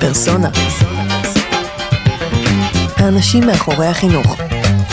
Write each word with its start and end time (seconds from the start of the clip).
פרסונה. 0.00 0.48
האנשים 2.96 3.42
מאחורי 3.46 3.86
החינוך, 3.86 4.26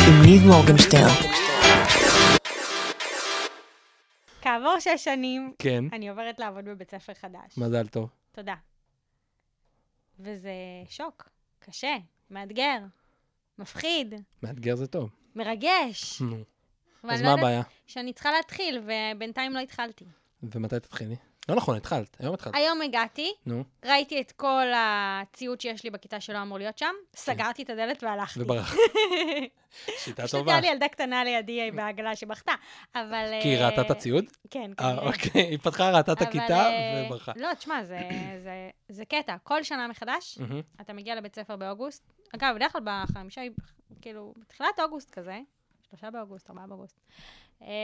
עם 0.07 0.21
ניב 0.25 0.41
מורגנשטרן. 0.45 1.15
כעבור 4.41 4.79
שש 4.79 5.03
שנים, 5.03 5.53
כן, 5.59 5.83
אני 5.93 6.09
עוברת 6.09 6.39
לעבוד 6.39 6.65
בבית 6.65 6.91
ספר 6.91 7.13
חדש. 7.13 7.57
מזל 7.57 7.87
טוב. 7.87 8.09
תודה. 8.31 8.55
וזה 10.19 10.51
שוק, 10.89 11.29
קשה, 11.59 11.95
מאתגר, 12.31 12.77
מפחיד, 13.59 14.13
מאתגר 14.43 14.75
זה 14.75 14.87
טוב. 14.87 15.09
מרגש. 15.35 16.21
נו, 16.21 16.37
אז 17.03 17.21
מה 17.21 17.27
לא 17.27 17.33
הבעיה? 17.33 17.61
שאני 17.87 18.13
צריכה 18.13 18.31
להתחיל, 18.31 18.81
ובינתיים 18.83 19.53
לא 19.53 19.59
התחלתי. 19.59 20.05
ומתי 20.43 20.79
תתחילי? 20.79 21.15
לא 21.49 21.55
נכון, 21.55 21.77
התחלת, 21.77 22.17
היום 22.19 22.33
התחלת. 22.33 22.55
היום 22.55 22.81
הגעתי, 22.81 23.33
נו, 23.45 23.63
ראיתי 23.85 24.21
את 24.21 24.31
כל 24.31 24.65
הציוד 24.75 25.61
שיש 25.61 25.83
לי 25.83 25.89
בכיתה 25.89 26.19
שלא 26.19 26.41
אמור 26.41 26.57
להיות 26.57 26.77
שם, 26.77 26.93
סגרתי 27.15 27.63
את 27.63 27.69
הדלת 27.69 28.03
והלכתי. 28.03 28.41
וברח. 28.41 28.75
שיטה 30.03 30.23
פשוט 30.23 30.39
טובה. 30.39 30.51
היה 30.51 30.61
לי 30.61 30.67
ילדה 30.67 30.87
קטנה 30.87 31.23
לידי 31.23 31.71
בעגלה 31.71 32.15
שבכתה, 32.15 32.51
אבל... 32.95 33.39
כי 33.41 33.47
היא 33.47 33.57
ראתה 33.57 33.81
את 33.81 33.91
אה, 33.91 33.95
הציוד? 33.95 34.25
כן, 34.49 34.71
אה, 34.79 34.93
כנראה. 34.93 35.07
אוקיי, 35.07 35.41
היא 35.41 35.57
פתחה, 35.57 35.91
ראתה 35.91 36.13
את 36.13 36.21
הכיתה 36.21 36.69
אה, 36.69 37.03
וברחה. 37.05 37.31
לא, 37.35 37.53
תשמע, 37.53 37.83
זה, 37.83 37.99
זה, 38.43 38.69
זה 38.89 39.05
קטע. 39.05 39.35
כל 39.43 39.63
שנה 39.63 39.87
מחדש. 39.87 40.37
אתה 40.81 40.93
מגיע 40.93 41.15
לבית 41.15 41.35
ספר 41.35 41.55
באוגוסט. 41.55 42.11
אגב, 42.35 42.55
בדרך 42.55 42.71
כלל 42.71 42.81
בחמישה, 42.85 43.41
כאילו, 44.01 44.33
בתחילת 44.37 44.79
אוגוסט 44.79 45.09
כזה, 45.09 45.39
שלושה 45.89 46.11
באוגוסט, 46.11 46.49
ארבעה 46.49 46.67
באוגוסט, 46.67 46.99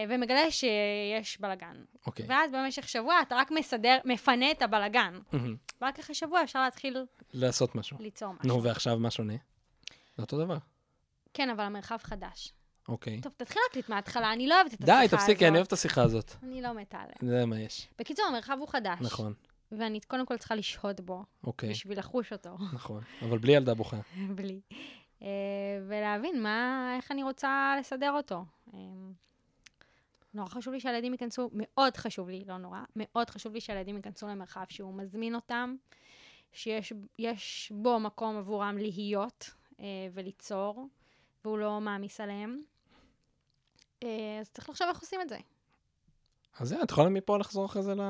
ומגלה 0.09 0.51
שיש 0.51 1.41
בלאגן. 1.41 1.83
אוקיי. 2.05 2.25
ואז 2.29 2.51
במשך 2.51 2.89
שבוע 2.89 3.21
אתה 3.21 3.35
רק 3.35 3.51
מסדר, 3.51 3.97
מפנה 4.05 4.51
את 4.51 4.61
הבלאגן. 4.61 5.19
מהמם. 5.31 5.55
ורק 5.81 5.99
אחרי 5.99 6.15
שבוע 6.15 6.43
אפשר 6.43 6.63
להתחיל 6.63 7.05
לעשות 7.33 7.75
משהו. 7.75 7.97
ליצור 7.99 8.33
משהו. 8.33 8.47
נו, 8.47 8.63
ועכשיו 8.63 8.99
מה 8.99 9.11
שונה? 9.11 9.33
זה 10.17 10.21
אותו 10.21 10.37
דבר. 10.37 10.57
כן, 11.33 11.49
אבל 11.49 11.63
המרחב 11.63 11.97
חדש. 12.03 12.53
אוקיי. 12.87 13.21
טוב, 13.21 13.33
תתחיל 13.37 13.61
להקליט 13.67 13.89
מההתחלה, 13.89 14.33
אני 14.33 14.47
לא 14.47 14.55
אוהבת 14.55 14.73
את 14.73 14.79
השיחה 14.81 14.99
די, 14.99 15.05
הזאת. 15.05 15.19
תפסיקי, 15.19 15.47
אני 15.47 15.55
אוהב 15.55 15.65
את 15.67 15.73
השיחה 15.73 16.03
הזאת. 16.03 16.31
אני 16.43 16.61
לא 16.61 16.73
מתה 16.73 16.97
עליה. 16.97 17.15
זה 17.21 17.45
מה 17.45 17.59
יש. 17.59 17.87
בקיצור, 17.99 18.25
המרחב 18.25 18.57
הוא 18.59 18.67
חדש. 18.67 18.97
נכון, 19.01 19.33
ואני 19.71 19.99
קודם 19.99 20.25
כל 20.25 20.37
צריכה 20.37 20.55
לשהות 20.55 21.01
בו, 21.01 21.23
אוקיי, 21.43 21.69
בשביל 21.69 21.99
לחוש 21.99 22.33
אותו. 22.33 22.57
נכון. 22.73 23.03
אבל 23.21 23.37
בלי 23.37 23.51
ילדה 23.51 23.73
בוכה. 23.73 23.97
בלי. 24.35 24.61
אה, 25.21 25.27
ולהבין 25.87 26.43
מה, 26.43 26.93
איך 26.97 27.11
אני 27.11 27.23
רוצה 27.23 27.75
לסדר 27.79 28.11
אותו. 28.11 28.45
נורא 30.33 30.49
חשוב 30.49 30.73
לי 30.73 30.79
שהילדים 30.79 31.11
ייכנסו, 31.11 31.49
מאוד 31.53 31.97
חשוב 31.97 32.29
לי, 32.29 32.43
לא 32.47 32.57
נורא, 32.57 32.79
מאוד 32.95 33.29
חשוב 33.29 33.53
לי 33.53 33.61
שהילדים 33.61 33.95
ייכנסו 33.95 34.27
למרחב 34.27 34.65
שהוא 34.69 34.93
מזמין 34.93 35.35
אותם, 35.35 35.75
שיש 36.53 36.93
יש 37.19 37.71
בו 37.75 37.99
מקום 37.99 38.37
עבורם 38.37 38.77
להיות 38.77 39.49
אה, 39.79 39.85
וליצור, 40.13 40.87
והוא 41.45 41.57
לא 41.57 41.81
מעמיס 41.81 42.21
עליהם. 42.21 42.61
אה, 44.03 44.37
אז 44.41 44.51
צריך 44.51 44.69
לחשוב 44.69 44.87
איך 44.87 44.99
עושים 44.99 45.21
את 45.21 45.29
זה. 45.29 45.37
אז 46.59 46.71
יאללה, 46.71 46.83
את 46.83 46.91
יכולה 46.91 47.09
מפה 47.09 47.37
לחזור 47.37 47.65
אחרי 47.65 47.83
זה 47.83 47.95
ל... 47.95 48.01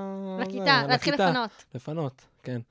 לכיתה, 0.41 0.81
זה, 0.81 0.87
להתחיל. 0.87 1.13
לפנות. 1.13 1.65
לפנות, 1.75 2.21
כן. 2.43 2.61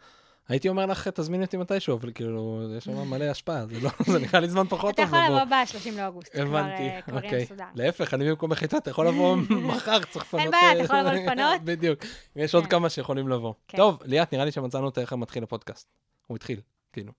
הייתי 0.48 0.68
אומר 0.68 0.86
לך, 0.86 1.08
תזמיני 1.08 1.44
אותי 1.44 1.56
מתישהו, 1.56 1.96
אבל 1.96 2.12
כאילו, 2.12 2.62
יש 2.76 2.84
שם 2.84 3.10
מלא 3.10 3.24
השפעה, 3.24 3.66
זה 3.66 3.80
לא, 3.80 3.90
זה 4.06 4.18
נראה 4.18 4.40
לי 4.40 4.48
זמן 4.48 4.66
פחות 4.68 4.94
אתה 4.94 5.02
טוב. 5.02 5.14
יכול 5.14 5.28
בוא. 5.28 5.40
לבוא 5.40 5.44
ב-30 5.44 6.00
לאוגוסט, 6.00 6.36
הבנתי, 6.36 6.88
אוקיי. 7.12 7.46
להפך, 7.74 8.14
אני 8.14 8.30
במקום 8.30 8.52
החיטה, 8.52 8.76
אתה 8.76 8.90
יכול 8.90 9.08
לבוא 9.08 9.36
מחר, 9.68 9.98
צריך 10.04 10.24
לפנות. 10.24 10.42
אין 10.42 10.50
בעיה, 10.50 10.72
אתה 10.72 10.78
אה, 10.78 10.84
יכול 10.84 10.98
לבוא 10.98 11.10
לפנות. 11.12 11.60
בדיוק. 11.64 12.00
יש 12.36 12.54
עוד 12.54 12.64
כן. 12.64 12.70
כמה 12.70 12.90
שיכולים 12.90 13.28
לבוא. 13.28 13.54
כן. 13.68 13.78
טוב, 13.78 14.02
ליאת, 14.04 14.32
נראה 14.32 14.44
לי 14.44 14.52
שמצאנו 14.52 14.88
את 14.88 14.98
איך 14.98 15.12
מתחיל 15.12 15.42
הפודקאסט. 15.42 15.88
הוא 16.26 16.36
התחיל, 16.36 16.60
כאילו. 16.92 17.12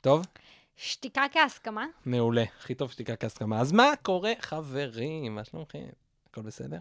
טוב? 0.00 0.26
שתיקה 0.76 1.22
כהסכמה? 1.32 1.86
מעולה. 2.06 2.44
הכי 2.58 2.74
טוב 2.74 2.90
שתיקה 2.90 3.16
כהסכמה. 3.16 3.60
אז 3.60 3.72
מה 3.72 3.92
קורה, 4.02 4.32
חברים? 4.40 5.34
מה 5.34 5.44
שלומכם? 5.44 5.78
הכל 6.30 6.42
בסדר? 6.42 6.78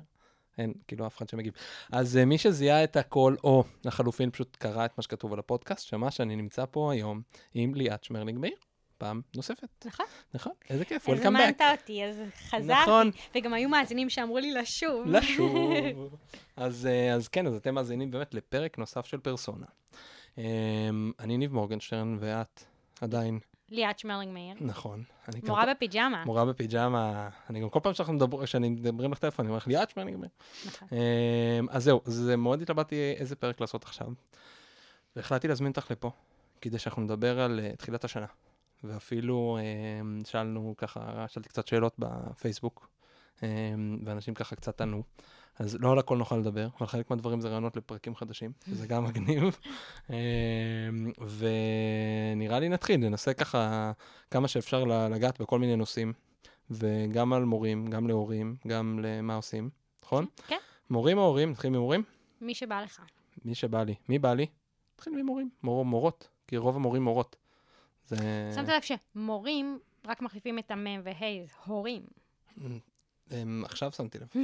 אין, 0.58 0.74
כאילו, 0.88 1.08
אף 1.08 1.18
אחד 1.18 1.30
שמגיב. 1.30 1.54
אז 1.92 2.20
uh, 2.22 2.26
מי 2.26 2.38
שזיהה 2.38 2.84
את 2.84 2.96
הכל, 2.96 3.36
או 3.44 3.64
לחלופין 3.86 4.32
פשוט 4.32 4.56
קרא 4.56 4.86
את 4.86 4.92
מה 4.98 5.02
שכתוב 5.02 5.34
על 5.34 5.40
הפודקאסט, 5.40 5.88
שמע 5.88 6.12
שאני 6.12 6.36
נמצא 6.36 6.66
פה 6.72 6.92
היום 6.92 7.22
עם 7.54 7.76
ליאת 7.76 8.04
שמרלינג 8.04 8.40
מאיר, 8.40 8.56
פעם 8.98 9.22
נוספת. 9.36 9.86
נכון. 9.86 10.06
נכון? 10.34 10.54
איזה 10.70 10.86
כיף, 10.86 11.10
אז 11.10 11.18
Welcome 11.18 11.22
הזמנת 11.22 11.62
back. 11.62 11.64
אותי, 11.82 12.06
אז 12.06 12.16
חזרתי. 12.50 12.82
נכון. 12.82 13.12
וגם 13.36 13.54
היו 13.54 13.70
מאזינים 13.70 14.10
שאמרו 14.10 14.38
לי 14.40 14.52
לשוב. 14.52 15.08
לשוב. 15.08 16.16
אז, 16.56 16.86
אה, 16.86 17.14
אז 17.14 17.28
כן, 17.28 17.48
אז 17.48 17.56
אתם 17.56 17.76
מאזינים 17.76 18.12
באמת 18.12 18.34
לפרק 18.34 18.78
נוסף 18.78 19.06
של 19.06 19.18
פרסונה. 19.18 19.66
אמ, 20.38 21.12
אני 21.20 21.38
ניב 21.38 21.54
מורגנשטרן, 21.54 22.18
ואת 22.20 22.64
עדיין, 23.02 23.40
ליאת 23.74 24.00
שמרלינג 24.00 24.34
מאיר. 24.34 24.56
נכון. 24.62 25.04
גם 25.28 25.40
מורה 25.48 25.66
כל- 25.66 25.72
בפיג'מה. 25.74 26.24
מורה 26.26 26.46
בפיג'מה, 26.46 27.30
אני 27.50 27.62
גם 27.62 27.70
כל 27.70 27.80
פעם 27.84 27.94
שאנחנו 27.94 28.14
מדבר, 28.14 28.46
שאני 28.46 28.70
מדברים 28.70 29.12
לך 29.12 29.20
טלפון, 29.20 29.46
אני 29.46 29.50
אומר 29.50 29.58
לך 29.58 29.68
ליאת 29.68 29.90
שמרלינג 29.90 30.18
מאיר. 30.18 30.30
נכון. 30.66 30.88
אמ, 30.92 31.68
אז 31.70 31.84
זהו, 31.84 32.02
אז 32.06 32.32
מאוד 32.38 32.62
התלבטתי 32.62 33.14
איזה 33.18 33.36
פרק 33.36 33.62
לעשות 33.62 33.84
עכשיו. 33.84 34.08
והחלטתי 35.16 35.48
להזמין 35.48 35.72
אותך 35.72 35.92
לפה, 35.92 36.12
כדי 36.62 36.80
שאנחנו 36.80 37.02
נדבר 37.02 37.40
על 37.40 37.60
אה, 37.64 37.76
תחילת 37.76 38.04
השנה. 38.04 38.26
ואפילו 38.84 39.58
אמ, 40.02 40.22
שאלנו 40.26 40.74
ככה, 40.78 41.26
שאלתי 41.28 41.50
קצת 41.50 41.68
שאלות 41.68 41.96
בפייסבוק, 42.00 42.88
אמ, 43.44 43.48
ואנשים 44.06 44.34
ככה 44.34 44.56
קצת 44.56 44.82
ענו. 44.82 45.04
אז 45.60 45.78
לא 45.80 45.92
על 45.92 46.00
הכל 46.00 46.18
נוכל 46.18 46.38
לדבר, 46.38 46.68
אבל 46.78 46.88
חלק 46.88 47.10
מהדברים 47.10 47.42
זה 47.42 47.48
רעיונות 47.48 47.78
לפרקים 47.78 48.16
חדשים, 48.16 48.52
שזה 48.70 48.88
גם 48.88 49.04
מגניב. 49.04 49.44
אמ, 50.10 50.16
ונראה 51.38 52.60
לי 52.60 52.70
נתחיל, 52.70 52.98
ננסה 52.98 53.34
ככה 53.34 53.92
כמה 54.32 54.48
שאפשר 54.48 54.84
לגעת 54.84 55.42
בכל 55.42 55.60
מיני 55.60 55.76
נושאים, 55.76 56.14
וגם 56.72 57.34
על 57.34 57.46
מורים, 57.46 57.88
גם 57.88 58.08
להורים, 58.08 58.56
גם 58.68 59.00
למה 59.04 59.36
עושים, 59.36 59.70
נכון? 60.04 60.26
כן. 60.48 60.58
מורים 60.90 61.18
או 61.18 61.24
הורים? 61.24 61.52
נתחיל 61.52 61.70
ממורים? 61.70 62.04
מי 62.42 62.56
שבא 62.56 62.82
לך. 62.82 63.02
מי 63.46 63.56
שבא 63.56 63.84
לי. 63.84 63.96
מי 64.10 64.20
בא 64.20 64.34
לי? 64.34 64.46
נתחיל 64.96 65.14
ממורים. 65.22 65.50
מור, 65.64 65.86
מורות, 65.86 66.30
כי 66.48 66.58
רוב 66.58 66.76
המורים 66.76 67.04
מורות. 67.04 67.36
זה... 68.08 68.52
שמת 68.56 68.68
לב 68.68 68.82
שמורים 68.82 69.80
רק 70.08 70.22
מחליפים 70.22 70.60
את 70.60 70.72
המם 70.72 71.02
וה', 71.04 71.46
זה 71.46 71.54
הורים. 71.66 72.02
אמ, 73.32 73.64
עכשיו 73.66 73.92
שמתי 73.92 74.18
לב. 74.20 74.28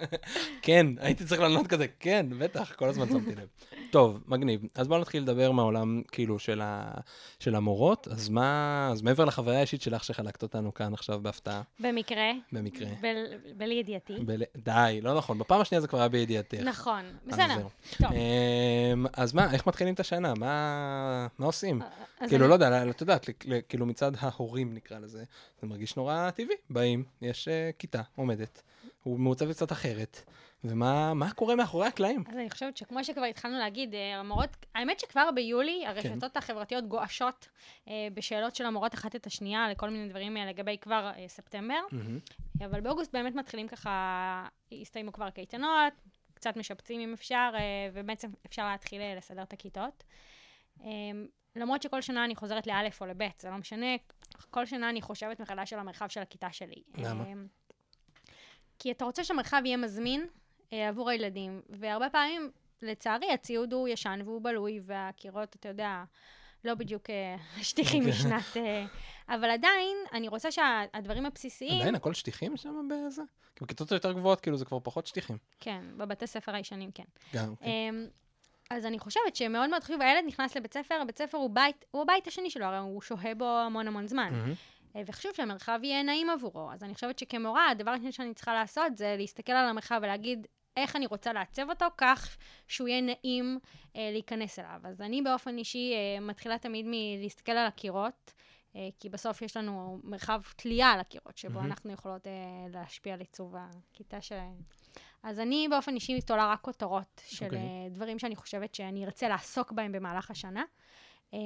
כן, 0.62 0.86
הייתי 0.98 1.24
צריך 1.24 1.40
לענות 1.40 1.66
כזה, 1.66 1.86
כן, 2.00 2.26
בטח, 2.38 2.72
כל 2.74 2.88
הזמן 2.88 3.08
שמתי 3.08 3.34
לב. 3.34 3.46
טוב, 3.90 4.20
מגניב. 4.26 4.60
אז 4.74 4.88
בואו 4.88 5.00
נתחיל 5.00 5.22
לדבר 5.22 5.50
מהעולם, 5.52 6.02
כאילו, 6.12 6.38
של, 6.38 6.60
ה... 6.60 6.90
של 7.38 7.54
המורות. 7.54 8.08
אז 8.08 8.28
מה, 8.28 8.88
אז 8.92 9.02
מעבר 9.02 9.24
לחוויה 9.24 9.58
האישית 9.58 9.82
שלך 9.82 10.04
שחלקת 10.04 10.42
אותנו 10.42 10.74
כאן 10.74 10.94
עכשיו 10.94 11.20
בהפתעה, 11.20 11.62
במקרה, 11.80 12.30
במקרה. 12.52 12.88
בל- 13.00 13.26
בלי 13.56 13.74
ידיעתי. 13.74 14.14
בל... 14.26 14.42
די, 14.56 15.00
לא 15.02 15.16
נכון, 15.16 15.38
בפעם 15.38 15.60
השנייה 15.60 15.80
זה 15.80 15.88
כבר 15.88 15.98
היה 15.98 16.08
בידיעתך. 16.08 16.60
נכון, 16.64 17.04
בסדר. 17.26 17.66
טוב. 17.98 18.12
אמ, 18.12 19.06
אז 19.12 19.32
מה, 19.34 19.52
איך 19.52 19.66
מתחילים 19.66 19.94
את 19.94 20.00
השנה? 20.00 20.34
מה, 20.34 21.26
מה 21.38 21.46
עושים? 21.46 21.82
אז 22.20 22.28
כאילו, 22.28 22.44
אני- 22.44 22.48
לא 22.50 22.54
יודע, 22.54 22.90
את 22.90 23.00
יודעת, 23.00 23.26
כאילו 23.68 23.86
מצד 23.86 24.12
ההורים 24.20 24.74
נקרא 24.74 24.98
לזה, 24.98 25.24
זה 25.60 25.66
מרגיש 25.66 25.96
נורא 25.96 26.30
טבעי. 26.30 26.56
באים, 26.70 27.04
יש 27.22 27.48
כיתה 27.78 28.02
עומדת, 28.16 28.62
הוא 29.02 29.18
מעוצבת 29.18 29.54
קצת 29.54 29.72
אחרת, 29.72 30.22
ומה 30.64 31.14
מה 31.14 31.32
קורה 31.32 31.54
מאחורי 31.54 31.86
הקלעים? 31.86 32.24
אז 32.28 32.36
אני 32.36 32.50
חושבת 32.50 32.76
שכמו 32.76 33.04
שכבר 33.04 33.24
התחלנו 33.24 33.58
להגיד, 33.58 33.94
אה, 33.94 34.16
המורות, 34.16 34.50
האמת 34.74 35.00
שכבר 35.00 35.28
ביולי 35.34 35.86
הרשתות 35.86 36.36
החברתיות 36.36 36.88
גועשות 36.88 37.48
אה, 37.88 38.08
בשאלות 38.14 38.56
של 38.56 38.66
המורות 38.66 38.94
אחת 38.94 39.16
את 39.16 39.26
השנייה 39.26 39.70
לכל 39.70 39.90
מיני 39.90 40.08
דברים 40.08 40.36
אה, 40.36 40.46
לגבי 40.46 40.78
כבר 40.80 41.10
אה, 41.16 41.28
ספטמבר, 41.28 41.80
מהמם. 41.92 42.18
אבל 42.64 42.80
באוגוסט 42.80 43.12
באמת 43.12 43.34
מתחילים 43.34 43.68
ככה, 43.68 44.46
הסתיימו 44.72 45.12
כבר 45.12 45.30
קייטנות, 45.30 45.92
קצת 46.34 46.56
משפצים 46.56 47.00
אם 47.00 47.12
אפשר, 47.12 47.50
ובעצם 47.92 48.28
אפשר 48.46 48.66
להתחיל 48.66 49.02
לסדר 49.16 49.42
את 49.42 49.52
הכיתות. 49.52 50.04
למרות 51.56 51.82
שכל 51.82 52.00
שנה 52.00 52.24
אני 52.24 52.36
חוזרת 52.36 52.66
לאלף 52.66 53.00
או 53.00 53.06
לבית, 53.06 53.40
זה 53.40 53.50
לא 53.50 53.56
משנה, 53.56 53.86
כל 54.50 54.66
שנה 54.66 54.90
אני 54.90 55.02
חושבת 55.02 55.40
מחדש 55.40 55.72
על 55.72 55.78
המרחב 55.78 56.08
של 56.08 56.20
הכיתה 56.20 56.52
שלי. 56.52 56.82
למה? 56.94 57.24
אה, 57.24 57.32
כי 58.78 58.92
אתה 58.92 59.04
רוצה 59.04 59.24
שהמרחב 59.24 59.62
יהיה 59.64 59.76
מזמין 59.76 60.26
אה, 60.72 60.88
עבור 60.88 61.10
הילדים, 61.10 61.62
והרבה 61.68 62.10
פעמים, 62.10 62.50
לצערי, 62.82 63.32
הציוד 63.32 63.72
הוא 63.72 63.88
ישן 63.88 64.20
והוא 64.24 64.42
בלוי, 64.42 64.80
והקירות, 64.84 65.56
אתה 65.56 65.68
יודע, 65.68 66.04
לא 66.64 66.74
בדיוק 66.74 67.10
אה, 67.10 67.36
שטיחים 67.62 68.02
אוקיי. 68.02 68.18
משנת... 68.18 68.56
אה, 68.56 68.86
אבל 69.28 69.50
עדיין, 69.50 69.96
אני 70.12 70.28
רוצה 70.28 70.52
שהדברים 70.52 71.26
הבסיסיים... 71.26 71.80
עדיין 71.80 71.94
הכל 71.94 72.14
שטיחים 72.14 72.56
שם 72.56 72.88
בזה? 72.90 73.22
כי 73.56 73.64
בכיתות 73.64 73.92
היותר 73.92 74.12
גבוהות, 74.12 74.40
כאילו, 74.40 74.56
זה 74.56 74.64
כבר 74.64 74.78
פחות 74.82 75.06
שטיחים. 75.06 75.38
כן, 75.60 75.84
בבתי 75.96 76.26
ספר 76.26 76.54
הישנים, 76.54 76.90
כן. 76.90 77.04
גם, 77.34 77.56
כן. 77.56 77.94
אז 78.70 78.86
אני 78.86 78.98
חושבת 78.98 79.36
שמאוד 79.36 79.70
מאוד 79.70 79.84
חשוב, 79.84 80.02
הילד 80.02 80.24
נכנס 80.26 80.56
לבית 80.56 80.74
ספר, 80.74 80.94
הבית 80.94 81.18
ספר 81.18 81.38
הוא 81.38 81.50
בית, 81.50 81.84
הוא 81.90 82.02
הבית 82.02 82.26
השני 82.26 82.50
שלו, 82.50 82.64
הרי 82.64 82.78
הוא 82.78 83.02
שוהה 83.02 83.34
בו 83.34 83.44
המון 83.44 83.88
המון 83.88 84.06
זמן. 84.06 84.32
אה, 84.96 85.02
וחשוב 85.06 85.32
שהמרחב 85.34 85.80
יהיה 85.82 86.02
נעים 86.02 86.30
עבורו. 86.30 86.70
אז 86.72 86.82
אני 86.82 86.94
חושבת 86.94 87.18
שכמורה, 87.18 87.70
הדבר 87.70 87.90
הראשון 87.90 88.12
שאני 88.12 88.34
צריכה 88.34 88.54
לעשות 88.54 88.96
זה 88.96 89.14
להסתכל 89.18 89.52
על 89.52 89.68
המרחב 89.68 90.00
ולהגיד, 90.02 90.46
איך 90.76 90.96
אני 90.96 91.06
רוצה 91.06 91.32
לעצב 91.32 91.70
אותו, 91.70 91.86
כך 91.98 92.36
שהוא 92.68 92.88
יהיה 92.88 93.00
נעים 93.00 93.58
אה, 93.96 94.08
להיכנס 94.12 94.58
אליו. 94.58 94.80
אז 94.84 95.00
אני 95.00 95.22
באופן 95.22 95.58
אישי 95.58 95.92
אה, 95.94 96.20
מתחילה 96.20 96.58
תמיד 96.58 96.86
מלהסתכל 96.88 97.52
על 97.52 97.66
הקירות, 97.66 98.32
אה, 98.76 98.88
כי 99.00 99.08
בסוף 99.08 99.42
יש 99.42 99.56
לנו 99.56 100.00
מרחב 100.04 100.40
תלייה 100.56 100.90
על 100.90 101.00
הקירות, 101.00 101.38
שבו 101.38 101.54
מהמם. 101.54 101.66
אנחנו 101.66 101.92
יכולות 101.92 102.26
אה, 102.26 102.32
להשפיע 102.72 103.14
על 103.14 103.20
עיצוב 103.20 103.54
הכיתה 103.58 104.20
שלהם. 104.20 104.56
אז 105.22 105.40
אני 105.40 105.68
באופן 105.70 105.94
אישי 105.94 106.20
תולה 106.20 106.52
רק 106.52 106.60
כותרות 106.60 107.22
של 107.26 107.44
אוקיי. 107.44 107.58
אה, 107.58 107.88
דברים 107.90 108.18
שאני 108.18 108.36
חושבת 108.36 108.74
שאני 108.74 109.04
ארצה 109.04 109.28
לעסוק 109.28 109.72
בהם 109.72 109.92
במהלך 109.92 110.30
השנה. 110.30 110.64
Um, 111.34 111.36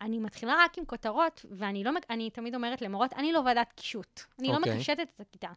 אני 0.00 0.18
מתחילה 0.18 0.54
רק 0.64 0.78
עם 0.78 0.84
כותרות, 0.84 1.44
ואני 1.50 1.84
לא, 1.84 1.90
אני 2.10 2.30
תמיד 2.30 2.54
אומרת 2.54 2.82
למורות, 2.82 3.12
אני 3.12 3.32
לא 3.32 3.38
ועדת 3.38 3.72
קישוט. 3.72 4.20
אני 4.38 4.48
לא 4.48 4.56
אוקיי. 4.56 4.74
מקשטת 4.76 5.08
את 5.16 5.20
הכיתה. 5.20 5.48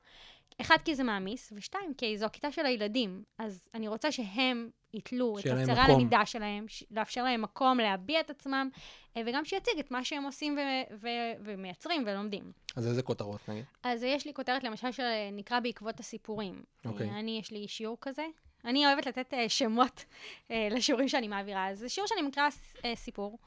אחד, 0.61 0.77
כי 0.85 0.95
זה 0.95 1.03
מעמיס, 1.03 1.53
ושתיים, 1.55 1.93
כי 1.93 2.17
זו 2.17 2.25
הכיתה 2.25 2.51
של 2.51 2.65
הילדים. 2.65 3.23
אז 3.37 3.69
אני 3.73 3.87
רוצה 3.87 4.11
שהם 4.11 4.69
יתלו 4.93 5.39
את 5.39 5.45
מקום. 5.45 5.77
הלמידה 5.77 6.25
שלהם, 6.25 6.67
ש- 6.67 6.83
לאפשר 6.91 7.23
להם 7.23 7.41
מקום 7.41 7.77
להביע 7.77 8.19
את 8.19 8.29
עצמם, 8.29 8.69
אה, 9.17 9.21
וגם 9.25 9.45
שיציג 9.45 9.79
את 9.79 9.91
מה 9.91 10.03
שהם 10.03 10.23
עושים 10.23 10.57
ו- 10.57 10.95
ו- 11.01 11.33
ומייצרים 11.43 12.03
ולומדים. 12.07 12.51
אז 12.75 12.87
איזה 12.87 13.01
כותרות 13.03 13.49
נגיד? 13.49 13.65
אז 13.83 14.03
יש 14.03 14.25
לי 14.25 14.33
כותרת 14.33 14.63
למשל 14.63 14.91
שנקרא 14.91 15.59
בעקבות 15.59 15.99
הסיפורים. 15.99 16.63
אוקיי. 16.85 17.09
אה, 17.09 17.19
אני, 17.19 17.39
יש 17.39 17.51
לי 17.51 17.67
שיעור 17.67 17.97
כזה. 18.01 18.25
אני 18.67 18.85
אוהבת 18.85 19.05
לתת 19.05 19.33
אה, 19.33 19.49
שמות 19.49 20.05
אה, 20.51 20.67
לשיעורים 20.71 21.07
שאני 21.07 21.27
מעבירה. 21.27 21.69
אז 21.69 21.79
זה 21.79 21.89
שיעור 21.89 22.07
שאני 22.07 22.21
מקרא 22.21 22.49
אה, 22.85 22.95
סיפור, 22.95 23.37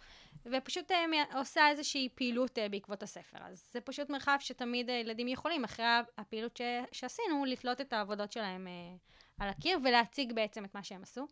ופשוט 0.46 0.93
מ- 0.93 1.37
עושה 1.37 1.69
איזושהי 1.69 2.08
פעילות 2.14 2.58
אה, 2.58 2.69
בעקבות 2.69 3.02
הספר. 3.02 3.38
אז 3.40 3.70
זה 3.72 3.81
פשוט 3.81 4.11
מרחב 4.11 4.37
שתמיד 4.40 4.90
הילדים 4.90 5.28
יכולים, 5.28 5.64
אחרי 5.64 5.84
הפעילות 6.19 6.56
ש- 6.56 6.62
שעשינו, 6.93 7.44
לתלות 7.44 7.81
את 7.81 7.93
העבודות 7.93 8.32
שלהם 8.32 8.67
אה, 8.67 8.72
על 9.38 9.49
הקיר 9.49 9.78
ולהציג 9.84 10.32
בעצם 10.32 10.64
את 10.64 10.75
מה 10.75 10.82
שהם 10.82 11.02
עשו. 11.02 11.26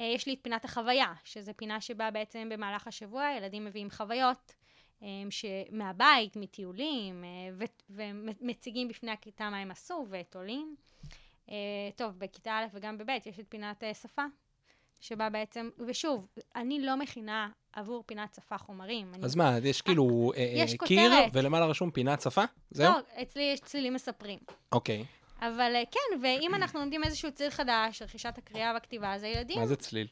אה, 0.00 0.06
יש 0.06 0.26
לי 0.26 0.34
את 0.34 0.38
פינת 0.42 0.64
החוויה, 0.64 1.12
שזו 1.24 1.52
פינה 1.56 1.80
שבה 1.80 2.10
בעצם 2.10 2.48
במהלך 2.52 2.86
השבוע 2.86 3.30
ילדים 3.36 3.64
מביאים 3.64 3.90
חוויות. 3.90 4.54
מהבית, 5.70 6.36
מטיולים, 6.36 7.24
ומציגים 7.90 8.88
בפני 8.88 9.10
הכיתה 9.10 9.50
מה 9.50 9.58
הם 9.58 9.70
עשו 9.70 10.06
ותולים. 10.10 10.76
אה, 11.50 11.54
טוב, 11.96 12.18
בכיתה 12.18 12.52
א' 12.58 12.64
וגם 12.72 12.98
בב' 12.98 13.08
יש 13.26 13.40
את 13.40 13.46
פינת 13.48 13.84
אה, 13.84 13.94
שפה, 13.94 14.22
שבה 15.00 15.30
בעצם, 15.30 15.70
ושוב, 15.86 16.26
אני 16.56 16.80
לא 16.80 16.96
מכינה 16.96 17.48
עבור 17.72 18.04
פינת 18.06 18.34
שפה 18.34 18.58
חומרים. 18.58 19.14
אני, 19.14 19.24
אז 19.24 19.34
מה, 19.34 19.58
יש 19.62 19.82
כאילו 19.82 20.32
אה, 20.36 20.52
יש 20.56 20.72
אה, 20.72 20.86
קיר, 20.86 21.10
כותרת. 21.10 21.30
ולמעלה 21.32 21.66
רשום 21.66 21.90
פינת 21.90 22.20
שפה? 22.20 22.44
זהו? 22.70 22.92
לא, 22.92 23.22
אצלי 23.22 23.42
יש 23.42 23.60
צלילים 23.60 23.94
מספרים. 23.94 24.38
אוקיי. 24.72 25.04
אבל 25.40 25.72
כן, 25.90 26.20
ואם 26.22 26.54
אנחנו 26.54 26.80
לומדים 26.80 27.04
איזשהו 27.04 27.32
צליל 27.32 27.50
חדש, 27.50 28.02
רכישת 28.02 28.38
הקריאה 28.38 28.72
והכתיבה, 28.74 29.14
אז 29.14 29.22
הילדים, 29.22 29.58
מה 29.58 29.66
זה 29.66 29.76
צליל? 29.76 30.06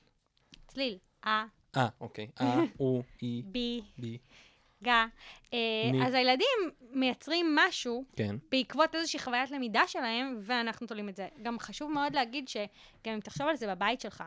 צליל, 0.67 0.99
אה, 1.27 1.45
אה, 1.77 1.89
אוקיי. 2.01 2.27
אה, 2.41 2.61
הוא, 2.77 3.03
היא, 3.21 3.45
בי, 3.47 3.81
בי. 3.99 4.19
גה. 4.83 5.07
אה. 5.55 5.59
אז 6.07 6.15
הילדים 6.15 6.47
מייצרים 6.91 7.57
משהו 7.57 8.05
כן. 8.17 8.37
בעקבות 8.51 8.95
איזושהי 8.95 9.19
חוויית 9.19 9.51
למידה 9.51 9.83
שלהם, 9.87 10.41
ואנחנו 10.43 10.87
תולים 10.87 11.09
את 11.09 11.17
זה. 11.17 11.29
גם 11.43 11.59
חשוב 11.59 11.91
מאוד 11.91 12.15
להגיד 12.15 12.49
שגם 12.49 13.15
אם 13.15 13.21
תחשוב 13.21 13.47
על 13.47 13.57
זה 13.57 13.67
בבית 13.75 14.01
שלך, 14.01 14.25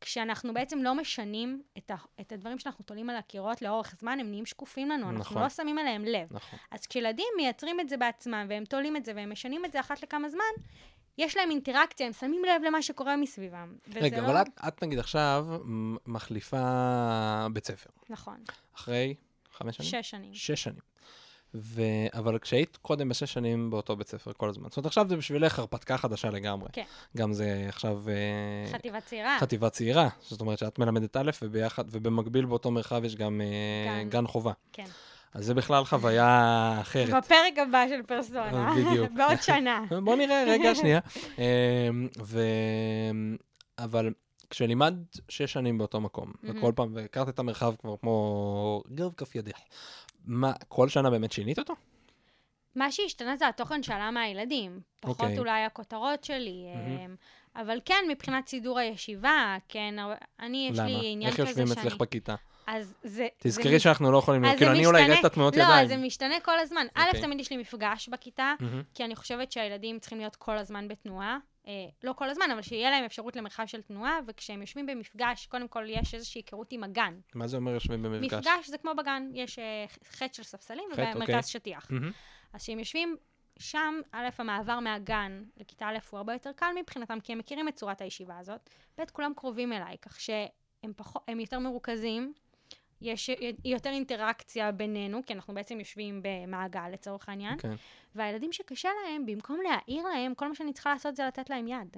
כשאנחנו 0.00 0.54
בעצם 0.54 0.78
לא 0.82 0.94
משנים 0.94 1.62
את, 1.78 1.90
ה, 1.90 1.94
את 2.20 2.32
הדברים 2.32 2.58
שאנחנו 2.58 2.84
תולים 2.84 3.10
על 3.10 3.16
הקירות 3.16 3.62
לאורך 3.62 3.94
זמן, 4.00 4.20
הם 4.20 4.30
נהיים 4.30 4.46
שקופים 4.46 4.88
לנו, 4.88 5.10
אנחנו 5.10 5.20
נכון. 5.20 5.42
לא 5.42 5.48
שמים 5.48 5.78
עליהם 5.78 6.04
לב. 6.04 6.28
נכון. 6.30 6.58
אז 6.70 6.86
כשילדים 6.86 7.26
מייצרים 7.36 7.80
את 7.80 7.88
זה 7.88 7.96
בעצמם, 7.96 8.46
והם 8.48 8.64
תולים 8.64 8.96
את 8.96 9.04
זה, 9.04 9.12
והם 9.16 9.32
משנים 9.32 9.64
את 9.64 9.72
זה 9.72 9.80
אחת 9.80 10.02
לכמה 10.02 10.28
זמן, 10.28 10.64
יש 11.18 11.36
להם 11.36 11.50
אינטראקציה, 11.50 12.06
הם 12.06 12.12
שמים 12.12 12.44
לב 12.44 12.62
למה 12.66 12.82
שקורה 12.82 13.16
מסביבם. 13.16 13.76
רגע, 13.94 14.20
לא... 14.20 14.26
אבל 14.26 14.42
את, 14.42 14.48
את 14.68 14.82
נגיד 14.82 14.98
עכשיו 14.98 15.46
מחליפה 16.06 17.46
בית 17.52 17.66
ספר. 17.66 17.90
נכון, 18.10 18.36
אחרי 18.76 19.14
חמש 19.54 19.76
שנים? 19.76 19.90
שש 19.90 20.10
שנים. 20.10 20.34
שש 20.34 20.62
שנים. 20.62 20.94
ו... 21.54 21.82
אבל 22.14 22.38
כשהיית 22.38 22.76
קודם 22.82 23.08
בשש 23.08 23.32
שנים 23.32 23.70
באותו 23.70 23.96
בית 23.96 24.08
ספר 24.08 24.32
כל 24.36 24.48
הזמן. 24.48 24.68
זאת 24.68 24.76
אומרת, 24.76 24.86
עכשיו 24.86 25.08
זה 25.08 25.16
בשבילך 25.16 25.58
הרפתקה 25.58 25.98
חדשה 25.98 26.30
לגמרי. 26.30 26.68
כן. 26.72 26.84
גם 27.16 27.32
זה 27.32 27.64
עכשיו 27.68 28.02
אה, 28.08 28.72
חטיבה 28.72 29.00
צעירה. 29.00 29.36
חטיבה 29.40 29.70
צעירה. 29.70 30.08
זאת 30.20 30.40
אומרת 30.40 30.58
שאת 30.58 30.78
מלמדת 30.78 31.16
א' 31.16 31.30
וביחד, 31.42 31.84
ובמקביל 31.90 32.44
באותו 32.44 32.70
מרחב 32.70 33.04
יש 33.04 33.16
גם 33.16 33.40
אה, 33.40 34.02
גן. 34.02 34.08
גן 34.08 34.26
חובה. 34.26 34.52
כן. 34.72 34.84
אז 35.34 35.44
זה 35.44 35.54
בכלל 35.54 35.84
חוויה 35.84 36.78
אחרת. 36.80 37.10
בפרק 37.24 37.58
הבא 37.58 37.84
של 37.88 38.02
פרסונה. 38.02 38.68
אה, 38.68 38.74
בדיוק. 38.74 39.12
בעוד 39.18 39.42
שנה. 39.42 39.84
בוא 40.04 40.16
נראה, 40.16 40.44
רגע, 40.48 40.74
שנייה. 40.74 41.00
ו... 42.22 42.40
אבל 43.78 44.12
כשלימדת 44.50 45.18
שש 45.28 45.52
שנים 45.52 45.78
באותו 45.78 46.00
מקום, 46.00 46.32
מהמם. 46.42 46.58
וכל 46.58 46.72
פעם, 46.76 46.94
והכרת 46.94 47.28
את 47.28 47.38
המרחב 47.38 47.74
כבר 47.76 47.96
כמו 48.00 48.82
גב 48.94 49.12
כף 49.16 49.34
ידך, 49.34 49.58
מה, 50.24 50.52
כל 50.68 50.88
שנה 50.88 51.10
באמת 51.10 51.32
שינית 51.32 51.58
אותו? 51.58 51.74
מה 52.74 52.92
שהשתנה 52.92 53.36
זה 53.36 53.48
התוכן 53.48 53.82
שעלה 53.82 54.10
מהילדים. 54.10 54.80
פחות 55.00 55.20
אוקיי. 55.20 55.38
אולי 55.38 55.62
הכותרות 55.64 56.24
שלי. 56.24 56.64
אמ, 56.74 57.14
אבל 57.56 57.78
כן, 57.84 58.04
מבחינת 58.08 58.48
סידור 58.48 58.78
הישיבה, 58.78 59.56
כן, 59.68 59.94
אני, 60.40 60.68
יש 60.72 60.78
למה? 60.78 60.88
לי 60.88 61.12
עניין 61.12 61.30
איך 61.30 61.40
כזה 61.40 61.50
יושבים 61.50 61.66
שאני... 61.66 61.80
אצלך 61.80 61.96
בכיתה? 61.96 62.34
אז 62.66 62.94
זה... 63.02 63.08
זה 63.12 63.28
תזכרי 63.38 63.76
מש- 63.76 63.82
שאנחנו 63.82 64.12
לא 64.12 64.18
יכולים, 64.18 64.50
זה 64.50 64.56
כאילו 64.56 64.70
אני 64.70 64.86
אולי 64.86 65.04
אראה 65.04 65.20
את 65.20 65.24
התנועות 65.24 65.56
לא, 65.56 65.62
ידיים. 65.62 65.88
זה 65.88 65.96
משתנה 65.96 66.40
כל 66.40 66.58
הזמן. 66.58 66.86
א', 66.94 67.02
אוקיי. 67.06 67.20
תמיד 67.20 67.40
יש 67.40 67.50
לי 67.50 67.56
מפגש 67.56 68.08
בכיתה, 68.08 68.54
מהמם. 68.60 68.82
כי 68.94 69.04
אני 69.04 69.16
חושבת 69.16 69.52
שהילדים 69.52 69.98
צריכים 69.98 70.18
להיות 70.18 70.36
כל 70.36 70.58
הזמן 70.58 70.88
בתנועה. 70.88 71.38
אה, 71.66 71.72
לא 72.02 72.12
כל 72.12 72.30
הזמן, 72.30 72.50
אבל 72.52 72.62
שיהיה 72.62 72.90
להם 72.90 73.04
אפשרות 73.04 73.36
למרחב 73.36 73.66
של 73.66 73.82
תנועה, 73.82 74.18
וכשהם 74.26 74.60
יושבים 74.60 74.86
במפגש, 74.86 75.46
קודם 75.46 75.68
כל 75.68 75.84
יש 75.88 76.14
איזושהי 76.14 76.38
היכרות 76.38 76.72
עם 76.72 76.84
הגן. 76.84 77.20
מה 77.34 77.46
זה 77.46 77.56
אומר 77.56 77.72
יושבים 77.72 78.02
במפגש? 78.02 78.34
מפגש 78.34 78.70
זה 78.70 78.78
כמו 78.78 78.94
בגן, 78.94 79.30
יש 79.34 79.58
אה, 79.58 79.84
חטא 80.04 80.34
של 80.34 80.42
ספסלים 80.42 80.84
חטא, 80.92 81.00
ומרכז 81.00 81.28
אוקיי. 81.28 81.42
שטיח. 81.42 81.90
אז 82.52 82.62
כשהם 82.62 82.78
יושבים 82.78 83.16
שם, 83.58 84.00
א', 84.12 84.28
המעבר 84.38 84.80
מהגן 84.80 85.42
לכיתה 85.56 85.88
א' 85.88 85.98
הוא 86.10 86.18
הרבה 86.18 86.32
יותר 86.32 86.50
קל 86.56 86.72
מבחינתם, 86.80 87.20
כי 87.20 87.32
הם 87.32 87.38
מכירים 87.38 87.68
את 87.68 87.74
צורת 87.74 88.00
הישיבה 88.00 88.38
הזאת. 88.38 88.70
ב', 88.98 89.02
כולם 89.12 89.32
קרובים 89.36 89.72
אליי, 89.72 89.96
כך 90.02 90.20
שהם 90.20 90.92
פחות, 90.96 91.22
הם 91.28 91.40
יותר 91.40 91.58
מרוכזים, 91.58 92.32
יש 93.04 93.30
יותר 93.64 93.90
אינטראקציה 93.90 94.72
בינינו, 94.72 95.20
כי 95.26 95.32
אנחנו 95.32 95.54
בעצם 95.54 95.78
יושבים 95.78 96.22
במעגל 96.22 96.88
לצורך 96.92 97.28
העניין, 97.28 97.58
כן, 97.58 97.74
והילדים 98.14 98.52
שקשה 98.52 98.88
להם, 99.04 99.26
במקום 99.26 99.60
להעיר 99.62 100.02
להם, 100.08 100.34
כל 100.34 100.48
מה 100.48 100.54
שאני 100.54 100.72
צריכה 100.72 100.92
לעשות 100.92 101.16
זה 101.16 101.26
לתת 101.26 101.50
להם 101.50 101.68
יד. 101.68 101.96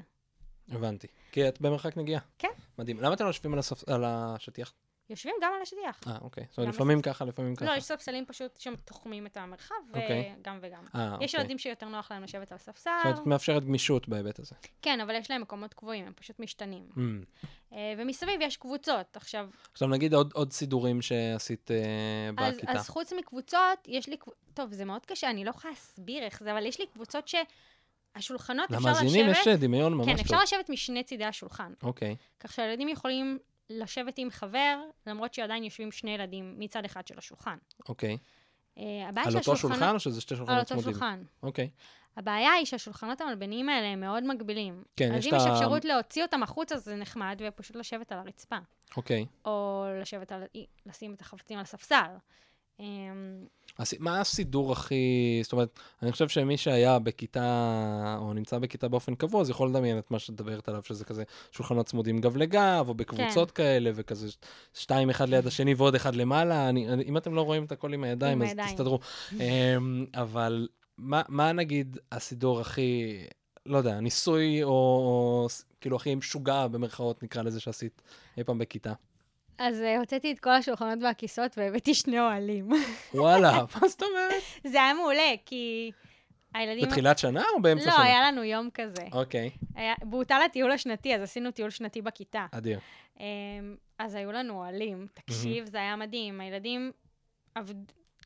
הבנתי. 0.68 1.06
כי 1.32 1.48
את 1.48 1.60
במרחק 1.60 1.96
נגיעה. 1.96 2.20
כן. 2.38 2.48
מדהים. 2.78 3.00
למה 3.00 3.14
אתם 3.14 3.24
לא 3.24 3.28
יושבים 3.28 3.52
על 3.52 3.58
הספ- 3.58 3.92
על 3.92 4.04
השטיח? 4.06 4.72
יושבים 5.10 5.34
גם 5.42 5.52
על 5.56 5.62
השטיח. 5.62 6.00
אה, 6.06 6.18
אוקיי. 6.20 6.44
זאת 6.50 6.58
אומרת, 6.58 6.75
לפעמים 6.75 7.02
ככה, 7.02 7.25
לפעמים 7.25 7.56
ככה. 7.56 7.64
לא, 7.64 7.76
יש 7.76 7.84
ספסלים 7.84 8.25
פשוט 8.26 8.60
שתוחמים 8.60 9.26
את 9.26 9.36
המרחב, 9.36 9.75
אוקיי. 9.88 10.34
וגם 10.40 10.58
וגם. 10.62 10.84
אה, 10.94 11.16
יש 11.20 11.34
אוקיי. 11.34 11.40
ילדים 11.40 11.58
שיותר 11.58 11.88
נוח 11.88 12.12
להם 12.12 12.22
לשבת 12.22 12.52
על 12.52 12.58
ספסל, 12.58 12.90
זאת 13.04 13.12
אומרת, 13.12 13.26
מאפשרת 13.26 13.64
גמישות 13.64 14.08
בהיבט 14.08 14.38
הזה. 14.38 14.54
כן, 14.82 15.00
אבל 15.00 15.14
יש 15.14 15.30
להם 15.30 15.42
מקומות 15.42 15.75
קבועים, 15.75 16.06
הם 16.06 16.12
פשוט 16.12 16.40
משתנים. 16.40 16.88
Mm. 16.96 17.00
אה, 17.72 17.94
ומסביב 17.98 18.40
יש 18.40 18.56
קבוצות. 18.56 19.16
עכשיו, 19.16 19.48
עכשיו 19.72 19.88
נגיד 19.88 20.14
עוד, 20.14 20.52
סידורים 20.52 21.02
שעשית 21.02 21.70
אה, 21.70 22.50
בכיתה. 22.50 22.72
אז 22.72 22.88
חוץ 22.88 23.12
מקבוצות, 23.12 23.78
יש 23.86 24.08
לי... 24.08 24.16
טוב, 24.54 24.72
זה 24.72 24.84
מאוד 24.84 25.06
קשה, 25.06 25.30
אני 25.30 25.44
לא 25.44 25.50
יכולה 25.50 25.72
להסביר 25.72 26.22
איך 26.22 26.42
זה, 26.42 26.52
אבל 26.52 26.66
יש 26.66 26.80
לי 26.80 26.86
קבוצות 26.86 27.28
שהשולחנות, 27.28 28.72
אפשר 28.72 28.90
לשבת... 28.90 29.02
למאזינים 29.02 29.30
יש 29.30 29.48
דמיון 29.48 29.94
ממש 29.94 30.06
כן, 30.06 30.16
טוב. 30.16 30.20
אפשר 30.20 30.42
לשבת 30.42 30.70
משני 30.70 31.04
צידי 31.04 31.25
השולחן. 31.25 31.72
אוקיי, 31.82 32.16
כך 32.40 32.52
שהילדים 32.52 32.88
יכולים 32.88 33.38
לשבת 33.70 34.18
עם 34.18 34.30
חבר, 34.30 34.78
למרות 35.06 35.35
שעדיין 35.35 35.64
יושבים 35.64 35.92
שני 35.92 36.11
ילדים 36.11 36.54
מצד 36.58 36.85
אחד 36.85 37.06
של 37.06 37.18
השולחן. 37.18 37.56
אוקיי. 37.88 38.18
אה, 38.78 39.08
הבעיה 39.08 39.26
על 39.26 39.37
אותו 39.37 39.56
שולחן 39.56 39.94
או 39.94 40.00
שזה 40.00 40.20
שתי 40.20 40.35
על 40.35 40.38
שולחנות 40.38 40.58
אותו 40.58 40.68
צמודים? 40.68 40.92
שולחן. 40.92 41.23
אוקיי. 41.42 41.70
הבעיה 42.16 42.52
היא 42.52 42.66
שהשולחנות 42.66 43.20
המלבניים 43.20 43.68
האלה 43.68 43.87
הם 43.87 44.00
מאוד 44.00 44.25
מגבילים. 44.25 44.82
כן, 44.96 45.12
אז 45.14 45.18
יש 45.18 45.26
אם 45.26 45.35
את 45.35 45.40
יש 45.40 45.46
ה- 45.46 45.52
אפשרות 45.52 45.85
להוציא 45.85 46.23
אותם 46.23 46.42
החוצה, 46.42 46.76
זה 46.76 46.96
נחמד, 46.96 47.40
ופשוט 47.49 47.76
לשבת 47.76 48.12
על 48.12 48.18
הרצפה. 48.18 48.56
אוקיי. 48.96 49.26
או 49.44 49.87
לשבת 50.00 50.32
על... 50.32 50.42
לשים 50.87 51.14
את 51.14 51.20
החפצים 51.20 51.58
על 51.58 51.64
ספסל. 51.64 52.16
מה 53.99 54.21
הסידור 54.21 54.73
הכי... 54.73 55.40
זאת 55.42 55.52
אומרת, 55.52 55.78
אני 56.02 56.12
חושב 56.12 56.28
שמי 56.28 56.56
שהיה 56.56 56.99
בכיתה, 56.99 58.16
או 58.21 58.33
נמצא 58.33 58.59
בכיתה 58.59 58.88
באופן 58.88 59.14
קבוע, 59.14 59.40
אז 59.40 59.50
יכול 59.50 59.68
לדמיין 59.68 59.99
את 59.99 60.11
מה 60.11 60.18
שאת 60.18 60.30
מדברת 60.30 60.68
עליו, 60.68 60.83
שזה 60.83 61.04
כזה 61.04 61.23
שולחנות 61.52 61.87
צמודים 61.87 62.18
גב 62.18 62.37
לגב, 62.37 62.85
או 62.88 62.95
בקבוצות 62.95 63.50
כן. 63.50 63.62
כאלה, 63.62 63.90
וכזה 63.95 64.28
שתיים 64.75 65.11
אחד 65.11 65.28
ליד 65.28 65.47
השני 65.47 65.75
ועוד 65.75 65.95
אחד 65.95 66.14
למעלה. 66.14 66.68
אני, 66.68 66.88
אני, 66.88 67.04
אם 67.04 67.16
אתם 67.16 67.35
לא 67.35 67.42
רואים 67.42 67.64
את 67.64 67.73
הכל 67.73 67.92
עם 67.92 68.04
הידיים, 68.04 68.42
עם 68.42 68.42
אז 68.42 68.49
הידיים. 68.49 68.68
תסתדרו. 68.68 68.99
אמ, 69.33 70.06
אבל 70.14 70.68
מה, 70.99 71.23
מה 71.28 71.52
נגיד 71.52 71.99
הסידור 72.12 72.61
הכי, 72.61 73.25
לא 73.66 73.78
יודע, 73.78 74.00
ניסוי, 74.00 74.62
או, 74.62 74.71
או 74.71 75.47
כאילו 75.80 75.97
הכי 75.97 76.14
משוגע 76.14 76.66
במרכאות, 76.66 77.23
נקרא 77.23 77.42
לזה, 77.42 77.61
שעשית 77.61 78.02
אי 78.38 78.45
פעם 78.45 78.59
בכיתה? 78.59 78.92
אז 79.58 79.82
אה, 79.82 79.98
הוצאתי 79.98 80.32
את 80.32 80.40
כל 80.40 80.50
השולחנות 80.50 80.98
והכיסאות 81.02 81.58
והבאתי 81.58 81.94
שני 81.94 82.20
אוהלים. 82.20 82.68
וואלה, 83.14 83.52
מה 83.82 83.88
זאת 83.88 84.02
אומרת? 84.02 84.42
זה 84.64 84.82
היה 84.82 84.94
מעולה, 84.94 85.32
כי 85.46 85.90
הילדים... 86.54 86.84
בתחילת 86.84 87.18
שנה 87.18 87.44
או 87.54 87.62
באמצע 87.62 87.86
לא, 87.86 87.92
שנה? 87.92 88.02
היה 88.02 88.20
לנו 88.30 88.44
יום 88.44 88.68
כזה. 88.75 89.02
אוקיי, 89.12 89.50
היה- 89.75 89.94
בוטל 90.02 90.40
הטיול 90.44 90.72
השנתי, 90.72 91.14
אז 91.14 91.22
עשינו 91.22 91.50
טיול 91.50 91.70
שנתי 91.70 92.02
בכיתה. 92.02 92.46
אדיר. 92.50 92.80
אמ, 93.20 93.25
אז 93.98 94.14
היו 94.14 94.32
לנו 94.32 94.54
אוהלים. 94.54 95.06
תקשיב, 95.14 95.64
זה 95.64 95.78
היה 95.78 95.96
מדהים. 95.96 96.40
הילדים 96.40 96.92
עבד... 97.54 97.75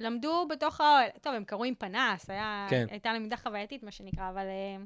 למדו 0.00 0.46
בתוך 0.50 0.80
האוהל. 0.80 1.08
טוב, 1.20 1.34
הם 1.34 1.44
קראו 1.44 1.64
עם 1.64 1.74
פנס, 1.74 2.30
היה... 2.30 2.66
כן. 2.70 2.86
הייתה 2.90 3.12
למידה 3.12 3.36
חווייתית, 3.36 3.82
מה 3.82 3.90
שנקרא, 3.90 4.28
אבל 4.30 4.44
אמ, 4.76 4.84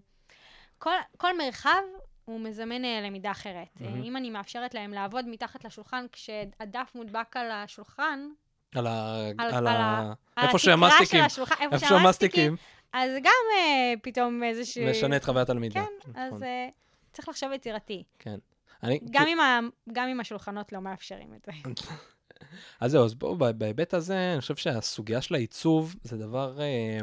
כל, 0.78 0.90
כל 1.16 1.38
מרחב 1.38 1.82
הוא 2.25 2.40
מזמן 2.40 2.85
אה, 2.85 3.00
למידה 3.00 3.31
אחרת. 3.31 3.81
מהמם. 3.81 4.02
אם 4.02 4.16
אני 4.16 4.31
מאפשרת 4.31 4.75
להם 4.75 4.93
לעבוד 4.93 5.28
מתחת 5.28 5.64
לשולחן, 5.64 6.07
כשהדף 6.12 6.93
מודבק 6.95 7.37
על 7.37 7.50
השולחן, 7.50 8.28
על 8.75 8.87
ה... 8.87 9.16
על- 9.38 9.54
על 9.54 9.54
על 9.54 9.66
ה... 9.66 10.12
על 10.37 10.47
איפה 10.47 10.59
שהמסטיקים. 10.59 11.21
של 11.21 11.26
השולחן, 11.26 11.54
איפה 11.61 11.75
איפה 11.75 11.87
שהמסטיקים. 11.87 12.57
אז 12.93 13.11
גם 13.23 13.33
אה, 13.57 13.95
פתאום 14.02 14.43
איזשהו... 14.43 14.87
משנה 14.90 15.16
את 15.16 15.25
חוויית 15.25 15.50
הלמידה. 15.50 15.81
כן, 15.81 16.11
אז 16.14 16.33
נכון, 16.33 16.43
אה, 16.43 16.69
צריך 17.12 17.28
לחשוב 17.28 17.52
יצירתי. 17.52 18.02
כן. 18.19 18.37
אני, 18.83 19.00
גם 19.11 19.26
אם, 19.26 19.40
ה... 19.40 19.61
גם 19.93 20.09
אם 20.09 20.21
השולחנות 20.21 20.73
לא 20.73 20.81
מאפשרים 20.81 21.35
את 21.35 21.47
זה. 21.47 21.52
אז 22.81 22.90
זהו, 22.90 23.04
אז 23.04 23.14
בואו, 23.14 23.37
בהיבט 23.38 23.95
הזה, 23.95 24.33
אני 24.33 24.40
חושב 24.40 24.57
שהסוגיה 24.57 25.21
של 25.23 25.35
העיצוב 25.35 25.97
זה 26.02 26.16
דבר, 26.16 26.61
אה, 26.61 26.99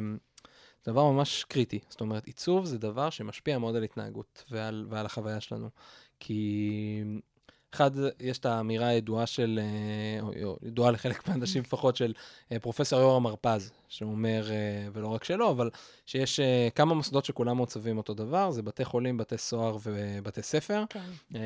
דבר 0.86 1.12
ממש 1.12 1.44
קריטי. 1.44 1.80
זאת 1.90 2.02
אומרת, 2.02 2.26
עיצוב 2.26 2.66
זה 2.66 2.78
דבר 2.78 3.10
שמשפיע 3.10 3.58
מאוד 3.58 3.76
על 3.76 3.84
התנהגות 3.84 4.44
ועל, 4.52 4.86
ועל 4.90 5.06
החוויה 5.06 5.42
שלנו. 5.42 5.70
כי 6.20 7.04
אחד, 7.74 7.92
יש 8.20 8.38
את 8.40 8.46
האמירה 8.46 8.88
הידועה 8.88 9.26
של, 9.26 9.60
אה, 9.62 10.22
או- 10.22 10.58
ידועה 10.64 10.92
לחלק 10.92 11.18
מהאנשים 11.28 11.62
לפחות, 11.64 11.96
של 11.96 12.14
אה, 12.52 12.60
פרופסור 12.60 13.00
יורם 13.00 13.26
הרפז, 13.26 13.72
שאומר, 13.88 14.52
אה, 14.52 14.88
ולא 14.94 15.08
רק 15.08 15.24
שלו, 15.24 15.50
אבל 15.52 15.70
שיש 16.06 16.40
כמה 16.76 16.94
מוסדות 16.94 17.26
שכולם 17.26 17.58
מעוצבים 17.58 17.98
אותו 17.98 18.14
דבר, 18.14 18.52
זה 18.52 18.62
בתי 18.62 18.86
חולים, 18.86 19.18
בתי 19.18 19.38
סוהר 19.38 19.78
ובתי 19.84 20.42
ספר. 20.42 20.84
כן. 20.90 21.38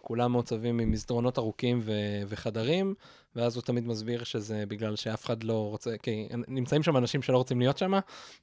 כולם 0.00 0.32
מעוצבים 0.32 0.78
עם 0.78 0.90
מסדרונות 0.90 1.38
ארוכים 1.38 1.80
ו- 1.82 2.22
וחדרים, 2.26 2.94
ואז 3.36 3.56
הוא 3.56 3.62
תמיד 3.62 3.86
מסביר 3.86 4.24
שזה 4.24 4.64
בגלל 4.68 4.96
שאף 4.96 5.24
אחד 5.24 5.44
לא 5.44 5.68
רוצה, 5.68 5.98
כי 6.02 6.28
נמצאים 6.48 6.82
שם 6.82 6.96
אנשים 6.96 7.22
שלא 7.22 7.36
רוצים 7.36 7.58
להיות 7.58 7.78
שם, 7.78 7.92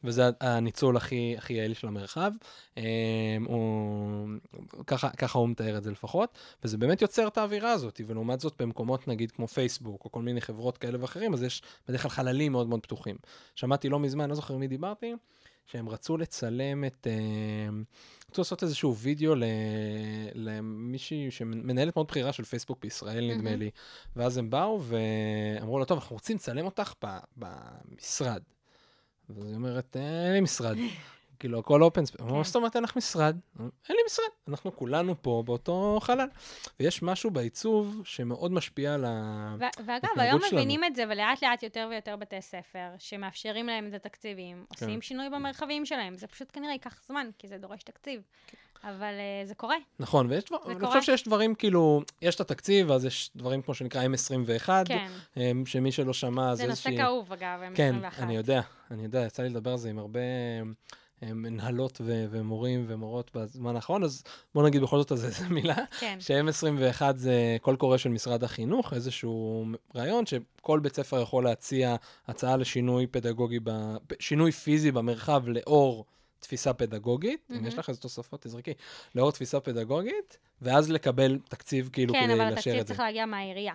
וזה 0.03 0.29
הניצול 0.41 0.97
הכי, 0.97 1.35
הכי 1.37 1.53
יעיל 1.53 1.73
של 1.73 1.87
המרחב. 1.87 2.31
הם, 2.77 3.45
הוא, 3.45 4.27
ככה, 4.87 5.09
ככה 5.09 5.39
הוא 5.39 5.49
מתאר 5.49 5.77
את 5.77 5.83
זה 5.83 5.91
לפחות, 5.91 6.37
וזה 6.63 6.77
באמת 6.77 7.01
יוצר 7.01 7.27
את 7.27 7.37
האווירה 7.37 7.71
הזאת, 7.71 8.01
ולעומת 8.07 8.39
זאת 8.39 8.61
במקומות 8.61 9.07
נגיד 9.07 9.31
כמו 9.31 9.47
פייסבוק, 9.47 10.05
או 10.05 10.11
כל 10.11 10.21
מיני 10.21 10.41
חברות 10.41 10.77
כאלה 10.77 11.01
ואחרים, 11.01 11.33
אז 11.33 11.43
יש 11.43 11.61
בדרך 11.87 12.01
כלל 12.01 12.11
חללים 12.11 12.51
מאוד 12.51 12.67
מאוד 12.69 12.79
פתוחים. 12.79 13.15
שמעתי 13.55 13.89
לא 13.89 13.99
מזמן, 13.99 14.29
לא 14.29 14.35
זוכר 14.35 14.57
מי 14.57 14.67
דיברתי, 14.67 15.13
שהם 15.65 15.89
רצו 15.89 16.17
לצלם 16.17 16.85
את... 16.85 17.07
אה, 17.09 17.69
רצו 18.31 18.41
לעשות 18.41 18.63
איזשהו 18.63 18.95
וידאו 18.97 19.33
למישהי 20.35 21.31
שמנהלת 21.31 21.95
מאוד 21.95 22.07
בכירה 22.07 22.33
של 22.33 22.43
פייסבוק 22.43 22.79
בישראל, 22.81 23.31
נדמה. 23.35 23.55
לי. 23.55 23.69
ואז 24.15 24.37
הם 24.37 24.49
באו 24.49 24.81
ואמרו 24.83 25.79
לה, 25.79 25.85
טוב, 25.85 25.97
אנחנו 25.99 26.13
רוצים 26.13 26.35
לצלם 26.35 26.65
אותך 26.65 26.93
במשרד. 27.37 28.41
ואז 29.29 29.45
היא 29.45 29.55
אומרת, 29.55 29.97
"אה, 29.97 30.25
אין 30.25 30.33
לי 30.33 30.41
משרד. 30.41 30.77
כאילו, 31.41 31.59
הכל 31.59 31.83
open 31.83 32.05
space. 32.05 32.29
כן. 32.29 32.35
מה 32.35 32.43
זאת 32.43 32.55
אומרת 32.55 32.75
אין 32.75 32.83
לך 32.83 32.95
משרד? 32.95 33.37
אין 33.59 33.69
לי 33.89 34.01
משרד. 34.05 34.25
אנחנו 34.47 34.75
כולנו 34.75 35.21
פה 35.21 35.43
באותו 35.45 35.99
חלל. 36.01 36.27
ויש 36.79 37.03
משהו 37.03 37.31
בעיצוב 37.31 38.01
שמאוד 38.05 38.51
משפיע 38.51 38.93
על 38.93 39.05
ה... 39.05 39.55
ו- 39.59 39.63
ואגב, 39.85 39.89
ההתנהגות 39.89 40.19
היום 40.19 40.39
שלנו. 40.41 40.61
מבינים 40.61 40.83
את 40.83 40.95
זה, 40.95 41.03
ולאט 41.09 41.43
לאט 41.43 41.63
יותר 41.63 41.87
ויותר 41.91 42.15
בתי 42.15 42.41
ספר, 42.41 42.87
שמאפשרים 42.97 43.67
להם 43.67 43.87
את 43.87 43.93
התקציבים, 43.93 44.65
עושים 44.69 45.01
שינוי 45.01 45.29
במרחבים 45.29 45.85
שלהם. 45.85 46.17
זה 46.17 46.27
פשוט 46.27 46.47
כנראה 46.53 46.73
ייקח 46.73 47.03
זמן, 47.07 47.29
כי 47.37 47.47
זה 47.47 47.57
דורש 47.57 47.83
תקציב. 47.83 48.21
אבל 48.83 49.13
אה, 49.19 49.45
זה 49.45 49.55
קורה. 49.55 49.75
נכון, 49.99 50.27
ויש 50.29 50.43
דבר, 50.43 50.57
אני 50.65 50.79
קורה. 50.79 50.87
חושב 50.87 51.01
שיש 51.01 51.23
דברים, 51.23 51.55
כאילו, 51.55 52.01
יש 52.21 52.35
את 52.35 52.41
התקציב, 52.41 52.91
אז 52.91 53.05
יש 53.05 53.31
דברים 53.35 53.61
כמו 53.61 53.73
שנקרא 53.73 54.03
M21, 54.03 54.69
כן. 54.85 55.07
אמ, 55.37 55.65
שמי 55.65 55.91
שלא 55.91 56.13
שמע, 56.13 56.55
זה 56.55 56.63
זה 56.63 56.69
נושא 56.69 56.89
איזושהי... 56.89 57.05
כאוב, 57.05 57.33
אגב, 57.33 57.59
כן, 57.75 57.95
M21. 58.01 58.21
אני 58.21 58.35
יודע, 58.35 58.61
אני 58.91 59.03
יודע, 59.03 59.21
יצא 59.25 59.43
לי 59.43 59.49
לדבר 59.49 59.71
על 59.71 59.77
זה 59.77 59.89
עם 59.89 59.99
הרבה 59.99 60.19
מנהלות 61.25 62.01
ו- 62.03 62.25
ומורים 62.31 62.85
ומורות 62.87 63.31
בזמן 63.35 63.75
האחרון, 63.75 64.03
אז 64.03 64.23
בוא 64.55 64.63
נגיד 64.63 64.81
בכל 64.81 64.97
זאת 64.97 65.11
איזה 65.11 65.49
מילה, 65.49 65.75
כן. 65.99 66.17
ש-M21 66.19 67.01
זה 67.15 67.57
קול 67.61 67.75
קורא 67.75 67.97
של 67.97 68.09
משרד 68.09 68.43
החינוך, 68.43 68.93
איזשהו 68.93 69.65
רעיון 69.95 70.25
שכל 70.25 70.79
בית 70.79 70.95
ספר 70.95 71.21
יכול 71.21 71.43
להציע 71.43 71.95
הצעה 72.27 72.57
לשינוי 72.57 73.07
פדגוגי, 73.07 73.59
ב- 73.63 73.95
שינוי 74.19 74.51
פיזי 74.51 74.91
במרחב 74.91 75.43
לאור 75.47 76.05
תפיסה 76.39 76.73
פדגוגית, 76.73 77.47
אם 77.49 77.55
מהמם. 77.55 77.67
יש 77.67 77.77
לך 77.77 77.89
איזה 77.89 78.01
תוספות, 78.01 78.41
תזרקי, 78.41 78.73
לאור 79.15 79.31
תפיסה 79.31 79.59
פדגוגית, 79.59 80.37
ואז 80.61 80.91
לקבל 80.91 81.39
תקציב 81.49 81.89
כאילו 81.93 82.13
כן, 82.13 82.23
כדי 82.23 82.33
אבל 82.33 82.43
לאשר 82.43 82.53
התקציב 82.53 82.73
את 82.73 82.87
זה. 82.87 82.93
צריך 82.93 82.99
להגיע 82.99 83.25
מהעירייה. 83.25 83.73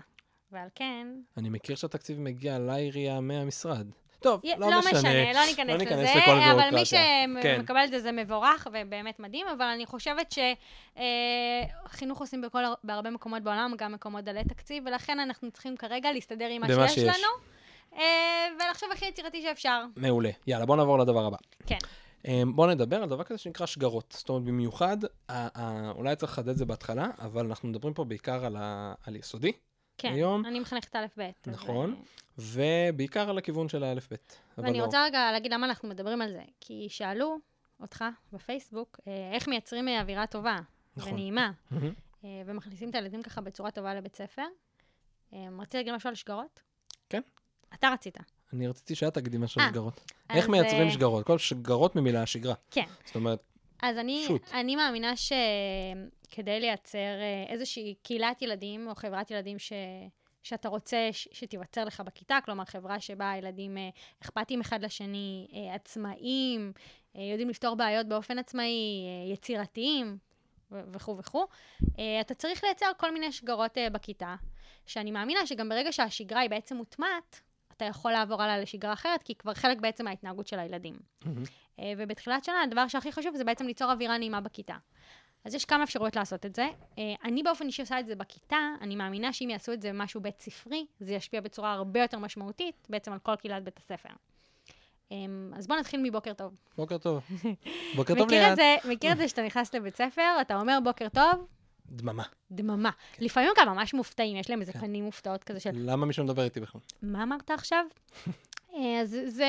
ועל 0.53 0.69
כן... 0.75 1.07
אני 1.37 1.49
מכיר 1.49 1.77
שהתקציב 1.77 2.21
מגיע 2.21 2.59
לעירייה 2.59 3.21
מהמשרד. 3.21 3.87
טוב, 4.27 4.41
י- 4.45 4.53
לא, 4.59 4.71
לא 4.71 4.79
משנה. 4.79 4.93
משנה, 4.99 5.33
לא 5.33 5.47
ניכנס 5.47 5.69
לא 5.69 5.77
ניכנס 5.77 5.99
לזה, 5.99 6.13
לכל 6.23 6.31
אבל 6.31 6.45
מי 6.45 6.55
ביורוקרטיה. 6.71 7.01
כן. 7.43 7.57
שמקבל 7.59 7.85
את 7.85 7.91
זה 7.91 8.01
זה 8.01 8.13
מבורך 8.13 8.67
ובאמת 8.73 9.21
מדהים, 9.21 9.47
אבל 9.57 9.65
אני 9.67 9.87
חושבת 9.87 10.35
שחינוך 11.89 12.21
עושים 12.21 12.43
בכל, 12.43 12.63
בהרבה 12.85 13.11
מקומות 13.11 13.43
בעולם, 13.43 13.73
גם 13.79 13.93
מקומות 13.93 14.25
דלי 14.25 14.45
תקציב, 14.45 14.83
ולכן 14.87 15.21
אנחנו 15.21 15.51
צריכים 15.51 15.77
כרגע 15.77 16.13
להסתדר 16.13 16.47
עם 16.51 16.61
מה 16.61 16.69
שיש 16.69 16.95
שיש. 16.95 17.05
לנו, 17.05 17.29
אה, 17.99 18.03
ולחשוב 18.61 18.89
הכי 18.93 19.05
יצירתי 19.07 19.43
שאפשר. 19.43 19.85
מעולה. 19.97 20.31
יאללה, 20.47 20.67
בוא 20.67 20.77
נעבור 20.77 20.99
לדבר 20.99 21.27
הבא. 21.27 21.37
כן. 21.67 21.79
אמ, 22.29 22.57
בוא 22.57 22.67
נדבר 22.67 23.03
על 23.03 23.09
דבר 23.09 23.25
כזה 23.25 23.39
שנקרא 23.39 23.67
שגרות. 23.67 24.15
זאת 24.19 24.29
אומרת, 24.29 24.43
במיוחד, 24.45 24.97
אולי 25.97 26.17
צריך 26.17 26.33
לחדד 26.33 26.49
את 26.49 26.57
זה 26.57 26.65
בהתחלה, 26.65 27.07
אבל 27.19 27.47
אנחנו 27.47 27.69
מדברים 27.69 27.95
פה 27.95 28.05
בעיקר 28.05 28.45
על, 28.47 28.57
ה- 28.59 28.95
על 29.07 29.17
יסודי, 29.17 29.53
כן, 29.99 30.13
היום- 30.13 30.47
אני 30.47 30.61
מחנכת 30.61 30.97
א'-ב'. 30.97 31.31
נכון. 31.47 31.95
אה, 31.95 31.99
ובעיקר 32.39 33.31
על 33.31 33.39
הכיוון 33.39 33.69
של 33.69 33.85
האלף-בית. 33.85 34.39
אבל 34.59 34.67
ואני 34.67 34.79
לא. 34.79 34.85
רוצה 34.85 35.05
רגע 35.05 35.33
להגיד 35.33 35.53
למה 35.53 35.67
אנחנו 35.67 35.89
מדברים 35.89 36.23
על 36.23 36.33
זה. 36.33 36.43
כי 36.61 36.87
שאלו 36.91 37.39
אותך 37.81 38.05
בפייסבוק, 38.33 39.01
אה, 39.09 39.31
איך 39.33 39.49
מייצרים 39.49 39.89
אה, 39.89 40.01
אווירה 40.01 40.27
טובה 40.27 40.57
נכון. 40.97 41.13
ונעימה, 41.13 41.51
ומכניסים 42.47 42.91
את 42.91 42.95
הילדים 42.95 43.23
ככה 43.23 43.41
בצורה 43.41 43.71
טובה 43.71 43.95
לבית 43.95 44.17
ספר. 44.17 44.43
אה, 45.33 45.47
רצית 45.59 45.75
להגיד 45.75 45.95
משהו 45.95 46.09
על 46.09 46.15
שגרות? 46.15 46.61
כן. 47.09 47.21
אתה 47.75 47.89
רצית. 47.89 48.19
אני 48.53 48.69
רציתי 48.69 48.95
שאת 48.95 49.17
על 49.17 49.43
אה, 49.43 49.69
שגרות. 49.69 50.13
איך 50.31 50.49
מייצרים 50.49 50.91
שגרות? 50.91 51.27
כל 51.27 51.39
שגרות 51.39 51.97
ממילה 51.97 52.27
שגרה. 52.27 52.55
כן. 52.71 52.85
זאת 53.07 53.15
אומרת, 53.15 53.43
אז 53.83 53.99
אני, 53.99 54.25
שוט. 54.27 54.43
אני 54.53 54.77
מאמינה 54.77 55.13
שכדי 55.17 56.61
לייצר 56.61 56.99
אה, 56.99 57.45
איזושהי 57.49 57.95
קהילת 58.03 58.43
ילדים 58.43 58.89
או 58.89 58.95
חברת 58.95 59.31
ילדים 59.31 59.59
ש... 59.59 59.73
שאתה 60.43 60.69
רוצה 60.69 61.09
ש... 61.13 61.29
שתיווצר 61.33 61.85
לך 61.85 62.01
בכיתה, 62.01 62.39
כלומר 62.45 62.65
חברה 62.65 63.01
שבה 63.01 63.31
הילדים 63.31 63.79
אה, 63.79 63.89
אכפתיים 64.23 64.61
אחד 64.61 64.85
לשני, 64.85 65.49
אה, 65.55 65.75
עצמאיים, 65.75 66.73
אה, 67.17 67.23
יודעים 67.23 67.49
לפתור 67.49 67.75
בעיות 67.75 68.07
באופן 68.07 68.39
עצמאי, 68.39 69.07
אה, 69.29 69.33
יצירתיים 69.33 70.19
וכו' 70.71 71.19
וכו', 71.19 71.47
אה, 71.99 72.21
אתה 72.21 72.35
צריך 72.35 72.65
לייצר 72.65 72.87
כל 72.97 73.13
מיני 73.13 73.33
שגרות 73.33 73.79
אה, 73.79 73.91
בכיתה, 73.91 74.35
שאני 74.87 75.11
מאמינה 75.11 75.47
שגם 75.47 75.69
ברגע 75.69 75.93
שהשגרה 75.93 76.41
היא 76.41 76.51
בעצם 76.51 76.77
מוטמעת, 76.77 77.41
אתה 77.77 77.85
יכול 77.85 78.13
לעבור 78.13 78.43
הלאה 78.43 78.59
לשגרה 78.59 78.93
אחרת, 78.93 79.23
כי 79.23 79.33
היא 79.33 79.37
כבר 79.37 79.55
חלק 79.55 79.81
בעצם 79.81 80.05
מההתנהגות 80.05 80.47
של 80.47 80.59
הילדים. 80.59 80.95
מהמם. 81.25 81.43
אה, 81.81 81.93
ובתחילת 81.99 82.45
שנה 82.45 82.63
הדבר 82.63 82.89
שהכי 82.89 83.13
חשוב 83.13 83.37
זה 83.37 83.45
בעצם 83.45 83.67
ליצור 83.67 83.93
אווירה 83.93 84.19
נעימה 84.19 84.41
בכיתה. 84.41 84.77
אז 85.45 85.55
יש 85.55 85.65
כמה 85.65 85.85
אפשרויות 85.85 86.17
לעשות 86.17 86.47
את 86.47 86.55
זה. 86.55 86.69
אה, 86.99 87.15
אני 87.25 87.43
באופן 87.43 87.67
אישי 87.67 87.83
עושה 87.83 88.01
את 88.01 88.07
זה 88.07 88.17
בכיתה, 88.17 88.57
אני 88.81 88.97
מאמינה 88.97 89.33
שאם 89.33 89.51
יעשו 89.51 89.73
את 89.73 89.83
זה 89.83 89.89
במשהו 89.89 90.21
בית 90.21 90.41
ספרי, 90.41 90.87
זה 91.01 91.15
ישפיע 91.15 91.41
בצורה 91.41 91.73
הרבה 91.73 92.01
יותר 92.01 92.19
משמעותית 92.19 92.87
בעצם 92.91 93.13
על 93.13 93.19
כל 93.19 93.37
קהילת 93.37 93.65
בית 93.65 93.79
הספר. 93.79 94.09
אה, 95.13 95.17
אז 95.53 95.67
בוא 95.67 95.77
נתחיל 95.77 96.01
מבוקר 96.03 96.33
טוב. 96.33 96.55
בוקר 96.77 96.99
טוב. 96.99 97.25
בוקר 97.97 98.15
טוב 98.15 98.31
ליד. 98.31 98.57
זה, 98.57 98.77
מכיר 98.89 99.13
את 99.13 99.17
זה 99.17 99.29
שאתה 99.29 99.43
נכנס 99.43 99.75
לבית 99.75 99.97
ספר, 99.97 100.41
אתה 100.41 100.61
אומר 100.61 100.79
בוקר 100.85 101.09
טוב, 101.09 101.47
דממה. 101.91 102.23
דממה. 102.51 102.91
לפעמים 103.19 103.51
גם 103.59 103.69
ממש 103.69 103.95
מופתעים, 103.95 104.37
יש 104.37 104.51
להם 104.51 104.61
איזה 104.61 104.73
כן. 104.73 104.79
פנים 104.79 105.05
מופתעות 105.05 105.45
כזה 105.45 105.61
של, 105.61 105.71
למה 105.75 106.07
מישהו 106.07 106.25
מדבר 106.25 106.45
איתי 106.45 106.61
בכלל? 106.61 106.81
מה 107.03 107.23
אמרת 107.23 107.51
עכשיו? 107.51 107.85
אה, 108.77 109.01
אז 109.01 109.17
זה, 109.27 109.47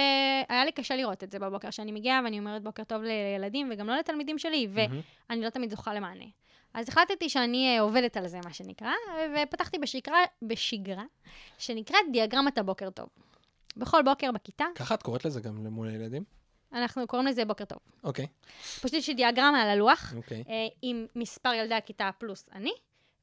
היה 0.50 0.66
לי 0.66 0.72
קשה 0.72 0.96
לראות 0.96 1.24
את 1.24 1.32
זה 1.32 1.40
בבוקר, 1.40 1.70
שאני 1.70 1.92
מגיעה 1.92 2.22
ואני 2.24 2.40
אומרת 2.40 2.64
בוקר 2.64 2.84
טוב 2.84 3.02
לילדים, 3.02 3.70
וגם 3.72 3.88
לא 3.88 3.96
לתלמידים 3.96 4.38
שלי, 4.38 4.68
ו... 4.70 4.76
מהמם. 4.76 5.02
אני 5.30 5.42
לא 5.42 5.50
תמיד 5.50 5.70
זוכה 5.70 5.94
למענה. 5.94 6.26
אז 6.74 6.90
החלטתי 6.90 7.30
שאני 7.30 7.76
אה, 7.76 7.82
עובדת 7.82 8.18
על 8.18 8.28
זה, 8.28 8.40
מה 8.46 8.54
שנקרא, 8.54 8.92
ופתחתי 9.36 9.78
בשגרה, 9.78 10.20
בשגרה 10.42 11.04
שנקראת 11.58 12.02
דיאגרמת 12.12 12.58
הבוקר 12.58 12.90
טוב. 12.90 13.10
בכל 13.78 14.02
בוקר 14.02 14.32
בכיתה, 14.32 14.66
ככה 14.76 14.96
את 14.96 15.04
קוראת 15.04 15.26
לזה 15.26 15.42
גם 15.42 15.66
למול 15.66 15.88
הילדים? 15.88 16.24
אנחנו 16.74 17.08
קוראים 17.08 17.28
לזה 17.28 17.46
בוקר 17.46 17.66
טוב. 17.66 17.80
אוקיי, 18.04 18.28
פשוט 18.82 18.94
יש 18.94 19.08
לי 19.08 19.14
דיאגרמה 19.14 19.62
על 19.62 19.70
הלוח, 19.70 20.14
אוקיי. 20.18 20.44
אה, 20.50 20.68
עם 20.82 21.06
מספר 21.16 21.54
ילדי 21.54 21.76
הכיתה 21.76 22.10
פלוס 22.18 22.50
אני, 22.54 22.72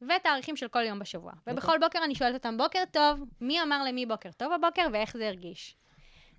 ותאריכים 0.03 0.57
של 0.57 0.69
כל 0.69 0.83
יום 0.83 0.99
בשבוע. 0.99 1.33
ובכל 1.47 1.79
בוקר 1.81 1.99
אני 2.05 2.15
שואלת 2.15 2.35
אותם, 2.35 2.57
בוקר 2.57 2.83
טוב, 2.91 3.21
מי 3.41 3.63
אמר 3.63 3.85
למי 3.85 4.07
בוקר 4.07 4.33
טוב 4.33 4.53
הבוקר, 4.53 4.87
ואיך 4.93 5.17
זה 5.17 5.29
הרגיש. 5.29 5.77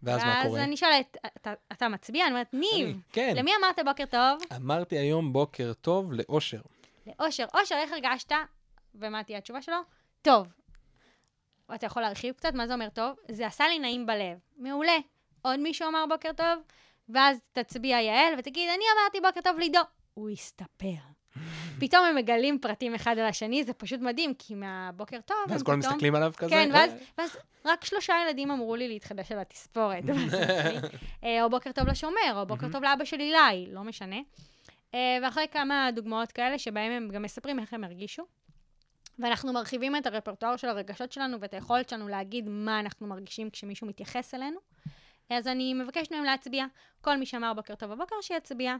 ואז 0.06 0.24
מה 0.24 0.40
קורה? 0.44 0.54
ואז 0.54 0.64
אני 0.68 0.78
שואלת, 0.78 1.18
"אתה- 1.38 1.54
אתה 1.72 1.88
מצביע? 1.88 2.26
אני 2.26 2.32
אומרת, 2.34 2.54
ניב, 2.54 2.98
כן. 3.12 3.34
למי 3.38 3.52
אמרת 3.60 3.80
בוקר 3.86 4.06
טוב? 4.06 4.40
אמרתי 4.56 4.98
היום 4.98 5.34
בוקר 5.34 5.72
טוב 5.82 6.14
לאושר. 6.14 6.62
לאושר. 7.08 7.46
אושר, 7.54 7.76
איך 7.76 7.92
הרגשת? 7.92 8.32
ומה 8.96 9.24
תהיה 9.24 9.38
התשובה 9.38 9.62
שלו? 9.62 9.76
טוב. 10.22 10.48
אתה 11.76 11.86
יכול 11.86 12.02
להרחיב 12.02 12.36
קצת? 12.36 12.54
מה 12.54 12.68
זה 12.68 12.74
אומר 12.74 12.90
טוב? 12.90 13.16
זה 13.32 13.48
עשה 13.48 13.68
לי 13.68 13.80
נעים 13.80 14.06
בלב. 14.06 14.38
מעולה. 14.58 14.98
עוד 15.42 15.60
מישהו 15.60 15.88
אמר 15.88 16.06
בוקר 16.10 16.30
טוב? 16.38 16.60
ואז 17.10 17.38
תצביע 17.54 18.02
יעל 18.02 18.34
ותגיד, 18.38 18.70
אני 18.70 18.84
אמרתי 19.00 19.22
בוקר 19.22 19.42
טוב 19.50 19.60
לעידו. 19.60 19.80
הוא 20.14 20.30
הסתפר. 20.30 20.96
פתאום 21.80 22.06
הם 22.06 22.16
מגלים 22.16 22.60
פרטים 22.60 22.96
אחד 22.96 23.18
על 23.18 23.26
השני, 23.26 23.64
זה 23.64 23.74
פשוט 23.74 24.02
מדהים, 24.02 24.34
כי 24.40 24.56
מהבוקר 24.56 25.20
טוב, 25.26 25.38
ואז 25.50 25.62
פתאום... 25.62 25.66
כולם 25.66 25.80
מסתכלים 25.80 26.16
עליו 26.16 26.34
כזה. 26.38 26.50
כן, 26.50 26.70
ואז, 26.74 26.92
אה, 26.92 26.98
ואז 27.18 27.38
רק 27.66 27.86
שלושה 27.86 28.14
ילדים 28.26 28.52
אמרו 28.52 28.76
לי 28.76 28.88
להתחדש 28.88 29.32
על 29.32 29.40
התספורת. 29.40 30.04
אה, 31.24 31.44
או 31.44 31.50
בוקר 31.50 31.72
טוב 31.72 31.88
לשומר, 31.88 32.34
או 32.36 32.46
בוקר 32.46 32.68
טוב 32.72 32.84
לאבא 32.84 33.06
של 33.06 33.20
אילי, 33.20 33.68
לא 33.72 33.84
משנה. 33.84 34.20
אה, 34.94 35.18
ואחרי 35.24 35.46
כמה 35.52 35.90
דוגמאות 35.96 36.32
כאלה, 36.32 36.60
שבהם 36.60 36.92
הם 36.92 37.10
גם 37.10 37.22
מספרים 37.22 37.60
איך 37.60 37.74
הם 37.74 37.84
הרגישו. 37.84 38.24
ואנחנו 39.20 39.54
מרחיבים 39.54 39.96
את 39.96 40.06
הרפרטואר 40.06 40.58
של 40.58 40.70
הרגשות 40.70 41.12
שלנו 41.12 41.40
ואת 41.40 41.54
היכולת 41.54 41.90
שלנו 41.90 42.08
להגיד 42.08 42.50
מה 42.50 42.80
אנחנו 42.80 43.08
מרגישים 43.08 43.50
כשמישהו 43.50 43.88
מתייחס 43.88 44.34
אלינו. 44.34 44.60
אז 45.30 45.48
אני 45.48 45.74
מבקשת 45.74 46.12
מהם 46.12 46.24
להצביע. 46.24 46.66
כל 47.02 47.18
מי 47.18 47.26
שאמר 47.26 47.54
בוקר 47.54 47.76
טוב 47.76 47.92
בבוקר, 47.94 48.16
שיצביע. 48.22 48.76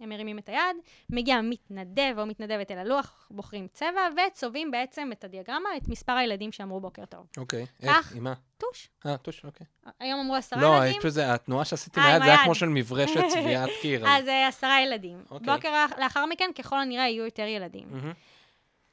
הם 0.00 0.08
מרימים 0.08 0.38
את 0.38 0.48
היד, 0.48 0.76
מגיע 1.10 1.40
מתנדב 1.42 2.14
או 2.18 2.26
מתנדבת 2.26 2.70
אל 2.70 2.78
הלוח, 2.78 3.28
בוחרים 3.30 3.66
צבע, 3.72 4.00
וצובעים 4.28 4.70
בעצם 4.70 5.08
את 5.12 5.24
הדיאגרמה, 5.24 5.68
את 5.76 5.88
מספר 5.88 6.12
הילדים 6.12 6.52
שאמרו 6.52 6.80
בוקר 6.80 7.04
טוב. 7.04 7.26
אוקיי. 7.36 7.66
איך, 7.82 8.12
עם 8.16 8.24
מה? 8.24 8.34
טוש. 8.58 8.88
אה, 9.06 9.16
טוש, 9.16 9.44
אוקיי. 9.44 9.66
היום 10.00 10.20
אמרו 10.20 10.34
עשרה 10.34 10.62
לא, 10.62 10.84
ילדים, 10.84 11.00
פשוט 11.00 11.12
זה, 11.12 11.34
התנועה 11.34 11.64
שעשיתי 11.64 12.00
אה, 12.00 12.04
מהיד 12.04 12.16
עם 12.16 12.22
זה 12.26 12.34
היה. 12.34 12.44
כמו 12.44 12.54
של 12.54 12.68
מברשת 12.68 13.20
צביעת 13.34 13.70
קיר. 13.82 14.08
אז- 14.08 14.28
אה, 14.28 14.48
עשרה 14.48 14.82
ילדים. 14.82 15.22
אוקיי. 15.30 15.54
בוקר 15.54 15.70
לאח- 15.72 15.98
לאחר 15.98 16.26
מכן, 16.26 16.50
ככל 16.58 16.80
הנראה, 16.80 17.08
יהיו 17.08 17.24
יותר 17.24 17.42
ילדים. 17.46 17.88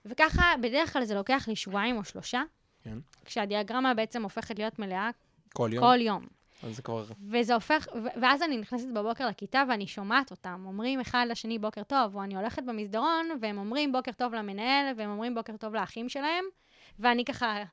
וככה, 0.05 0.53
בדרך 0.61 0.93
כלל 0.93 1.03
זה 1.03 1.15
לוקח 1.15 1.45
לי 1.47 1.55
שבועיים 1.55 1.97
או 1.97 2.03
שלושה, 2.03 2.41
כן. 2.83 2.97
כשהדיאגרמה 3.25 3.93
בעצם 3.93 4.23
הופכת 4.23 4.59
להיות 4.59 4.79
מלאה 4.79 5.09
כל 5.53 5.69
יום. 5.73 5.83
כל 5.83 5.97
יום. 6.01 6.25
זה 6.71 6.81
כבר... 6.81 7.05
וזה 7.29 7.53
הופך, 7.53 7.87
ואז 8.21 8.41
אני 8.41 8.57
נכנסת 8.57 8.87
בבוקר 8.93 9.27
לכיתה 9.27 9.63
ואני 9.69 9.87
שומעת 9.87 10.31
אותם, 10.31 10.63
אומרים 10.65 10.99
אחד 10.99 11.25
לשני 11.29 11.59
בוקר 11.59 11.83
טוב, 11.83 12.15
או 12.15 12.23
אני 12.23 12.35
הולכת 12.35 12.63
במסדרון, 12.63 13.29
והם 13.41 13.57
אומרים 13.57 13.91
בוקר 13.91 14.11
טוב 14.11 14.33
למנהל, 14.33 14.93
והם 14.97 15.09
אומרים 15.09 15.35
בוקר 15.35 15.57
טוב 15.57 15.75
לאחים 15.75 16.09
שלהם, 16.09 16.45
ואני 16.99 17.25
ככה, 17.25 17.63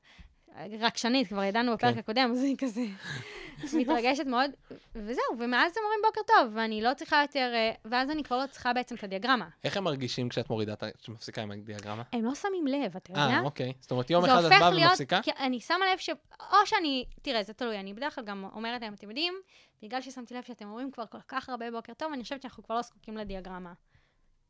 רגשנית, 0.79 1.27
כבר 1.27 1.43
ידענו 1.43 1.73
בפרק 1.73 1.93
כן. 1.93 1.99
הקודם, 1.99 2.29
אז 2.31 2.43
אני 2.43 2.55
כזה 2.57 2.81
מתרגשת 3.79 4.25
מאוד, 4.25 4.51
וזהו, 4.95 5.23
ומאז 5.39 5.77
הם 5.77 5.83
אומרים 5.83 5.99
בוקר 6.05 6.21
טוב, 6.27 6.53
ואני 6.55 6.81
לא 6.81 6.93
צריכה 6.93 7.21
יותר, 7.21 7.51
אה, 7.53 7.71
ואז 7.85 8.09
אני 8.09 8.23
כבר 8.23 8.37
לא 8.37 8.47
צריכה 8.47 8.73
בעצם 8.73 8.95
את 8.95 9.03
הדיאגרמה. 9.03 9.49
איך 9.63 9.77
הם 9.77 9.83
מרגישים 9.83 10.29
כשאת 10.29 10.49
מורידה, 10.49 10.75
כשאת 10.75 11.09
מפסיקה 11.09 11.41
עם 11.41 11.51
הדיאגרמה? 11.51 12.03
הם 12.13 12.25
לא 12.25 12.35
שמים 12.35 12.67
לב, 12.67 12.95
אתה 12.95 13.11
יודע? 13.11 13.21
אה, 13.21 13.41
אוקיי. 13.41 13.73
זאת 13.79 13.91
אומרת, 13.91 14.09
יום 14.09 14.25
אחד 14.25 14.43
את 14.43 14.49
באה 14.59 14.69
ומפסיקה? 14.69 15.21
כי 15.21 15.31
אני 15.39 15.59
שמה 15.59 15.85
לב 15.93 15.97
ש... 15.97 16.09
או 16.39 16.57
שאני... 16.65 17.05
תראה, 17.21 17.43
זה 17.43 17.53
תלוי, 17.53 17.79
אני 17.79 17.93
בדרך 17.93 18.15
כלל 18.15 18.23
גם 18.23 18.45
אומרת 18.53 18.81
להם, 18.81 18.93
אתם 18.93 19.09
יודעים, 19.09 19.33
בגלל 19.81 20.01
ששמתי 20.01 20.33
לב 20.33 20.43
שאתם 20.43 20.67
אומרים 20.67 20.91
כבר 20.91 21.05
כל 21.05 21.21
כך 21.27 21.49
הרבה 21.49 21.71
בוקר 21.71 21.93
טוב, 21.93 22.13
אני 22.13 22.23
חושבת 22.23 22.41
שאנחנו 22.41 22.63
כבר 22.63 22.75
לא 22.75 22.81
זקוקים 22.81 23.17
לדיאגרמה. 23.17 23.73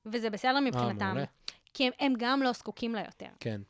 וזה 0.06 0.30
בסדר 0.30 0.60
מבחינתם. 0.60 1.06
אה, 1.06 1.14
מעולה. 1.14 1.26
כי 1.74 1.88
הם, 1.88 1.92
הם 2.00 2.14
גם 2.18 2.44
לא 2.44 2.52
זקוקים 2.52 2.96
לה 2.96 3.02
יותר. 3.02 3.30
כן, 3.40 3.62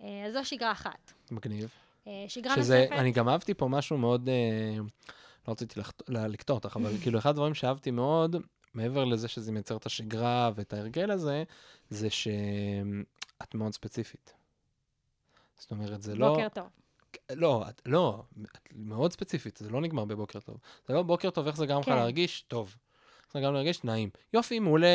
אז 0.00 0.32
זו 0.32 0.44
שגרה 0.44 0.72
אחת. 0.72 1.12
מגניב. 1.30 1.70
אה, 2.06 2.24
שגרה 2.28 2.56
שזה, 2.56 2.78
נוספת... 2.78 2.92
אני 2.92 3.12
גם 3.12 3.28
אהבתי 3.28 3.54
פה 3.54 3.68
משהו 3.68 3.98
מאוד, 3.98 4.28
אה, 4.28 4.78
לא 5.48 5.52
רציתי 5.52 5.80
לקטוע 6.08 6.56
אותך, 6.56 6.76
אבל 6.76 6.92
כאילו 7.02 7.18
אחד 7.18 7.30
הדברים 7.30 7.54
שאהבתי 7.54 7.90
מאוד, 7.90 8.36
מעבר 8.74 9.04
לזה 9.04 9.28
שזה 9.28 9.52
מייצר 9.52 9.76
את 9.76 9.86
השגרה 9.86 10.50
ואת 10.54 10.72
ההרגל 10.72 11.10
הזה, 11.10 11.44
זה 11.90 12.10
שאת 12.10 13.54
מאוד 13.54 13.74
ספציפית. 13.74 14.34
זאת 15.58 15.70
אומרת, 15.70 16.02
זה 16.02 16.14
לא... 16.14 16.28
בוקר 16.28 16.48
טוב. 16.48 16.66
לא, 17.32 17.64
את, 17.68 17.82
לא, 17.86 18.22
את 18.42 18.68
מאוד 18.74 19.12
ספציפית, 19.12 19.56
זה 19.56 19.70
לא 19.70 19.80
נגמר 19.80 20.04
בבוקר 20.04 20.40
טוב. 20.40 20.56
זה 20.88 20.94
לא 20.94 21.02
בוקר 21.02 21.30
טוב, 21.30 21.46
איך 21.46 21.56
זה 21.56 21.66
גרם 21.66 21.80
לך 21.80 21.86
כן. 21.86 21.94
להרגיש? 21.94 22.42
טוב. 22.48 22.76
זה 23.32 23.40
גרם 23.40 23.54
להרגיש? 23.54 23.84
נעים. 23.84 24.10
יופי, 24.32 24.58
מעולה 24.58 24.88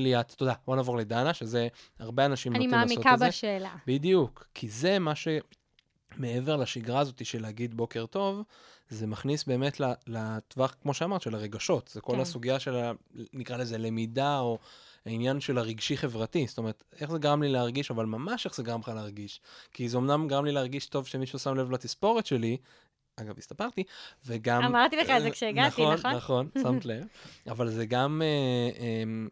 ליאת, 0.00 0.32
תודה. 0.32 0.52
בוא 0.66 0.76
נעבור 0.76 0.96
לדנה, 0.96 1.34
שזה, 1.34 1.68
הרבה 1.98 2.26
אנשים 2.26 2.52
אני 2.52 2.66
נוטים 2.66 2.80
לעשות 2.80 2.96
מעמיקה 2.96 3.14
את 3.14 3.18
זה. 3.18 3.28
בשאלה. 3.28 3.74
בדיוק, 3.86 4.46
כי 4.54 4.68
זה 4.68 4.98
מה 4.98 5.12
שמעבר 5.14 6.56
לשגרה 6.56 7.00
הזאת 7.00 7.26
של 7.26 7.42
להגיד 7.42 7.76
בוקר 7.76 8.06
טוב, 8.06 8.42
זה 8.88 9.06
מכניס 9.06 9.44
באמת 9.44 9.80
לטווח, 10.06 10.74
כמו 10.82 10.94
שאמרת, 10.94 11.22
של 11.22 11.34
הרגשות. 11.34 11.90
זה 11.92 12.00
כל 12.00 12.12
כן. 12.12 12.20
הסוגיה 12.20 12.60
של, 12.60 12.76
ה, 12.76 12.92
נקרא 13.32 13.56
לזה, 13.56 13.78
למידה, 13.78 14.38
או 14.38 14.58
העניין 15.06 15.40
של 15.40 15.58
הרגשי-חברתי. 15.58 16.46
זאת 16.46 16.58
אומרת, 16.58 16.84
איך 17.00 17.10
זה 17.10 17.18
גרם 17.18 17.42
לי 17.42 17.48
להרגיש, 17.48 17.90
אבל 17.90 18.06
ממש 18.06 18.46
איך 18.46 18.54
זה 18.54 18.62
גרם 18.62 18.80
לך 18.80 18.88
להרגיש. 18.88 19.40
כי 19.72 19.88
זה 19.88 19.98
אמנם 19.98 20.28
גרם 20.28 20.44
לי 20.44 20.52
להרגיש 20.52 20.86
טוב 20.86 21.06
שמישהו 21.06 21.38
שם 21.38 21.54
לב 21.54 21.70
לתספורת 21.70 22.26
שלי, 22.26 22.56
אגב, 23.20 23.38
הסתפרתי, 23.38 23.82
וגם... 24.26 24.62
אמרתי 24.62 24.96
לך 24.96 25.10
את 25.10 25.22
זה 25.22 25.28
אה, 25.28 25.32
כשהגעתי, 25.32 25.82
נכון? 25.82 25.94
נכון, 25.94 26.48
נכון, 26.54 26.72
שמת 26.74 26.84
לב. 26.84 27.04
אבל 27.52 27.70
זה 27.70 27.86
גם... 27.86 28.22
אה, 28.24 28.80
אה, 28.80 29.28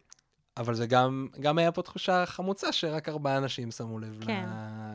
אבל 0.57 0.75
זה 0.75 0.85
גם, 0.85 1.27
גם 1.39 1.57
היה 1.57 1.71
פה 1.71 1.81
תחושה 1.81 2.25
חמוצה 2.25 2.71
שרק 2.71 3.09
ארבעה 3.09 3.37
אנשים 3.37 3.71
שמו 3.71 3.99
לב 3.99 4.23
כן. 4.25 4.45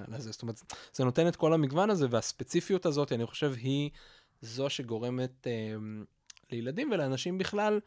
לזה. 0.09 0.33
זאת 0.33 0.43
אומרת, 0.43 0.63
זה 0.93 1.05
נותן 1.05 1.29
את 1.29 1.37
כל 1.37 1.53
המגוון 1.53 1.91
הזה, 1.91 2.07
והספציפיות 2.11 2.87
הזאת, 2.87 3.13
אני 3.13 3.27
חושב, 3.27 3.55
היא 3.57 3.91
זו 4.41 4.71
שגורמת 4.71 5.47
אה, 5.47 5.53
לילדים 6.51 6.91
ולאנשים 6.93 7.39
בכלל. 7.39 7.81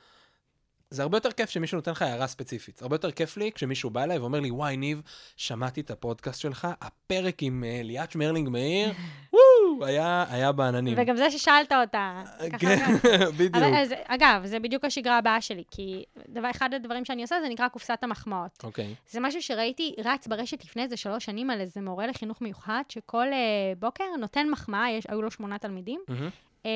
זה 0.89 1.01
הרבה 1.01 1.17
יותר 1.17 1.31
כיף 1.31 1.49
שמישהו 1.49 1.75
נותן 1.75 1.91
לך 1.91 2.01
הערה 2.01 2.27
ספציפית. 2.27 2.81
הרבה 2.81 2.95
יותר 2.95 3.11
כיף 3.11 3.37
לי 3.37 3.51
כשמישהו 3.51 3.89
בא 3.89 4.03
אליי 4.03 4.17
ואומר 4.17 4.39
לי, 4.39 4.51
וואי, 4.51 4.77
ניב, 4.77 5.01
שמעתי 5.35 5.81
את 5.81 5.91
הפודקאסט 5.91 6.41
שלך, 6.41 6.67
הפרק 6.81 7.43
עם 7.43 7.63
אה, 7.63 7.81
ליאת 7.83 8.11
שמרלינג 8.11 8.49
מאיר, 8.49 8.87
וואו, 9.33 9.43
היה, 9.83 10.25
היה 10.29 10.51
בעננים. 10.51 10.93
וגם 10.97 11.15
זה 11.15 11.31
ששאלת 11.31 11.71
אותה. 11.71 12.23
ככה 12.51 12.57
כן. 12.57 12.85
בדיוק. 13.37 13.55
אבל, 13.55 13.75
אז, 13.75 13.93
אגב, 14.07 14.45
זה 14.45 14.59
בדיוק 14.59 14.85
השגרה 14.85 15.17
הבאה 15.17 15.41
שלי, 15.41 15.63
כי 15.71 16.03
דבר, 16.29 16.49
אחד 16.51 16.73
הדברים 16.73 17.05
שאני 17.05 17.21
עושה 17.21 17.35
זה 17.41 17.49
נקרא 17.49 17.67
קופסת 17.67 17.99
המחמאות. 18.01 18.63
אוקיי, 18.63 18.95
זה 19.09 19.19
משהו 19.19 19.41
שראיתי 19.41 19.95
רץ 20.05 20.27
ברשת 20.27 20.63
לפני 20.63 20.83
איזה 20.83 20.97
שלוש 20.97 21.25
שנים 21.25 21.49
על 21.49 21.61
איזה 21.61 21.81
מורה 21.81 22.07
לחינוך 22.07 22.41
מיוחד, 22.41 22.83
שכל 22.89 23.27
uh, 23.27 23.79
בוקר 23.79 24.03
נותן 24.19 24.49
מחמאה, 24.49 24.91
יש, 24.91 25.05
היו 25.09 25.21
לו 25.21 25.31
שמונה 25.31 25.57
תלמידים, 25.57 26.01
מהמם. 26.07 26.29
uh, 26.63 26.67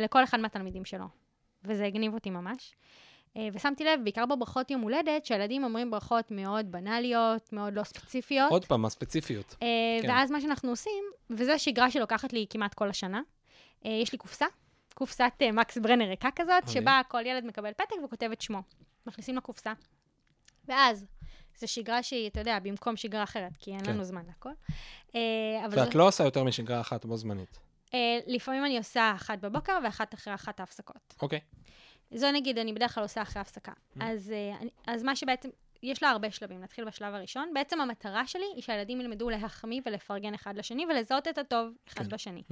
לכל 0.00 0.24
אחד 0.24 0.40
מהתלמידים 0.40 0.84
שלו. 0.84 1.04
וזה 1.64 1.86
הגניב 1.86 2.14
אותי 2.14 2.30
ממש. 2.30 2.74
Uh, 3.36 3.40
ושמתי 3.52 3.84
לב, 3.84 4.00
בעיקר 4.04 4.26
בברכות 4.26 4.70
יום 4.70 4.80
הולדת, 4.80 5.26
שהילדים 5.26 5.64
אומרים 5.64 5.90
ברכות 5.90 6.30
מאוד 6.30 6.72
בנאליות, 6.72 7.52
מאוד 7.52 7.74
לא 7.74 7.84
ספציפיות. 7.84 8.50
עוד 8.50 8.64
פעם, 8.64 8.84
הספציפיות. 8.84 9.52
Uh, 9.52 9.56
כן. 10.02 10.08
ואז 10.08 10.30
מה 10.30 10.40
שאנחנו 10.40 10.70
עושים, 10.70 11.04
וזו 11.30 11.52
שגרה 11.56 11.90
שלוקחת 11.90 12.32
לי 12.32 12.46
כמעט 12.50 12.74
כל 12.74 12.88
השנה, 12.90 13.20
uh, 13.84 13.88
יש 13.88 14.12
לי 14.12 14.18
קופסה, 14.18 14.46
קופסת 14.94 15.32
מקס 15.52 15.78
ברנר 15.78 16.04
ריקה 16.04 16.28
כזאת, 16.36 16.62
מדהים. 16.62 16.82
שבה 16.82 17.00
כל 17.08 17.26
ילד 17.26 17.44
מקבל 17.44 17.72
פתק 17.72 17.94
וכותב 18.04 18.30
את 18.32 18.40
שמו. 18.40 18.62
מכניסים 19.06 19.36
לקופסה. 19.36 19.72
ואז, 20.68 21.06
זו 21.58 21.68
שגרה 21.68 22.02
שהיא, 22.02 22.28
אתה 22.28 22.40
יודע, 22.40 22.58
במקום 22.58 22.96
שגרה 22.96 23.22
אחרת, 23.22 23.56
כי 23.58 23.70
אין 23.70 23.84
כן. 23.84 23.90
לנו 23.90 24.04
זמן 24.04 24.22
אבל 25.64 25.78
ואת 25.78 25.92
זה, 25.92 25.98
לא 25.98 26.08
עושה 26.08 26.24
יותר 26.24 26.44
משגרה 26.44 26.80
אחת 26.80 27.04
בו 27.04 27.16
זמנית. 27.16 27.58
לפעמים 28.26 28.64
אני 28.64 28.78
עושה 28.78 29.12
אחת 29.14 29.38
בבוקר 29.38 29.78
ואחת 29.84 30.14
אחרי 30.14 30.34
אחת 30.34 30.60
ההפסקות. 30.60 31.14
אוקיי. 31.22 31.40
זו 32.14 32.32
נגיד, 32.32 32.58
אני 32.58 32.72
בדרך 32.72 32.94
כלל 32.94 33.02
עושה 33.02 33.22
אחרי 33.22 33.42
הפסקה. 33.42 33.72
Mm. 33.72 33.98
אז, 34.00 34.32
אני, 34.60 34.70
אז 34.86 35.02
מה 35.02 35.16
שבעצם, 35.16 35.48
יש 35.82 36.02
לה 36.02 36.10
הרבה 36.10 36.30
שלבים, 36.30 36.60
נתחיל 36.60 36.84
בשלב 36.84 37.14
הראשון. 37.14 37.54
בעצם 37.54 37.80
המטרה 37.80 38.26
שלי 38.26 38.44
היא 38.54 38.62
שהילדים 38.62 39.00
ילמדו 39.00 39.30
להחמיא 39.30 39.80
ולפרגן 39.86 40.34
אחד 40.34 40.56
לשני 40.56 40.86
ולזהות 40.90 41.28
את 41.28 41.38
הטוב 41.38 41.74
אחד 41.88 42.04
כן. 42.04 42.08
בשני. 42.08 42.42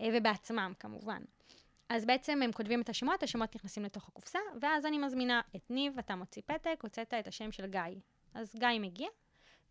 אה, 0.00 0.08
ובעצמם, 0.12 0.72
כמובן. 0.78 1.22
אז 1.88 2.04
בעצם 2.04 2.42
הם 2.42 2.52
כותבים 2.52 2.80
את 2.80 2.88
השמות, 2.88 3.22
השמות 3.22 3.54
נכנסים 3.54 3.84
לתוך 3.84 4.08
הקופסה, 4.08 4.38
ואז 4.60 4.86
אני 4.86 4.98
מזמינה 4.98 5.40
את 5.56 5.70
ניב, 5.70 5.98
אתה 5.98 6.16
מוציא 6.16 6.42
פתק, 6.46 6.78
הוצאת 6.82 7.14
את 7.14 7.26
השם 7.26 7.52
של 7.52 7.66
גיא. 7.66 7.80
אז 8.34 8.54
גיא 8.58 8.68
מגיע, 8.80 9.08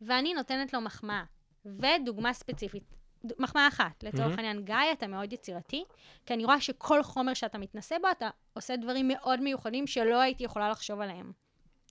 ואני 0.01 0.33
נותנת 0.33 0.73
לו 0.73 0.81
מחמאה, 0.81 1.23
ודוגמה 1.65 2.33
ספציפית. 2.33 3.00
מחמאה 3.39 3.67
אחת, 3.67 4.03
לצורך 4.03 4.19
מהמם. 4.27 4.39
העניין, 4.39 4.65
גיא, 4.65 4.75
אתה 4.91 5.07
מאוד 5.07 5.33
יצירתי, 5.33 5.83
כי 6.25 6.33
אני 6.33 6.45
רואה 6.45 6.61
שכל 6.61 7.03
חומר 7.03 7.33
שאתה 7.33 7.57
מתנסה 7.57 7.95
בו, 8.01 8.07
אתה 8.11 8.29
עושה 8.53 8.75
דברים 8.75 9.07
מאוד 9.07 9.39
מיוחדים 9.39 9.87
שלא 9.87 10.21
הייתי 10.21 10.43
יכולה 10.43 10.69
לחשוב 10.69 11.01
עליהם. 11.01 11.31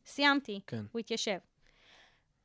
סיימתי, 0.07 0.61
כן. 0.67 0.85
הוא 0.93 0.99
התיישב. 1.01 1.39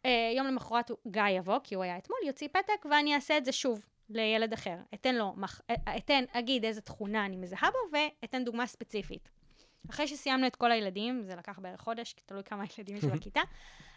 Uh, 0.04 0.08
יום 0.38 0.48
למחרת 0.48 0.90
הוא- 0.90 0.98
גיא 1.08 1.22
יבוא, 1.38 1.60
כי 1.64 1.76
הוא 1.76 1.84
היה 1.84 1.98
אתמול, 1.98 2.20
יוציא 2.28 2.48
פתק, 2.48 2.86
ואני 2.92 3.16
אעשה 3.16 3.38
את 3.38 3.46
זה 3.46 3.52
שוב 3.52 3.86
לילד 4.10 4.54
אחר. 4.54 4.78
אתן 4.94 5.16
לו, 5.16 5.34
מח... 5.38 5.62
אה, 5.70 5.98
אתן, 5.98 6.24
אגיד 6.32 6.66
איזה 6.66 6.82
תכונה 6.82 7.26
אני 7.26 7.38
מזהה 7.38 7.70
בו, 7.72 7.98
ואתן 8.22 8.44
דוגמה 8.44 8.68
ספציפית. 8.68 9.30
אחרי 9.90 10.08
שסיימנו 10.08 10.48
את 10.48 10.56
כל 10.56 10.72
הילדים, 10.72 11.24
זה 11.24 11.36
לקח 11.36 11.60
בערך 11.60 11.82
חודש, 11.82 12.14
כי 12.14 12.24
תלוי 12.26 12.44
כמה 12.44 12.64
ילדים 12.78 12.98
יש 12.98 13.04
בכיתה, 13.14 13.42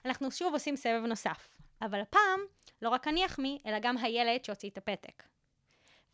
אנחנו 0.04 0.30
שוב 0.30 0.52
עושים 0.52 0.76
סבב 0.76 1.04
נוסף. 1.06 1.48
אבל 1.82 2.00
הפעם, 2.00 2.40
לא 2.82 2.88
רק 2.88 3.08
אני 3.08 3.26
אחמיא, 3.26 3.58
אלא 3.66 3.78
גם 3.78 3.98
הילד 3.98 4.44
שהוציא 4.44 4.70
את 4.70 4.78
הפתק. 4.78 5.22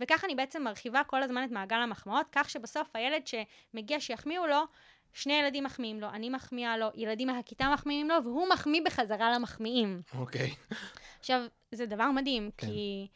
וככה 0.00 0.26
אני 0.26 0.34
בעצם 0.34 0.62
מרחיבה 0.62 1.04
כל 1.04 1.22
הזמן 1.22 1.44
את 1.44 1.50
מעגל 1.50 1.76
המחמאות, 1.76 2.26
כך 2.32 2.50
שבסוף 2.50 2.96
הילד 2.96 3.22
שמגיע 3.26 4.00
שיחמיאו 4.00 4.46
לו, 4.46 4.62
שני 5.12 5.32
ילדים 5.32 5.64
מחמיאים 5.64 6.00
לו, 6.00 6.08
אני 6.08 6.30
מחמיאה 6.30 6.76
לו, 6.76 6.86
ילדים 6.94 7.28
מהכיתה 7.28 7.70
מחמיאים 7.74 8.08
לו, 8.08 8.24
והוא 8.24 8.48
מחמיא 8.48 8.80
בחזרה 8.84 9.32
למחמיאים. 9.34 10.02
אוקיי. 10.14 10.54
עכשיו, 11.20 11.40
זה 11.72 11.86
דבר 11.86 12.10
מדהים. 12.10 12.50
כן. 12.56 12.66
כי, 12.66 13.08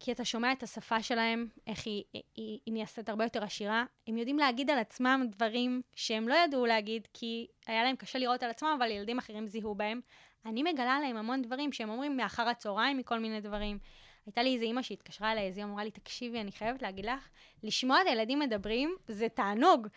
כי 0.00 0.12
אתה 0.12 0.24
שומע 0.24 0.52
את 0.52 0.62
השפה 0.62 1.02
שלהם, 1.02 1.48
איך 1.66 1.86
היא, 1.86 2.04
היא, 2.12 2.22
היא, 2.34 2.58
היא 2.66 2.74
נעשית 2.74 3.08
הרבה 3.08 3.24
יותר 3.24 3.44
עשירה. 3.44 3.84
הם 4.06 4.18
יודעים 4.18 4.38
להגיד 4.38 4.70
על 4.70 4.78
עצמם 4.78 5.26
דברים 5.30 5.82
שהם 5.94 6.28
לא 6.28 6.34
ידעו 6.34 6.66
להגיד, 6.66 7.08
כי 7.14 7.46
היה 7.66 7.84
להם 7.84 7.96
קשה 7.96 8.18
לראות 8.18 8.42
על 8.42 8.50
עצמם, 8.50 8.74
אבל 8.78 8.90
ילדים 8.90 9.18
אחרים 9.18 9.46
זיהו 9.46 9.74
בהם. 9.74 10.00
אני 10.46 10.62
מגלה 10.62 10.96
עליהם 10.96 11.16
המון 11.16 11.42
דברים 11.42 11.72
שהם 11.72 11.90
אומרים 11.90 12.16
מאחר 12.16 12.48
הצהריים, 12.48 12.96
מכל 12.96 13.18
מיני 13.18 13.40
דברים. 13.40 13.78
הייתה 14.26 14.42
לי 14.42 14.54
איזו 14.54 14.64
אימא 14.64 14.82
שהתקשרה 14.82 15.32
אליי, 15.32 15.46
איזו 15.46 15.60
אימא 15.60 15.70
אמרה 15.70 15.84
לי, 15.84 15.90
תקשיבי, 15.90 16.40
אני 16.40 16.52
חייבת 16.52 16.82
להגיד 16.82 17.06
לך, 17.06 17.28
לשמוע 17.62 18.02
את 18.02 18.06
הילדים 18.06 18.38
מדברים 18.38 18.96
זה 19.08 19.28
תענוג. 19.28 19.88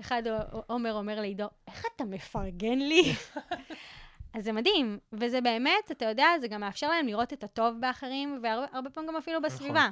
אחד 0.00 0.22
עומר 0.66 0.94
אומר 0.94 1.20
לעידו, 1.20 1.46
איך 1.68 1.84
אתה 1.96 2.04
מפרגן 2.04 2.78
לי? 2.78 3.02
אז 4.34 4.44
זה 4.44 4.52
מדהים, 4.52 4.98
וזה 5.12 5.40
באמת, 5.40 5.90
אתה 5.90 6.04
יודע, 6.04 6.26
זה 6.40 6.48
גם 6.48 6.60
מאפשר 6.60 6.88
להם 6.88 7.06
לראות 7.06 7.32
את 7.32 7.44
הטוב 7.44 7.80
באחרים, 7.80 8.40
והרבה 8.42 8.90
פעמים 8.90 9.10
גם 9.10 9.16
אפילו 9.16 9.42
בסביבה. 9.42 9.88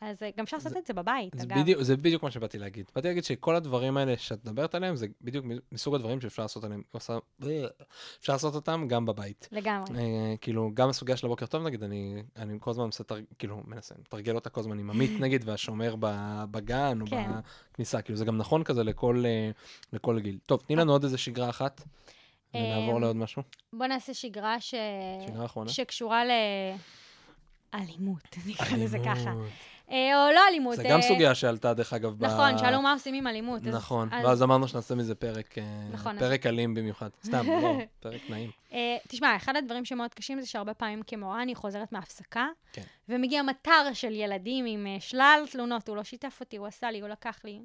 אז 0.00 0.22
אה, 0.22 0.30
גם 0.36 0.44
אפשר 0.44 0.56
לעשות 0.56 0.76
את 0.76 0.86
זה 0.86 0.94
בבית, 0.94 1.32
זה 1.36 1.42
אגב. 1.42 1.58
בדיוק, 1.58 1.82
זה 1.82 1.96
בדיוק 1.96 2.22
מה 2.22 2.30
שבאתי 2.30 2.58
להגיד. 2.58 2.90
באתי 2.94 3.08
להגיד 3.08 3.24
שכל 3.24 3.56
הדברים 3.56 3.96
האלה 3.96 4.14
שאת 4.18 4.44
מדברת 4.44 4.74
עליהם, 4.74 4.96
זה 4.96 5.06
בדיוק 5.20 5.46
מסוג 5.72 5.94
הדברים 5.94 6.20
שאפשר 6.20 6.42
לעשות 6.42 6.64
עליהם, 6.64 6.82
עושה- 6.92 7.18
אפשר 8.20 8.32
לעשות 8.32 8.54
אותם 8.54 8.84
גם 8.88 9.06
בבית. 9.06 9.48
לגמרי. 9.52 9.98
אה, 9.98 10.34
כאילו, 10.40 10.70
גם 10.74 10.88
הסוגיה 10.88 11.16
של 11.16 11.26
הבוקר 11.26 11.46
טוב, 11.46 11.62
נגיד, 11.62 11.82
אני, 11.82 12.22
אני 12.36 12.56
כל 12.60 12.70
הזמן 12.70 12.84
מנסה, 12.84 13.04
כאילו, 13.38 13.62
מנסה, 13.66 13.94
מתרגל 14.00 14.34
אותה 14.34 14.50
כל 14.50 14.60
הזמן 14.60 14.78
עם 14.78 14.90
עמית, 14.90 15.10
נגיד, 15.24 15.48
והשומר 15.48 15.94
בגן, 16.50 16.98
או 17.00 17.06
כן. 17.06 17.30
בכניסה, 17.72 18.02
כאילו, 18.02 18.18
זה 18.18 18.24
גם 18.24 18.36
נכון 18.36 18.64
כזה 18.64 18.84
לכל, 18.84 19.22
אה, 19.26 19.50
לכל 19.92 20.20
גיל. 20.20 20.38
טוב, 20.46 20.62
תני 20.66 20.76
לנו 20.76 20.92
עוד 20.92 21.04
איזה 21.04 21.18
שגרה 21.18 21.48
אחת, 21.50 21.82
ונעבור 22.54 23.00
לעוד 23.00 23.16
משהו. 23.16 23.42
בוא 23.72 23.86
נעשה 23.86 24.14
שגרה 24.14 24.60
ש... 24.60 24.74
שגרה 25.28 25.44
אחרונה. 25.44 25.70
שקשורה 25.70 26.22
לאלימות, 27.74 28.36
נקרא 28.46 28.76
לזה 28.76 28.98
ככה. 29.04 29.34
אה, 29.90 30.26
או 30.26 30.32
לא 30.32 30.40
אלימות. 30.48 30.76
זה 30.76 30.82
גם 30.90 30.96
אה, 30.96 31.02
סוגיה 31.02 31.34
שעלתה, 31.34 31.74
דרך 31.74 31.92
אגב, 31.92 32.18
ב... 32.18 32.24
נכון, 32.24 32.58
שאלו 32.58 32.82
מה 32.82 32.92
עושים 32.92 33.14
עם 33.14 33.26
אלימות. 33.26 33.62
נכון, 33.62 34.08
אז- 34.12 34.24
ואז 34.24 34.42
אמרנו 34.42 34.68
שנעשה 34.68 34.94
מזה 34.94 35.14
פרק, 35.14 35.58
אה, 35.58 35.88
נכון, 35.92 36.18
פרק 36.18 36.46
אלים 36.46 36.74
במיוחד. 36.74 37.08
סתם, 37.24 37.46
לא, 37.62 37.78
פרק 38.00 38.20
נעים. 38.30 38.50
אה, 38.72 38.96
תשמע, 39.08 39.36
אחד 39.36 39.56
הדברים 39.56 39.84
שמאוד 39.84 40.14
קשים 40.14 40.40
זה 40.40 40.46
שהרבה 40.46 40.74
פעמים 40.74 41.02
כמורה 41.06 41.42
אני 41.42 41.54
חוזרת 41.54 41.92
מהפסקה, 41.92 42.46
כן. 42.72 42.82
ומגיע 43.08 43.42
מטר 43.42 43.92
של 43.92 44.14
ילדים 44.14 44.64
עם 44.66 44.86
שלל 45.00 45.44
תלונות, 45.50 45.88
הוא 45.88 45.96
לא 45.96 46.04
שיתף 46.04 46.36
אותי, 46.40 46.56
הוא 46.56 46.66
עשה 46.66 46.90
לי, 46.90 47.00
הוא 47.00 47.08
לקח 47.08 47.40
לי, 47.44 47.60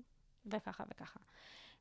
וככה 0.46 0.84
וככה. 0.92 1.20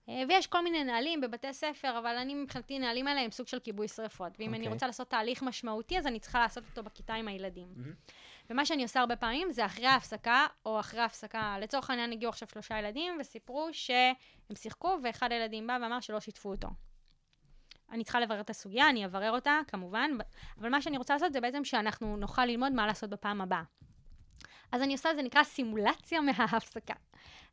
אה, 0.08 0.22
ויש 0.28 0.46
כל 0.46 0.64
מיני 0.64 0.84
נהלים 0.84 1.20
בבתי 1.20 1.52
ספר, 1.52 1.98
אבל 1.98 2.16
אני 2.16 2.34
מבחינתי, 2.34 2.78
נהלים 2.78 3.06
האלה 3.06 3.20
הם 3.20 3.30
סוג 3.30 3.46
של 3.46 3.58
כיבוי 3.58 3.88
שרפות. 3.88 4.32
ואם 4.38 4.48
אני 4.48 4.58
אוקיי. 4.58 4.72
רוצה 4.72 4.86
לעשות 4.86 5.08
תהליך 5.10 5.42
משמעותי, 5.42 5.98
אז 5.98 6.06
אני 6.06 6.18
צריכה 6.20 6.38
לעשות 6.40 6.64
אותו 6.70 6.82
בכיתה 6.82 7.14
עם 7.14 7.28
הילדים. 7.28 7.68
מהמם. 7.76 7.92
ומה 8.50 8.66
שאני 8.66 8.82
עושה 8.82 9.00
הרבה 9.00 9.16
פעמים 9.16 9.50
זה 9.50 9.66
אחרי 9.66 9.86
ההפסקה, 9.86 10.46
או 10.66 10.80
אחרי 10.80 11.00
ההפסקה, 11.00 11.56
לצורך 11.60 11.90
העניין 11.90 12.12
הגיעו 12.12 12.28
עכשיו 12.28 12.48
שלושה 12.48 12.78
ילדים, 12.78 13.16
וסיפרו 13.20 13.68
שהם 13.72 14.14
שיחקו, 14.54 14.98
ואחד 15.02 15.32
הילדים 15.32 15.66
בא 15.66 15.78
ואמר 15.82 16.00
שלא 16.00 16.20
שיתפו 16.20 16.50
אותו. 16.50 16.68
אני 17.92 18.04
צריכה 18.04 18.20
לברר 18.20 18.40
את 18.40 18.50
הסוגיה, 18.50 18.88
אני 18.88 19.04
אברר 19.04 19.30
אותה, 19.30 19.60
כמובן, 19.66 20.10
אבל 20.58 20.68
מה 20.68 20.82
שאני 20.82 20.98
רוצה 20.98 21.14
לעשות 21.14 21.32
זה 21.32 21.40
בעצם 21.40 21.64
שאנחנו 21.64 22.16
נוכל 22.16 22.44
ללמוד 22.44 22.72
מה 22.72 22.86
לעשות 22.86 23.10
בפעם 23.10 23.40
הבאה. 23.40 23.62
אז 24.72 24.82
אני 24.82 24.92
עושה, 24.92 25.14
זה 25.14 25.22
נקרא 25.22 25.42
סימולציה 25.42 26.20
מההפסקה. 26.20 26.94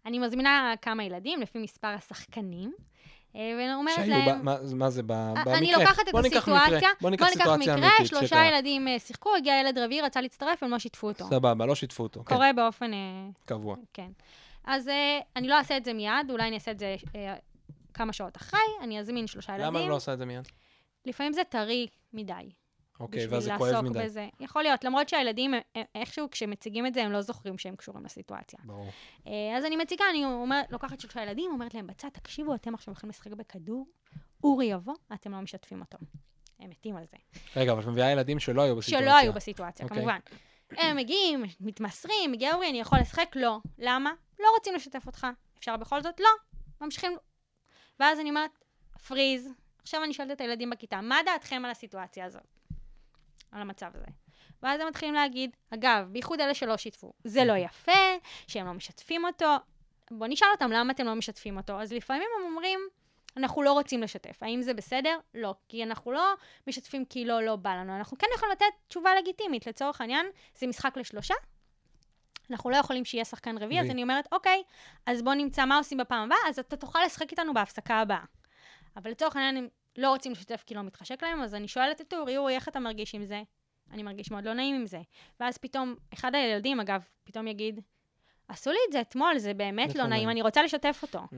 אני 0.05 0.19
מזמינה 0.19 0.73
כמה 0.81 1.03
ילדים 1.03 1.41
לפי 1.41 1.59
מספר 1.59 1.87
השחקנים, 1.87 2.73
ואומרת 3.35 3.95
שהיו, 3.95 4.09
להם... 4.09 4.45
מה- 4.45 4.57
מה 4.75 4.89
זה, 4.89 5.03
ב- 5.03 5.33
במקרה? 5.35 5.57
אני 5.57 5.71
לוקחת 5.71 6.07
את 6.07 6.11
בוא 6.13 6.21
ניקח 6.21 6.47
מקרה, 6.47 6.61
הסיטואציה, 6.63 6.89
בוא 7.01 7.09
ניקח 7.09 7.27
סיטואציה 7.29 7.73
אמיתית. 7.73 8.07
שלושה 8.07 8.45
ילדים 8.45 8.87
אה, 8.87 8.99
שיחקו, 8.99 9.35
הגיע 9.35 9.53
ילד 9.61 9.77
רביעי, 9.77 10.01
רצה 10.01 10.21
להצטרף, 10.21 10.63
הם 10.63 10.71
לא 10.71 10.79
שיתפו 10.79 11.07
אותו. 11.07 11.25
סבבה, 11.29 11.65
לא 11.65 11.75
שיתפו 11.75 12.03
אותו. 12.03 12.23
כן, 12.25 12.35
קורה 12.35 12.53
באופן... 12.53 12.93
אה, 12.93 12.99
קבוע. 13.45 13.75
כן. 13.93 14.09
אז 14.65 14.87
אה, 14.87 15.19
אני 15.35 15.47
לא 15.47 15.57
אעשה 15.57 15.77
את 15.77 15.85
זה 15.85 15.93
מיד, 15.93 16.11
אולי 16.29 16.47
אני 16.47 16.55
אעשה 16.55 16.71
את 16.71 16.79
זה 16.79 16.95
אה, 17.15 17.35
כמה 17.93 18.13
שעות 18.13 18.37
אחרי, 18.37 18.59
אני 18.81 18.99
אזמין 18.99 19.27
שלושה 19.27 19.51
ילדים. 19.53 19.67
למה 19.67 19.79
אני 19.79 19.89
לא 19.89 19.95
עושה 19.95 20.13
את 20.13 20.17
זה 20.17 20.25
מיד? 20.25 20.47
לפעמים 21.05 21.33
זה 21.33 21.41
טרי 21.49 21.87
מדי. 22.13 22.33
אוקיי, 22.99 23.27
ואז 23.27 23.43
זה 23.43 23.51
כואב 23.57 23.81
מדי. 23.81 23.99
בזה. 23.99 24.27
יכול 24.39 24.63
להיות, 24.63 24.83
למרות 24.83 25.09
שהילדים, 25.09 25.53
אה, 25.53 25.59
אה, 25.75 25.81
איכשהו 25.95 26.29
כשמציגים 26.31 26.85
את 26.85 26.93
זה, 26.93 27.03
הם 27.03 27.11
לא 27.11 27.21
זוכרים 27.21 27.57
שהם 27.57 27.75
קשורים 27.75 28.05
לסיטואציה. 28.05 28.59
ברור. 28.63 28.89
אה, 29.27 29.57
אז 29.57 29.65
אני 29.65 29.75
מציגה, 29.75 30.05
אני 30.09 30.25
אומרת, 30.25 30.71
לוקחת 30.71 30.99
שלושה 30.99 31.23
ילדים, 31.23 31.51
אומרת 31.51 31.73
להם 31.73 31.87
בצד, 31.87 32.09
תקשיבו, 32.09 32.55
אתם 32.55 32.73
עכשיו 32.73 32.91
הולכים 32.93 33.09
לשחק 33.09 33.31
בכדור, 33.31 33.87
אורי 34.43 34.65
יבוא, 34.65 34.95
אתם 35.13 35.31
לא 35.31 35.41
משתפים 35.41 35.81
אותו. 35.81 35.97
הם 36.59 36.69
מתים 36.69 36.95
על 36.95 37.03
זה. 37.11 37.17
רגע, 37.55 37.71
אבל 37.71 37.81
את 37.81 37.87
מביאה 37.87 38.11
ילדים 38.11 38.39
שלא 38.39 38.61
היו 38.61 38.75
בסיטואציה. 38.75 39.07
שלא 39.07 39.17
היו 39.17 39.33
בסיטואציה, 39.33 39.83
אוקיי. 39.83 39.97
כמובן. 39.97 40.19
הם 40.71 40.97
מגיעים, 40.97 41.43
מתמסרים, 41.59 42.31
מגיע 42.31 42.53
אורי, 42.53 42.69
אני 42.69 42.79
יכול 42.79 42.99
לשחק? 42.99 43.31
לא. 43.35 43.57
למה? 43.77 44.11
לא 44.39 44.47
רוצים 44.57 44.75
לשתף 44.75 45.07
אותך. 45.07 45.27
אפשר 45.59 45.77
בכל 45.77 46.01
זאת? 46.01 46.19
לא. 46.19 46.29
ממשיכים. 46.81 47.17
ואז 47.99 48.19
אני 48.19 48.29
אומרת, 48.29 48.51
פריז. 49.07 49.49
עכשיו 49.81 50.03
אני 50.03 50.13
שואלת 50.13 50.31
את 50.31 50.41
הילדים 50.41 50.69
בכיתה, 50.69 51.01
מה 51.01 51.17
דעתכם 51.25 51.61
על 51.65 51.71
הסיטואציה 51.71 52.25
הזאת? 52.25 52.57
על 53.57 53.61
המצב 53.61 53.91
הזה. 53.93 54.07
ואז 54.63 54.81
הם 54.81 54.87
מתחילים 54.87 55.15
להגיד, 55.15 55.55
אגב, 55.73 56.07
בייחוד 56.11 56.41
אלה 56.41 56.53
שלא 56.53 56.77
שיתפו, 56.77 57.13
זה 57.23 57.45
לא 57.45 57.53
יפה, 57.53 58.17
שהם 58.47 58.65
לא 58.65 58.73
משתפים 58.73 59.25
אותו. 59.25 59.55
בוא 60.11 60.27
נשאל 60.27 60.47
אותם, 60.51 60.71
למה 60.71 60.93
אתם 60.93 61.05
לא 61.05 61.15
משתפים 61.15 61.57
אותו? 61.57 61.81
אז 61.81 61.93
לפעמים 61.93 62.27
הם 62.39 62.51
אומרים, 62.51 62.79
אנחנו 63.37 63.63
לא 63.63 63.73
רוצים 63.73 64.01
לשתף. 64.01 64.43
האם 64.43 64.61
זה 64.61 64.73
בסדר? 64.73 65.19
לא. 65.33 65.55
כי 65.69 65.83
אנחנו 65.83 66.11
לא 66.11 66.33
משתפים 66.67 67.05
כי 67.05 67.25
לא, 67.25 67.43
לא 67.43 67.55
בא 67.55 67.75
לנו. 67.75 67.97
אנחנו 67.97 68.17
כן 68.17 68.27
יכולים 68.35 68.51
לתת 68.51 68.65
תשובה 68.87 69.09
לגיטימית. 69.15 69.67
לצורך 69.67 70.01
העניין, 70.01 70.25
זה 70.55 70.67
משחק 70.67 70.97
לשלושה. 70.97 71.33
אנחנו 72.51 72.69
לא 72.69 72.75
יכולים 72.75 73.05
שיהיה 73.05 73.25
שחקן 73.25 73.57
רביעי, 73.57 73.81
אז. 73.81 73.89
אני 73.89 74.03
אומרת, 74.03 74.27
אוקיי, 74.31 74.63
אז 75.05 75.21
בוא 75.21 75.33
נמצא 75.33 75.65
מה 75.65 75.77
עושים 75.77 75.97
בפעם 75.97 76.23
הבאה, 76.23 76.37
אז 76.49 76.59
אתה 76.59 76.75
תוכל 76.75 76.99
לשחק 77.05 77.31
איתנו 77.31 77.53
בהפסקה 77.53 77.95
הבאה. 77.95 78.23
אבל 78.97 79.11
לצורך 79.11 79.35
העניין, 79.35 79.69
לא 79.97 80.09
רוצים 80.09 80.31
לשתף 80.31 80.63
כי 80.65 80.73
לא 80.73 80.83
מתחשק 80.83 81.23
להם, 81.23 81.41
אז 81.41 81.55
אני 81.55 81.67
שואלת 81.67 82.01
את 82.01 82.13
אורי, 82.13 82.37
אורי, 82.37 82.55
איך 82.55 82.67
אתה 82.67 82.79
מרגיש 82.79 83.15
עם 83.15 83.25
זה? 83.25 83.41
אני 83.91 84.03
מרגיש 84.03 84.31
מאוד 84.31 84.45
לא 84.45 84.53
נעים 84.53 84.75
עם 84.75 84.85
זה. 84.85 85.01
ואז 85.39 85.57
פתאום, 85.57 85.95
אחד 86.13 86.35
הילדים, 86.35 86.79
אגב, 86.79 87.01
פתאום 87.23 87.47
יגיד, 87.47 87.81
עשו 88.47 88.71
לי 88.71 88.77
את 88.87 88.93
זה 88.93 89.01
אתמול, 89.01 89.37
זה 89.37 89.53
באמת 89.53 89.95
לא 89.95 90.03
לא 90.03 90.09
נעים, 90.09 90.11
נעים." 90.11 90.29
אני 90.29 90.41
רוצה 90.41 90.63
לשתף 90.63 90.99
אותו. 91.01 91.19
Mm, 91.19 91.33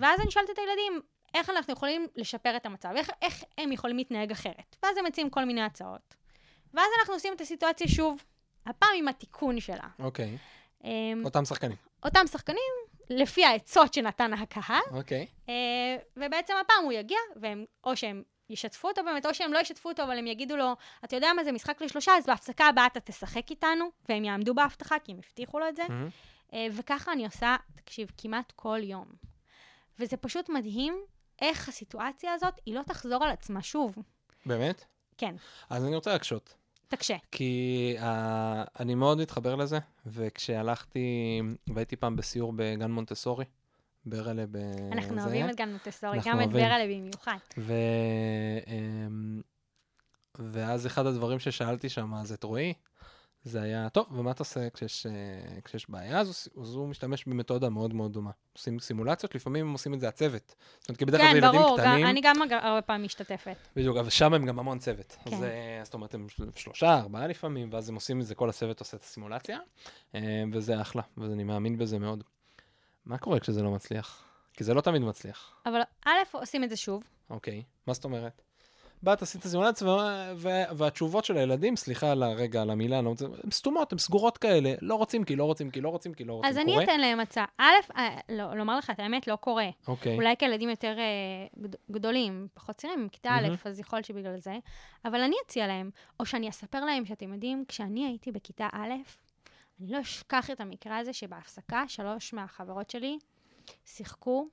ואז 0.00 0.20
אני 0.20 0.30
שואלת 0.30 0.50
את 0.50 0.58
הילדים, 0.58 1.00
איך 1.34 1.50
אנחנו 1.50 1.72
יכולים 1.72 2.06
לשפר 2.16 2.56
את 2.56 2.66
המצב? 2.66 2.88
איך, 2.96 3.10
איך 3.22 3.44
הם 3.58 3.72
יכולים 3.72 3.96
להתנהג 3.96 4.30
אחרת? 4.30 4.76
ואז 4.82 4.96
הם 4.96 5.04
מציעים 5.04 5.30
כל 5.30 5.44
מיני 5.44 5.62
הצעות. 5.62 6.14
ואז 6.74 6.86
אנחנו 6.98 7.14
עושים 7.14 7.32
את 7.36 7.40
הסיטואציה 7.40 7.88
שוב, 7.88 8.24
הפעם 8.66 8.90
עם 8.96 9.08
התיקון 9.08 9.60
שלה. 9.60 9.88
אוקיי, 9.98 10.38
אמ, 10.84 11.22
אותם 11.24 11.44
שחקנים. 11.44 11.76
אותם 12.04 12.26
שחקנים, 12.26 12.72
לפי 13.10 13.44
העצות 13.44 13.94
שנתן 13.94 14.32
הקהל, 14.32 14.82
אוקיי. 14.90 15.26
אה, 15.48 15.54
ובעצם 16.16 16.54
הפעם 16.60 16.84
הוא 16.84 16.92
יגיע, 16.92 17.18
והם, 17.36 17.64
או 17.84 17.96
שהם 17.96 18.22
ישתפו 18.50 18.88
אותו 18.88 19.04
באמת, 19.04 19.26
או 19.26 19.34
שהם 19.34 19.52
לא 19.52 19.58
ישתפו 19.58 19.88
אותו, 19.88 20.02
אבל 20.02 20.18
הם 20.18 20.26
יגידו 20.26 20.56
לו, 20.56 20.76
אתה 21.04 21.16
יודע 21.16 21.32
מה 21.36 21.44
זה 21.44 21.52
משחק 21.52 21.82
לשלושה, 21.82 22.12
אז 22.12 22.26
בהפסקה 22.26 22.64
הבאה 22.64 22.86
אתה 22.86 23.00
תשחק 23.00 23.50
איתנו, 23.50 23.84
והם 24.08 24.24
יעמדו 24.24 24.54
בהבטחה, 24.54 24.98
כי 24.98 25.12
הם 25.12 25.18
הבטיחו 25.18 25.58
לו 25.58 25.68
את 25.68 25.76
זה. 25.76 25.82
מהמם. 25.88 26.08
אה, 26.54 26.66
וככה 26.72 27.12
אני 27.12 27.24
עושה, 27.24 27.56
תקשיב, 27.74 28.10
כמעט 28.18 28.52
כל 28.56 28.78
יום. 28.82 29.06
וזה 29.98 30.16
פשוט 30.16 30.48
מדהים 30.48 31.04
איך 31.42 31.68
הסיטואציה 31.68 32.32
הזאת, 32.32 32.54
היא 32.66 32.74
לא 32.74 32.82
תחזור 32.82 33.24
על 33.24 33.30
עצמה 33.30 33.62
שוב. 33.62 33.94
באמת? 34.46 34.84
כן, 35.18 35.34
אז 35.70 35.84
אני 35.84 35.94
רוצה 35.94 36.12
להקשות. 36.12 36.54
תקשה. 36.96 37.16
כי 37.30 37.96
uh, 37.98 38.02
אני 38.80 38.94
מאוד 38.94 39.18
מתחבר 39.18 39.54
לזה, 39.54 39.78
וכשהלכתי, 40.06 41.40
והייתי 41.66 41.96
פעם 41.96 42.16
בסיור 42.16 42.52
בגן 42.56 42.90
מונטסורי, 42.90 43.44
ברלה 44.06 44.44
ב... 44.50 44.56
אנחנו 44.92 45.14
זה, 45.14 45.22
אוהבים 45.22 45.50
את 45.50 45.56
גן 45.56 45.68
מונטסורי, 45.68 46.18
גם 46.24 46.40
את 46.40 46.44
אוהבים. 46.44 46.62
ברלה 46.62 46.84
במיוחד. 46.84 47.36
ו... 47.58 47.72
אמ, 48.66 49.40
ואז 50.38 50.86
אחד 50.86 51.06
הדברים 51.06 51.38
ששאלתי 51.38 51.88
שם, 51.88 52.14
אז 52.14 52.32
את 52.32 52.44
רועי, 52.44 52.72
זה 53.44 53.62
היה, 53.62 53.88
טוב, 53.88 54.06
ומה 54.12 54.30
אתה 54.30 54.42
עושה 54.42 54.70
כשיש, 54.70 55.06
אה, 55.06 55.12
כשיש 55.64 55.90
בעיה? 55.90 56.20
אז 56.20 56.48
הוא, 56.54 56.64
אז 56.64 56.74
הוא 56.74 56.88
משתמש 56.88 57.24
במתודה 57.24 57.68
מאוד 57.68 57.94
מאוד 57.94 58.12
דומה. 58.12 58.30
עושים 58.52 58.78
סימולציות, 58.80 59.34
לפעמים 59.34 59.66
הם 59.66 59.72
עושים 59.72 59.94
את 59.94 60.00
זה 60.00 60.08
הצוות. 60.08 60.54
זאת 60.80 60.88
אומרת, 60.88 60.98
כי 60.98 61.04
בדרך 61.04 61.20
כלל 61.20 61.32
זה 61.34 61.40
כן, 61.40 61.44
ילדים 61.46 61.60
ברור, 61.60 61.78
קטנים. 61.78 62.06
אני 62.06 62.20
גם 62.20 62.36
הרבה 62.50 62.82
פעמים 62.82 63.04
משתתפת. 63.04 63.56
בדיוק, 63.76 63.96
אבל 63.96 64.10
שם 64.10 64.34
הם 64.34 64.46
גם 64.46 64.58
המון 64.58 64.78
צוות. 64.78 65.16
כן. 65.24 65.36
אז, 65.36 65.42
אה, 65.42 65.80
זאת 65.84 65.94
אומרת, 65.94 66.14
הם 66.14 66.28
של- 66.28 66.50
שלושה, 66.56 66.98
ארבעה 66.98 67.26
לפעמים, 67.26 67.68
ואז 67.72 67.88
הם 67.88 67.94
עושים 67.94 68.20
את 68.20 68.26
זה, 68.26 68.34
כל 68.34 68.48
הצוות 68.48 68.80
עושה 68.80 68.96
את 68.96 69.02
הסימולציה, 69.02 69.58
אה, 70.14 70.20
וזה 70.52 70.80
אחלה, 70.80 71.02
ואני 71.18 71.44
מאמין 71.44 71.78
בזה 71.78 71.98
מאוד. 71.98 72.24
מה 73.06 73.18
קורה 73.18 73.40
כשזה 73.40 73.62
לא 73.62 73.70
מצליח? 73.70 74.24
כי 74.52 74.64
זה 74.64 74.74
לא 74.74 74.80
תמיד 74.80 75.02
מצליח. 75.02 75.54
אבל 75.66 75.80
א', 76.06 76.10
עושים 76.32 76.64
את 76.64 76.70
זה 76.70 76.76
שוב, 76.76 77.02
אוקיי, 77.30 77.62
מה 77.86 77.94
זאת 77.94 78.04
אומרת? 78.04 78.42
באת, 79.04 79.22
עשית 79.22 79.46
סימולציה, 79.46 79.88
ו- 79.88 79.98
ו- 80.36 80.48
והתשובות 80.76 81.24
של 81.24 81.36
הילדים, 81.36 81.76
סליחה 81.76 82.10
על 82.12 82.22
הרגע, 82.22 82.62
על 82.62 82.70
המילה, 82.70 83.02
לא 83.02 83.14
הן 83.44 83.50
סתומות, 83.50 83.92
הן 83.92 83.98
סגורות 83.98 84.38
כאלה. 84.38 84.74
לא 84.82 84.94
רוצים 84.94 85.24
כי 85.24 85.36
לא 85.36 85.44
רוצים 85.44 85.70
כי 85.70 85.80
לא 85.80 85.88
רוצים 85.88 86.14
כי 86.14 86.24
לא 86.24 86.32
רוצים. 86.32 86.50
אז 86.50 86.58
אני? 86.58 86.84
אתן 86.84 87.00
להם 87.00 87.20
הצעה. 87.20 87.44
א', 87.58 87.64
אה, 87.96 88.18
לא, 88.28 88.54
לומר 88.54 88.78
לך 88.78 88.90
את 88.90 89.00
האמת, 89.00 89.26
לא 89.26 89.36
קורה. 89.36 89.68
אוקיי. 89.88 90.14
אולי 90.16 90.34
כילדים 90.38 90.68
יותר 90.68 90.94
אה, 90.98 91.04
גד- 91.62 91.76
גדולים, 91.90 92.48
פחות 92.54 92.76
צעירים, 92.76 93.04
מכיתה 93.04 93.30
א'. 93.30 93.48
אז 93.64 93.80
יכול 93.80 94.02
שבגלל 94.02 94.38
זה. 94.40 94.58
אבל 95.04 95.20
אני 95.20 95.36
אציע 95.46 95.66
להם, 95.66 95.90
או 96.20 96.26
שאני 96.26 96.48
אספר 96.48 96.84
להם 96.84 97.06
שאתם 97.06 97.32
יודעים, 97.32 97.64
כשאני 97.68 98.06
הייתי 98.06 98.32
בכיתה 98.32 98.68
א', 98.72 98.90
אני 99.80 99.92
לא 99.92 100.00
אשכח 100.00 100.50
את 100.50 100.60
המקרה 100.60 100.98
הזה 100.98 101.12
שבהפסקה, 101.12 101.84
שלוש 101.88 102.32
מהחברות 102.32 102.90
שלי 102.90 103.18
שיחקו 103.84 104.46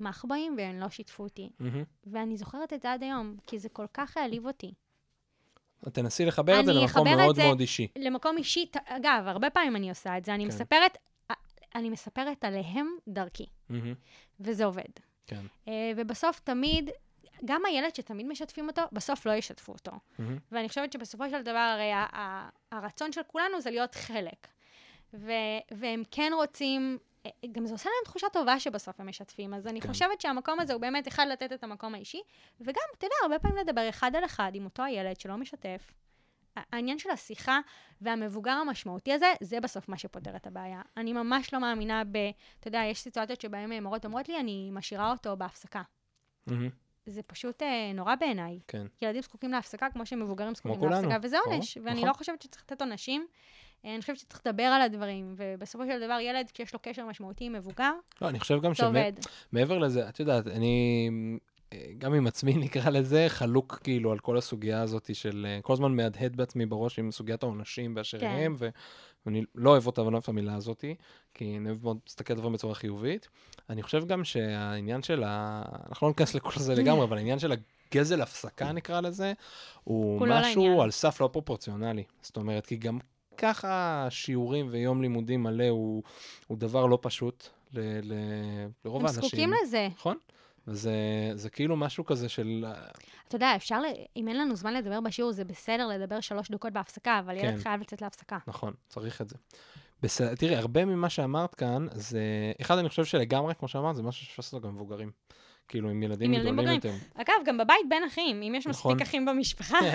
מחבאים 0.00 0.54
והם 0.58 0.80
לא 0.80 0.88
שיתפו 0.88 1.22
אותי. 1.22 1.50
מהמם. 1.60 1.84
ואני 2.06 2.36
זוכרת 2.36 2.72
את 2.72 2.82
זה 2.82 2.92
עד 2.92 3.02
היום, 3.02 3.36
כי 3.46 3.58
זה 3.58 3.68
כל 3.68 3.86
כך 3.94 4.16
העליב 4.16 4.46
אותי. 4.46 4.72
תנסי 5.92 6.24
לחבר 6.24 6.60
את 6.60 6.64
זה 6.64 6.72
למקום 6.72 7.08
מאוד 7.16 7.36
זה- 7.36 7.42
מאוד 7.42 7.60
אישי. 7.60 7.86
למקום 7.98 8.36
אישי, 8.36 8.66
אגב, 8.84 9.22
הרבה 9.26 9.50
פעמים 9.50 9.76
אני 9.76 9.88
עושה 9.88 10.18
את 10.18 10.24
זה, 10.24 10.34
אני 10.34 10.42
כן. 10.44 10.48
מספרת, 10.48 10.98
אני 11.74 11.90
מספרת 11.90 12.44
עליהם 12.44 12.88
דרכי, 13.08 13.46
מהמם. 13.68 13.94
וזה 14.40 14.64
עובד. 14.64 14.82
כן. 15.26 15.44
אה, 15.68 15.72
ובסוף 15.96 16.40
תמיד, 16.40 16.90
גם 17.44 17.62
הילד 17.66 17.94
שתמיד 17.94 18.26
משתפים 18.26 18.68
אותו, 18.68 18.82
בסוף 18.92 19.26
לא 19.26 19.32
ישתפו 19.32 19.72
אותו. 19.72 19.92
מהמם. 20.18 20.38
ואני 20.52 20.68
חושבת 20.68 20.92
שבסופו 20.92 21.30
של 21.30 21.42
דבר, 21.42 21.58
הרי 21.74 21.90
הרצון 22.72 23.12
של 23.12 23.20
כולנו 23.26 23.60
זה 23.60 23.70
להיות 23.70 23.94
חלק. 23.94 24.46
ו- 25.14 25.32
והם 25.70 26.02
כן 26.10 26.32
רוצים, 26.36 26.98
אה, 27.02 27.07
גם 27.52 27.66
זה 27.66 27.74
עושה 27.74 27.88
להם 27.88 28.04
תחושה 28.04 28.26
טובה 28.32 28.60
שבסוף 28.60 29.00
הם 29.00 29.08
משתפים. 29.08 29.54
אז 29.54 29.66
אני 29.66 29.80
כן. 29.80 29.88
חושבת 29.88 30.20
שהמקום 30.20 30.60
הזה 30.60 30.72
הוא 30.72 30.80
באמת, 30.80 31.08
אחד, 31.08 31.26
לתת 31.32 31.52
את 31.52 31.64
המקום 31.64 31.94
האישי, 31.94 32.20
וגם, 32.60 32.82
אתה 32.98 33.06
יודע, 33.06 33.14
הרבה 33.22 33.38
פעמים 33.38 33.56
לדבר 33.56 33.88
אחד 33.88 34.16
על 34.16 34.24
אחד 34.24 34.52
עם 34.54 34.64
אותו 34.64 34.82
הילד 34.82 35.20
שלא 35.20 35.36
משתף. 35.36 35.92
העניין 36.72 36.98
של 36.98 37.10
השיחה 37.10 37.60
והמבוגר 38.00 38.50
המשמעותי 38.50 39.12
הזה, 39.12 39.32
זה 39.40 39.60
בסוף 39.60 39.88
מה 39.88 39.98
שפותר 39.98 40.36
את 40.36 40.46
הבעיה. 40.46 40.82
אני 40.96 41.12
ממש 41.12 41.54
לא 41.54 41.60
מאמינה 41.60 42.02
ב... 42.04 42.18
אתה 42.60 42.68
יודע, 42.68 42.82
יש 42.90 43.00
סיטואציות 43.00 43.40
שבהן 43.40 43.82
מורות 43.82 44.04
אומרות 44.04 44.28
לי, 44.28 44.40
אני 44.40 44.70
משאירה 44.72 45.10
אותו 45.10 45.36
בהפסקה. 45.36 45.82
מהמם. 46.46 46.68
זה 47.06 47.22
פשוט 47.22 47.62
אה, 47.62 47.92
נורא 47.94 48.14
בעיניי. 48.14 48.58
כן. 48.68 48.86
ילדים 49.02 49.22
זקוקים 49.22 49.50
להפסקה 49.50 49.90
כמו 49.90 50.06
שמבוגרים 50.06 50.54
זקוקים 50.54 50.88
להפסקה, 50.88 51.16
וזה 51.22 51.36
ברור, 51.38 51.54
עונש. 51.54 51.78
ואני 51.84 51.94
נכון. 51.94 52.08
לא 52.08 52.12
חושבת 52.12 52.42
שצריך 52.42 52.62
לתת 52.62 52.82
עונשים. 52.82 53.26
אה, 53.84 53.92
אני 53.92 54.00
חושבת 54.00 54.18
שצריך 54.18 54.40
לדבר 54.46 54.62
על 54.62 54.82
הדברים, 54.82 55.34
ובסופו 55.36 55.84
של 55.86 56.06
דבר 56.06 56.18
ילד, 56.20 56.50
כשיש 56.54 56.72
לו 56.72 56.78
קשר 56.82 57.06
משמעותי 57.06 57.44
עם 57.44 57.52
מבוגר, 57.52 57.92
לא, 58.22 58.28
אני 58.28 58.40
חושב 58.40 58.60
גם. 58.60 58.72
שמעבר 58.74 59.78
לזה, 59.78 60.08
את 60.08 60.20
יודעת, 60.20 60.46
אני 60.46 61.08
אה, 61.72 61.86
גם 61.98 62.14
עם 62.14 62.26
עצמי 62.26 62.54
נקרא 62.64 62.90
לזה, 62.90 63.24
חלוק 63.28 63.80
כאילו 63.84 64.12
על 64.12 64.18
כל 64.18 64.36
הסוגיה 64.36 64.82
הזאת 64.82 65.14
של, 65.14 65.46
אה, 65.48 65.62
כל 65.62 65.72
הזמן 65.72 65.96
מהדהד 65.96 66.36
בעצמי 66.36 66.66
בראש 66.66 66.98
עם 66.98 67.10
סוגיית 67.10 67.42
העונשים 67.42 67.94
באשר 67.94 68.20
כן. 68.20 68.26
הם, 68.26 68.56
ואני 69.26 69.42
לא 69.54 69.70
אוהב 69.70 69.86
אותה 69.86 70.00
ואני 70.00 70.12
לא 70.12 70.16
אוהב 70.16 70.22
את 70.22 70.28
המילה 70.28 70.54
הזאת, 70.54 70.84
כי 71.34 71.56
אני 71.58 71.68
אוהב 71.68 71.82
מאוד 71.82 71.98
להסתכל 72.06 72.32
על 72.32 72.38
דברים 72.38 72.52
בצורה 72.52 72.74
חיובית. 72.74 73.28
אני 73.70 73.82
חושב 73.82 74.06
גם 74.06 74.24
שהעניין 74.24 75.02
של 75.02 75.24
ה... 75.26 75.62
אנחנו 75.88 76.06
לא 76.06 76.10
ניכנס 76.10 76.34
לכל 76.34 76.60
זה 76.60 76.74
לגמרי, 76.74 77.04
אבל 77.08 77.16
העניין 77.16 77.38
של 77.38 77.52
הגזל 77.92 78.22
הפסקה 78.22 78.72
נקרא 78.72 79.00
לזה, 79.00 79.32
הוא 79.84 80.18
הוא 80.18 80.26
לא 80.26 80.40
משהו 80.40 80.62
לעניין. 80.62 80.80
על 80.80 80.90
סף 80.90 81.20
לא 81.20 81.28
פרופורציונלי. 81.32 82.04
זאת 82.22 82.36
אומרת, 82.36 82.66
כי 82.66 82.76
גם 82.76 82.98
ככה 83.38 84.06
שיעורים 84.10 84.68
ויום 84.70 85.02
לימודים 85.02 85.42
מלא 85.42 85.68
הוא, 85.68 86.02
הוא 86.46 86.58
דבר 86.58 86.86
לא 86.86 86.98
פשוט 87.02 87.48
ל, 87.72 87.80
ל, 88.02 88.14
לרוב 88.84 89.00
הם 89.00 89.06
האנשים. 89.06 89.22
זקוקים 89.22 89.50
לזה. 89.62 89.88
נכון? 89.96 90.16
וזה 90.68 90.92
זה 91.34 91.50
כאילו 91.50 91.76
משהו 91.76 92.04
כזה 92.04 92.28
של... 92.28 92.64
אתה 93.28 93.36
יודע, 93.36 93.56
אפשר, 93.56 93.80
אם 94.16 94.28
אין 94.28 94.38
לנו 94.38 94.56
זמן 94.56 94.74
לדבר 94.74 95.00
בשיעור, 95.00 95.32
זה 95.32 95.44
בסדר 95.44 95.86
לדבר 95.86 96.20
שלוש 96.20 96.50
דקות 96.50 96.72
בהפסקה, 96.72 97.18
אבל 97.18 97.36
ילד 97.36 97.54
כן. 97.54 97.60
חייב 97.62 97.80
לצאת 97.80 98.02
להפסקה. 98.02 98.38
נכון, 98.46 98.72
צריך 98.88 99.20
את 99.20 99.28
זה. 99.28 99.36
בסדר, 100.02 100.34
תראי, 100.34 100.56
הרבה 100.56 100.84
ממה 100.84 101.10
שאמרת 101.10 101.54
כאן, 101.54 101.86
זה... 101.92 102.20
אחד, 102.60 102.78
אני 102.78 102.88
חושב 102.88 103.04
שלגמרי, 103.04 103.54
כמו 103.54 103.68
שאמרת, 103.68 103.96
זה 103.96 104.02
משהו 104.02 104.26
לעשות 104.38 104.54
אותו 104.54 104.68
גם 104.68 104.74
מבוגרים. 104.74 105.10
כאילו, 105.68 105.90
עם 105.90 106.02
ילדים 106.02 106.32
עם 106.32 106.34
ילדים 106.34 106.52
גדולים. 106.52 106.74
יותר. 106.74 106.92
אגב, 107.14 107.34
גם 107.44 107.58
בבית 107.58 107.88
בין 107.88 108.04
אחים, 108.04 108.42
אם 108.42 108.54
יש 108.54 108.66
נכון. 108.66 108.92
מספיק 108.92 109.08
אחים 109.08 109.24
במשפחה. 109.24 109.78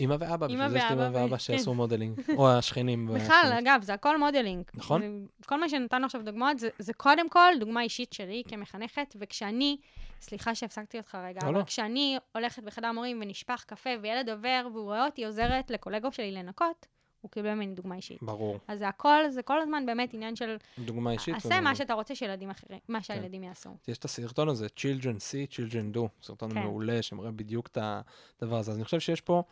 אמא 0.00 0.16
ואבא, 0.20 0.46
בשביל 0.46 0.68
זה 0.68 0.78
יש 0.78 0.84
לי 0.84 0.92
אמא 0.92 1.00
ואבא 1.02 1.16
ו- 1.18 1.20
ואבא 1.22 1.36
כן. 1.36 1.38
שעשו 1.38 1.74
modeling. 1.74 2.20
או 2.38 2.50
השכנים. 2.50 3.06
בכלל. 3.14 3.54
אגב, 3.58 3.80
זה 3.82 3.94
הכל 3.94 4.18
modeling. 4.18 4.64
נכון. 4.74 5.26
כל 5.46 5.60
מה 5.60 5.68
שנתנו 5.68 6.06
עכשיו 6.06 6.22
דוגמאות, 6.24 6.58
זה, 6.58 6.68
זה 6.78 6.92
קודם 6.92 7.28
כל 7.28 7.52
דוגמה 7.60 7.82
אישית 7.82 8.12
שלי 8.12 8.42
כמחנכת, 8.48 9.16
וכשאני, 9.20 9.76
סליחה 10.20 10.54
שהפסקתי 10.54 10.98
אותך 10.98 11.14
רגע, 11.14 11.40
לא, 11.42 11.48
אבל 11.48 11.58
לא. 11.58 11.64
כשאני 11.64 12.18
הולכת 12.34 12.62
בחדר 12.62 12.92
מורים 12.92 13.18
ונשפך 13.22 13.64
קפה 13.66 13.90
וילד 14.02 14.30
עובר 14.30 14.68
והוא 14.72 14.84
רואה 14.84 15.06
אותי 15.06 15.24
עוזרת 15.24 15.70
לקולגות 15.70 16.14
שלי 16.14 16.32
לנקות, 16.32 16.86
הוא 17.20 17.30
קיבל 17.30 17.54
ממני 17.54 17.74
דוגמה 17.74 17.94
אישית. 17.94 18.22
ברור. 18.22 18.58
אז 18.68 18.78
זה 18.78 18.88
הכל, 18.88 19.30
זה 19.30 19.42
כל 19.42 19.60
הזמן 19.60 19.86
באמת 19.86 20.14
עניין 20.14 20.36
של, 20.36 20.56
דוגמה 20.78 21.10
אישית. 21.10 21.34
עשה 21.34 21.46
ומדהים. 21.46 21.64
מה 21.64 21.74
שאתה 21.74 21.94
רוצה 21.94 22.14
שילדים 22.14 22.50
אחרים, 22.50 22.78
כן. 22.86 22.92
מה 22.92 23.02
שהילדים 23.02 23.42
יעשו. 23.42 23.70
יש 23.88 23.98
את 23.98 24.04
הסרטון 24.04 24.48
הזה, 24.48 24.66
Children 24.66 25.16
see, 25.18 25.52
Children 25.52 25.96
do, 25.96 26.00
סרטון 26.22 26.54
כן. 26.54 26.58
מעולה 26.62 27.02
שמראה 27.02 27.30
בדיוק 27.30 27.66
את 27.66 27.78
הדבר 27.80 28.56
הזה. 28.56 28.70
אז 28.70 28.76
אני 28.76 28.84
חושב 28.84 29.00
שיש 29.00 29.20
פה 29.20 29.42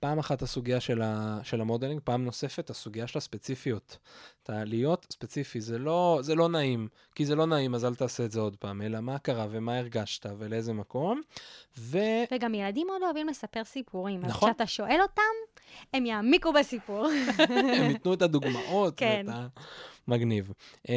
פעם 0.00 0.18
אחת 0.18 0.42
הסוגיה 0.42 0.80
של, 0.80 1.02
ה, 1.02 1.38
של 1.42 1.60
המודלינג, 1.60 2.00
פעם 2.04 2.24
נוספת 2.24 2.70
הסוגיה 2.70 3.06
של 3.06 3.18
הספציפיות. 3.18 3.98
אתה 4.42 4.64
להיות 4.64 5.06
ספציפי, 5.12 5.60
זה 5.60 5.78
לא, 5.78 6.18
זה 6.22 6.34
לא 6.34 6.48
נעים, 6.48 6.88
כי 7.14 7.26
זה 7.26 7.34
לא 7.34 7.46
נעים, 7.46 7.74
אז 7.74 7.84
אל 7.84 7.94
תעשה 7.94 8.24
את 8.24 8.30
זה 8.30 8.40
עוד 8.40 8.56
פעם, 8.56 8.82
אלא 8.82 9.00
מה 9.00 9.18
קרה 9.18 9.46
ומה 9.50 9.78
הרגשת 9.78 10.26
ולאיזה 10.38 10.72
מקום. 10.72 11.20
ו... 11.78 11.98
וגם 12.32 12.54
ילדים 12.54 12.86
מאוד 12.86 13.02
אוהבים 13.02 13.28
לספר 13.28 13.64
סיפורים. 13.64 14.20
נכון. 14.20 14.48
אז 14.48 14.54
כשאתה 14.54 14.66
שואל 14.66 14.98
אותם, 15.02 15.62
הם 15.92 16.06
יעמיקו 16.06 16.52
בסיפור. 16.52 17.06
הם 17.78 17.90
ייתנו 17.90 18.14
את 18.14 18.22
הדוגמאות. 18.22 18.94
כן. 18.96 19.24
ואת 19.28 19.34
ה... 19.34 19.46
מגניב. 20.08 20.52
Um, 20.86 20.90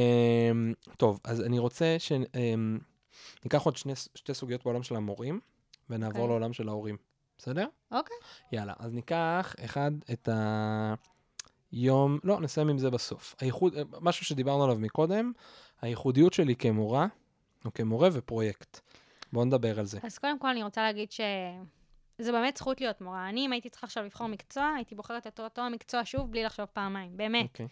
טוב, 0.97 1.19
אז 1.23 1.41
אני 1.41 1.60
רוצה 1.60 1.95
שניקח 1.99 3.62
עוד 3.62 3.77
שני, 3.77 3.93
שתי 4.15 4.33
סוגיות 4.33 4.63
בעולם 4.63 4.83
של 4.83 4.95
המורים, 4.95 5.39
ונעבור 5.89 6.21
אוקיי. 6.21 6.29
לעולם 6.29 6.53
של 6.53 6.69
ההורים. 6.69 6.97
בסדר? 7.38 7.67
אוקיי. 7.91 8.17
יאללה, 8.52 8.73
אז 8.80 8.93
ניקח 8.93 9.56
אחד 9.65 9.91
את 10.13 10.30
היום, 11.71 12.19
לא, 12.23 12.39
נסיים 12.39 12.69
עם 12.69 12.78
זה 12.78 12.89
בסוף. 12.89 13.36
הייחוד, 13.39 13.73
משהו 14.02 14.26
שדיברנו 14.26 14.63
עליו 14.63 14.76
מקודם, 14.80 15.32
הייחודיות 15.82 16.34
שלי 16.34 16.56
כמורה, 16.56 17.08
או 17.65 17.73
כמורה 17.73 18.10
ופרויקט. 18.13 18.80
בואו 19.34 19.45
נדבר 19.45 19.80
על 19.80 19.86
זה. 19.86 20.00
אז 20.04 20.17
קודם 20.17 20.39
כל 20.39 20.47
אני 20.47 20.63
רוצה 20.63 20.82
להגיד 20.82 21.12
שזה 21.12 22.32
באמת 22.32 22.58
זכות 22.58 22.82
להיות 22.82 23.02
מורה. 23.02 23.30
אני, 23.30 23.45
אם 23.45 23.52
הייתי 23.52 23.69
צריכה 23.69 23.88
עכשיו 23.88 24.04
לבחור 24.04 24.28
מקצוע, 24.28 24.73
הייתי 24.76 24.95
בוחרת 24.95 25.28
את 25.28 25.39
אותו 25.39 25.62
המקצוע 25.62 26.02
שוב, 26.06 26.32
בלי 26.32 26.43
לחשוב 26.43 26.65
פעמיים. 26.65 27.17
באמת. 27.17 27.50
אוקיי. 27.50 27.67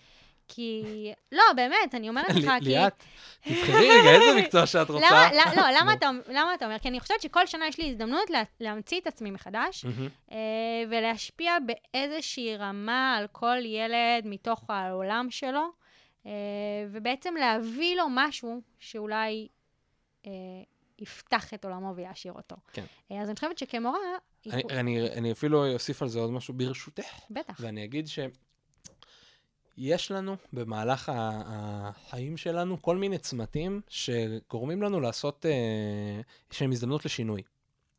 כי... 0.47 0.83
לא, 1.31 1.43
באמת, 1.55 1.95
אני 1.95 2.09
אומרת 2.09 2.29
לך, 2.39 2.51
כי... 2.59 2.65
ליאת, 2.65 3.03
תבחרי 3.41 3.89
רגע 3.89 4.11
איזה 4.15 4.41
מקצוע 4.41 4.65
שאת 4.65 4.89
רוצה. 4.89 5.05
למה, 5.11 5.31
לא, 5.33 5.61
לא, 5.61 5.79
למה. 5.79 5.93
אתה, 5.93 6.09
למה 6.27 6.53
אתה 6.53 6.65
אומר? 6.65 6.79
כי 6.79 6.87
אני 6.87 6.99
חושבת 6.99 7.21
שכל 7.21 7.45
שנה 7.45 7.67
יש 7.67 7.77
לי 7.77 7.89
הזדמנות 7.89 8.29
לה, 8.29 8.43
להמציא 8.59 8.99
את 8.99 9.07
עצמי 9.07 9.31
מחדש. 9.31 9.85
אה, 10.31 10.37
ולהשפיע 10.89 11.57
באיזושהי 11.65 12.57
רמה 12.57 13.15
על 13.17 13.27
כל 13.31 13.57
ילד 13.63 14.25
מתוך 14.25 14.69
העולם 14.69 15.27
שלו, 15.29 15.65
אה, 16.25 16.31
ובעצם 16.91 17.33
להביא 17.39 17.95
לו 17.95 18.03
משהו 18.09 18.61
שאולי 18.79 19.47
אה, 20.25 20.31
יפתח 20.99 21.53
את 21.53 21.65
עולמו 21.65 21.95
ויעשיר 21.95 22.33
אותו. 22.33 22.55
כן. 22.73 22.85
אז 23.21 23.29
אני 23.29 23.35
חושבת 23.35 23.57
שכמורה, 23.57 23.99
אני, 24.51 24.63
אני, 24.69 25.09
אני 25.11 25.31
אפילו 25.31 25.73
אוסיף 25.73 26.01
על 26.01 26.07
זה 26.07 26.19
עוד 26.19 26.31
משהו 26.31 26.53
ברשותך, 26.53 27.19
בטח. 27.29 27.57
ואני 27.59 27.83
אגיד 27.83 28.07
שיש 29.75 30.11
לנו 30.11 30.35
במהלך 30.53 31.11
החיים 31.15 32.37
שלנו 32.37 32.81
כל 32.81 32.97
מיני 32.97 33.17
צמתים 33.17 33.81
שגורמים 33.87 34.83
לנו 34.83 34.99
לעשות, 34.99 35.45
אה, 35.45 36.21
שהם 36.51 36.71
הזדמנות 36.71 37.05
לשינוי, 37.05 37.41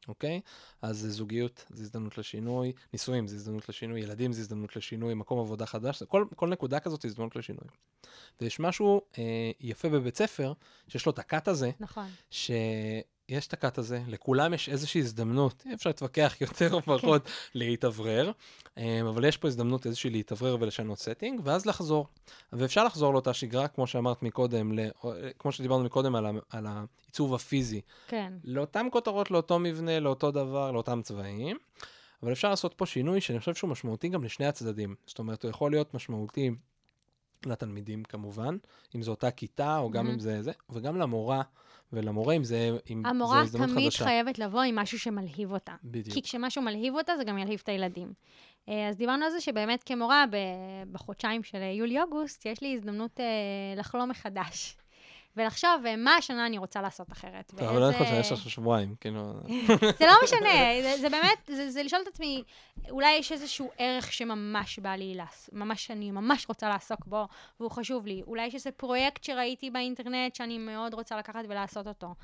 אוקיי? 0.09 0.41
אז 0.83 1.07
זוגיות 1.11 1.65
זה 1.69 1.83
הזדמנות 1.83 2.19
לשינוי, 2.19 2.73
נישואים 2.93 3.27
זה 3.27 3.37
הזדמנות 3.37 3.69
לשינוי, 3.69 4.01
ילדים 4.01 4.33
זה 4.33 4.41
הזדמנות 4.41 4.77
לשינוי, 4.77 5.15
מקום 5.15 5.39
עבודה 5.39 5.67
חדש, 5.67 6.03
כל, 6.03 6.25
כל 6.37 6.49
נקודה 6.49 6.81
כזאת 6.81 7.03
היא 7.03 7.09
הזדמנות 7.09 7.37
לשינוי. 7.37 7.69
ויש 8.41 8.61
משהו 8.61 9.01
אה, 9.19 9.51
יפה 9.61 9.89
בבית 9.89 10.17
ספר, 10.17 10.53
שיש 10.89 11.07
לו 11.07 11.13
את 11.13 11.19
הקאט 11.19 11.49
הזה, 11.49 11.71
נכון. 11.81 12.07
שיש 13.31 13.47
את 13.47 13.53
הקאט 13.53 13.79
הזה, 13.79 14.03
לכולם 14.07 14.55
יש 14.55 14.69
איזושהי 14.69 15.01
הזדמנות, 15.01 15.65
אפשר 15.75 15.91
להתווכח 15.91 16.37
יותר 16.41 16.73
או 16.75 16.83
פחות, 16.83 17.29
להתאוורר, 17.55 18.33
אה, 18.79 19.01
אבל 19.09 19.25
יש 19.25 19.37
פה 19.37 19.49
הזדמנות 19.49 19.87
איזושהי 19.87 20.11
להתאוורר 20.11 20.57
ולשנות 20.61 20.99
setting, 20.99 21.41
ואז 21.45 21.67
לחזור. 21.67 22.07
ואפשר 22.53 22.85
לחזור 22.85 23.13
לאותה 23.13 23.35
שגרה, 23.35 23.69
כמו 23.69 23.87
שאמרת 23.87 24.23
מקודם, 24.23 24.79
ל... 24.79 24.89
או, 25.05 25.13
אה, 25.13 25.31
כמו 25.39 25.53
שדיברנו 25.53 25.85
מקודם 25.85 26.15
על, 26.15 26.27
ה... 26.27 26.31
על 26.51 26.67
העיצוב 26.67 27.35
הפיזי, 27.35 27.81
כן. 28.09 28.33
לאותם 28.45 28.87
כותרות, 28.93 29.31
לאותו 29.31 29.59
מבנה, 29.59 30.01
לאותו 30.01 30.31
דבר, 30.31 30.71
לאותם 30.73 31.01
צבעים, 31.03 31.57
אבל 32.23 32.33
אפשר 32.33 32.51
לעשות 32.51 32.75
פה 32.75 32.87
שינוי 32.87 33.21
שאני 33.21 33.39
חושב 33.39 33.55
שהוא 33.55 33.71
משמעותי 33.71 34.09
גם 34.09 34.25
לשני 34.25 34.47
הצדדים. 34.47 34.95
זאת 35.07 35.19
אומרת, 35.19 35.43
הוא 35.43 35.51
יכול 35.51 35.71
להיות 35.71 35.95
משמעותי 35.95 36.51
לתלמידים 37.47 38.05
כמובן, 38.05 38.57
אם 38.95 39.03
זו 39.03 39.11
אותה 39.11 39.31
כיתה 39.31 39.79
או 39.79 39.91
גם 39.91 40.07
Mhm. 40.07 40.11
אם 40.11 40.19
זה 40.19 40.43
זה, 40.43 40.53
וגם 40.71 40.97
למורה 40.97 41.43
ולמורה 41.93 42.35
אם 42.35 42.45
זה, 42.45 42.71
אם 42.91 43.03
זה 43.03 43.09
המורה 43.09 43.41
הזדמנות 43.41 43.71
תמיד 43.71 43.91
חדשה. 43.91 44.05
חייבת 44.05 44.39
לבוא 44.39 44.63
עם 44.63 44.77
משהו 44.77 44.99
שמלהיב 44.99 45.53
אותה. 45.53 45.75
בדיוק. 45.85 46.15
כי 46.15 46.23
כשמשהו 46.23 46.63
מלהיב 46.63 46.95
אותה, 46.95 47.17
זה 47.17 47.25
גם 47.25 47.39
ילהיב 47.39 47.61
את 47.63 47.69
הילדים. 47.69 48.13
אה, 48.69 48.89
אז 48.89 48.97
דיברנו 48.97 49.25
על 49.25 49.31
זה 49.31 49.41
שבאמת 49.41 49.83
כמורה, 49.83 50.25
בחודשיים 50.93 51.43
של 51.43 51.63
יולי-אוגוסט, 51.63 52.47
יש 52.47 52.61
לי 52.63 52.75
הזדמנות 52.75 53.21
אה, 53.21 53.25
לחלום 53.77 54.11
מחדש. 54.11 54.77
ולחשוב 55.37 55.71
מה 55.99 56.15
השנה 56.17 56.47
אני 56.47 56.59
רוצה 56.59 56.83
לעשות 56.83 57.13
אחרת. 57.13 57.53
טוב, 57.57 57.61
אבל 57.69 57.81
לא 57.81 57.87
יכול 57.87 58.07
ואיזה- 58.07 58.23
שיש 58.29 58.41
לך 58.41 58.51
שבועיים, 58.51 58.95
כאילו... 59.01 59.33
זה 59.99 60.07
לא 60.07 60.13
משנה, 60.25 60.49
זה, 60.83 60.95
זה 61.01 61.09
באמת, 61.11 61.39
זה, 61.47 61.71
זה 61.71 61.83
לשאול 61.83 62.03
את 62.03 62.07
עצמי, 62.09 62.43
אולי 62.91 63.13
יש 63.13 63.33
איזשהו 63.33 63.71
ערך 63.79 64.13
שממש 64.13 64.79
בא 64.79 64.91
לי, 64.95 65.19
ממש, 65.53 65.91
אני 65.91 66.11
ממש 66.11 66.47
רוצה 66.49 66.69
לעסוק 66.69 67.07
בו, 67.07 67.29
והוא 67.61 67.71
חשוב 67.71 68.07
לי. 68.07 68.23
אולי 68.27 68.47
יש 68.47 68.55
איזה 68.55 68.71
פרויקט 68.73 69.25
שראיתי 69.25 69.71
באינטרנט 69.71 70.35
שאני 70.35 70.59
מאוד 70.59 70.95
רוצה 70.95 71.17
לקחת 71.17 71.45
ולעשות 71.49 71.87
אותו. 71.87 72.15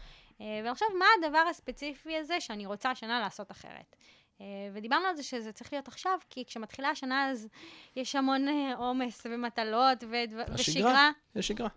אה, 0.40 0.60
ולחשוב 0.64 0.88
מה 0.98 1.04
הדבר 1.18 1.44
הספציפי 1.50 2.16
הזה 2.16 2.40
שאני 2.40 2.66
רוצה 2.66 2.90
השנה 2.90 3.20
לעשות 3.20 3.50
אחרת. 3.50 3.96
אה, 4.40 4.46
ודיברנו 4.72 5.06
על 5.06 5.16
זה 5.16 5.22
שזה 5.22 5.52
צריך 5.52 5.72
להיות 5.72 5.88
עכשיו, 5.88 6.18
כי 6.30 6.44
כשמתחילה 6.44 6.88
השנה 6.88 7.30
אז 7.30 7.48
יש 7.96 8.14
המון 8.16 8.48
אה, 8.48 8.74
עומס 8.76 9.26
ומטלות 9.30 9.98
ודבר- 10.04 10.44
השגרה. 10.54 10.54
ושגרה. 10.54 11.10
יש 11.36 11.48
שגרה. 11.48 11.68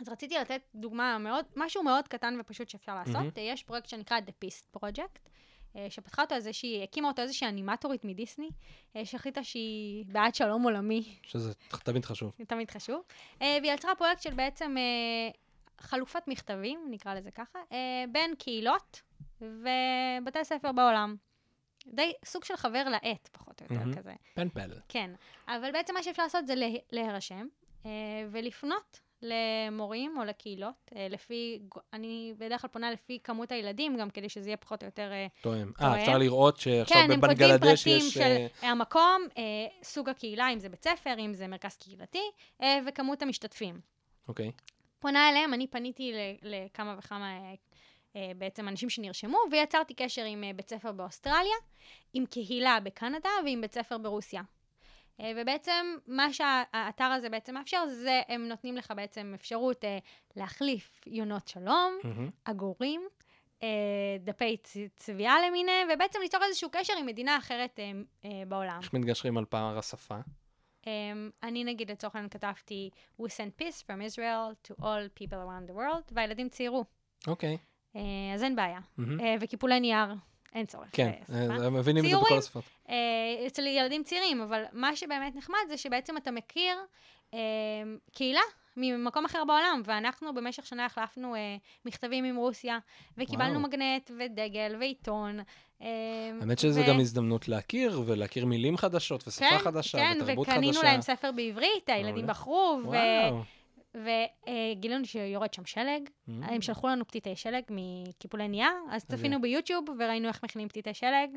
אז 0.00 0.08
רציתי 0.08 0.34
לתת 0.38 0.60
דוגמה 0.74 1.18
מאוד, 1.18 1.44
משהו 1.56 1.82
מאוד 1.82 2.08
קטן 2.08 2.36
ופשוט 2.40 2.68
שאפשר 2.68 2.94
לעשות. 2.94 3.14
מהמם. 3.14 3.30
יש 3.36 3.62
פרויקט 3.62 3.88
שנקרא 3.88 4.18
The 4.18 4.44
Peace 4.46 4.78
Project, 4.80 5.18
אה, 5.76 5.86
שפתחה 5.90 6.22
אותו 6.22 6.34
איזושהי, 6.34 6.82
הקימה 6.82 7.08
אותו 7.08 7.22
איזושהי 7.22 7.48
אנימטורית 7.48 8.04
מדיסני, 8.04 8.48
אה, 8.96 9.04
שהחליטה 9.04 9.44
שהיא 9.44 10.04
בעד 10.08 10.34
שלום 10.34 10.62
עולמי, 10.62 11.18
שזה 11.22 11.52
תמיד 11.84 12.04
חשוב. 12.04 12.32
תמיד 12.48 12.70
חשוב. 12.70 13.02
אה, 13.42 13.58
והיא 13.62 13.72
יצרה 13.72 13.94
פרויקט 13.94 14.22
של 14.22 14.34
בעצם 14.34 14.74
חלופת 15.80 16.28
מכתבים, 16.28 16.86
נקרא 16.90 17.14
לזה 17.14 17.30
ככה, 17.30 17.58
בין 18.12 18.34
קהילות 18.38 19.00
ובתי 19.40 20.44
ספר 20.44 20.72
בעולם. 20.72 21.16
די 21.86 22.12
סוג 22.24 22.44
של 22.44 22.56
חבר 22.56 22.84
לעט, 22.88 23.28
פחות 23.32 23.60
או 23.60 23.64
יותר 23.64 23.74
מהמם. 23.84 23.94
כזה. 23.96 24.12
פנפל. 24.34 24.70
כן, 24.88 25.10
אבל 25.48 25.72
בעצם 25.72 25.94
מה 25.94 26.02
שאפשר 26.02 26.22
לעשות 26.22 26.46
זה 26.46 26.54
לה- 26.54 26.66
להירשם 26.92 27.46
ולפנות 28.30 29.00
למורים 29.22 30.18
או 30.18 30.24
לקהילות, 30.24 30.90
אה, 30.96 31.06
לפי, 31.10 31.58
אני 31.92 32.34
בדרך 32.38 32.60
כלל 32.60 32.70
פונה 32.70 32.90
לפי 32.90 33.18
כמות 33.24 33.52
הילדים, 33.52 33.96
גם 33.96 34.10
כדי 34.10 34.28
שזה 34.28 34.48
יהיה 34.48 34.56
פחות 34.56 34.82
או 34.82 34.86
יותר... 34.86 35.12
אה, 35.12 35.26
תואם. 35.42 35.72
אה, 35.80 36.00
אפשר 36.00 36.18
לראות 36.18 36.56
שעכשיו 36.56 36.96
כן, 36.96 37.12
הם 37.12 37.20
כותבים 37.20 37.36
בבנגלדש 37.36 37.84
פרטים 37.84 38.06
יש... 38.06 38.14
של 38.14 38.46
אה, 38.62 38.70
המקום, 38.70 39.22
אה, 39.38 39.42
סוג 39.82 40.08
הקהילה, 40.08 40.48
אם 40.52 40.58
זה 40.58 40.68
בית 40.68 40.84
ספר, 40.84 41.14
אם 41.18 41.34
זה 41.34 41.46
מרכז 41.46 41.76
קהילתי, 41.76 42.22
אה, 42.62 42.78
וכמות 42.86 43.22
המשתתפים. 43.22 43.80
אוקיי. 44.28 44.52
פונה 44.98 45.28
אליהם, 45.28 45.54
אני 45.54 45.66
פניתי 45.66 46.12
לכמה 46.42 46.94
וכמה 46.98 47.26
אה, 47.26 47.54
אה, 48.16 48.32
בעצם 48.38 48.68
אנשים 48.68 48.90
שנרשמו, 48.90 49.38
ויצרתי 49.50 49.94
קשר 49.94 50.24
עם 50.24 50.44
אה, 50.44 50.50
בית 50.52 50.68
ספר 50.68 50.92
באוסטרליה, 50.92 51.56
עם 52.12 52.26
קהילה 52.26 52.78
בקנדה 52.80 53.28
ועם 53.44 53.60
בית 53.60 53.74
ספר 53.74 53.98
ברוסיה. 53.98 54.42
אה, 55.20 55.32
ובעצם 55.36 55.96
מה 56.06 56.32
שהאתר 56.32 57.04
הזה 57.04 57.28
בעצם 57.28 57.54
מאפשר, 57.54 57.86
זה 57.86 58.22
הם 58.28 58.48
נותנים 58.48 58.76
לך 58.76 58.92
בעצם 58.96 59.32
אפשרות 59.34 59.84
אה, 59.84 59.98
להחליף 60.36 61.00
יונות 61.06 61.48
שלום, 61.48 61.98
מהמם. 62.04 62.30
עגורים, 62.44 63.08
אה, 63.62 63.68
דפי 64.20 64.56
צביעה 64.96 65.36
למיניהם, 65.48 65.88
ובעצם 65.94 66.18
ליצור 66.22 66.40
איזשהו 66.44 66.68
קשר 66.72 66.92
עם 66.98 67.06
מדינה 67.06 67.36
אחרת 67.36 67.80
בעולם. 68.48 68.78
איך 68.82 68.92
מתגשרים 68.94 69.38
על 69.38 69.44
פער 69.44 69.78
השפה? 69.78 70.18
Um, 70.86 70.88
אני 71.42 71.64
נגיד 71.64 71.90
לצורך 71.90 72.14
העניין 72.14 72.28
כתבתי 72.28 72.90
We 73.20 73.24
send 73.24 73.62
peace 73.62 73.82
from 73.82 74.00
Israel 74.10 74.68
to 74.68 74.82
all 74.82 75.08
people 75.20 75.38
around 75.38 75.70
the 75.70 75.74
world, 75.74 76.12
והילדים 76.12 76.48
ציירו. 76.48 76.84
אוקיי. 77.26 77.58
Uh, 77.94 77.98
אז 78.34 78.42
אין 78.42 78.56
בעיה. 78.56 78.80
מהמם. 78.96 79.20
Uh, 79.20 79.24
וקיפולי 79.40 79.80
נייר, 79.80 80.14
אין 80.56 80.66
צורך. 80.66 80.88
כן, 80.92 81.10
בשפה. 81.22 81.34
אה, 81.34 81.66
הם 81.66 81.74
מבינים 81.74 82.04
את 82.04 82.10
זה 82.10 82.16
בכל. 82.16 82.38
השפות. 82.38 82.64
Uh, 82.86 82.90
אצל 83.46 83.66
ילדים 83.66 84.02
צעירים, 84.02 84.40
אבל 84.40 84.62
מה 84.72 84.96
שבאמת 84.96 85.36
נחמד 85.36 85.58
זה 85.68 85.76
שבעצם 85.76 86.16
אתה 86.16 86.30
מכיר 86.30 86.76
קהילה 88.12 88.40
ממקום 88.76 89.24
אחר 89.24 89.44
בעולם, 89.44 89.82
ואנחנו 89.84 90.34
במשך 90.34 90.66
שנה 90.66 90.84
החלפנו 90.86 91.34
uh, 91.34 91.38
מכתבים 91.84 92.24
עם 92.24 92.36
רוסיה, 92.36 92.78
וקיבלנו 93.18 93.58
וואו. 93.58 93.62
מגנט 93.62 94.10
ודגל 94.18 94.76
ועיתון. 94.80 95.40
uh, 95.40 95.84
האמת 96.40 96.58
שזה 96.58 96.80
ו- 96.80 96.88
גם 96.88 97.00
הזדמנות 97.00 97.48
להכיר 97.48 98.02
ולהכיר 98.06 98.46
מילים 98.46 98.76
חדשות 98.76 99.28
ושפה 99.28 99.50
כן, 99.50 99.58
חדשה 99.58 99.98
כן, 99.98 100.18
ותרבות 100.22 100.46
חדשה. 100.46 100.58
וקנינו 100.58 100.82
להם 100.82 101.00
ספר 101.00 101.32
בעברית, 101.32 101.88
הילדים. 101.88 102.26
בחרו, 102.26 102.80
ו... 102.84 102.96
וגילינו 103.96 105.04
שיורד 105.04 105.54
שם 105.54 105.64
שלג. 105.64 106.02
Mm. 106.08 106.32
הם 106.42 106.60
שלחו 106.60 106.88
לנו 106.88 107.06
פתיתי 107.06 107.36
שלג 107.36 107.62
מקיפולי 107.70 108.48
נייר, 108.48 108.72
אז. 108.90 109.04
צפינו 109.04 109.40
ביוטיוב 109.40 109.84
וראינו 109.98 110.28
איך 110.28 110.44
מכינים 110.44 110.68
פתיתי 110.68 110.94
שלג, 110.94 111.30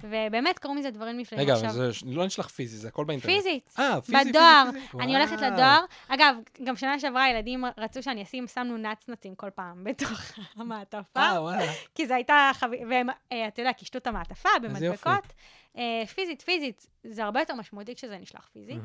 ובאמת 0.00 0.58
קרו 0.58 0.74
מזה 0.74 0.90
דברים 0.90 1.18
נפלאים 1.18 1.42
רגע, 1.42 1.54
עכשיו. 1.54 1.70
אבל 1.70 1.76
זה 1.76 1.90
לא 2.06 2.26
נשלח 2.26 2.48
פיזי, 2.48 2.76
זה 2.76 2.88
הכל 2.88 3.04
באינטרנט. 3.04 3.34
פיזית. 3.34 3.74
אה, 3.78 4.00
פיזי, 4.00 4.18
פיזי, 4.18 4.30
בדואר. 4.30 4.64
פיזי. 4.72 5.04
אני 5.04 5.16
הולכת. 5.16 5.40
לדואר. 5.40 5.84
אגב, 6.08 6.36
גם 6.64 6.76
שנה 6.76 6.98
שעברה 6.98 7.24
הילדים 7.24 7.64
רצו 7.78 8.02
שאני 8.02 8.22
אשים, 8.22 8.46
שמנו 8.46 8.76
נצנצים 8.76 9.34
כל 9.34 9.50
פעם 9.50 9.84
בתוך 9.84 10.20
המעטפה, 10.56 11.20
אה, 11.20 11.42
וואלה. 11.42 11.72
כי 11.94 12.06
זו 12.06 12.14
הייתה 12.14 12.50
חוויה, 12.54 12.86
והם, 12.90 13.08
אה, 13.32 13.48
אתה 13.48 13.62
יודע, 13.62 13.72
קישטו 13.72 13.98
את 13.98 14.06
המעטפה. 14.06 14.48
במדבקות. 14.62 15.32
אה, 15.76 16.06
פיזית, 16.14 16.42
פיזית, 16.42 16.86
זה 17.04 17.24
הרבה 17.24 17.40
יותר 17.40 17.54
משמעותי 17.54 17.94
כשזה 17.94 18.18
נשלח 18.18 18.48
פיזית. 18.52 18.78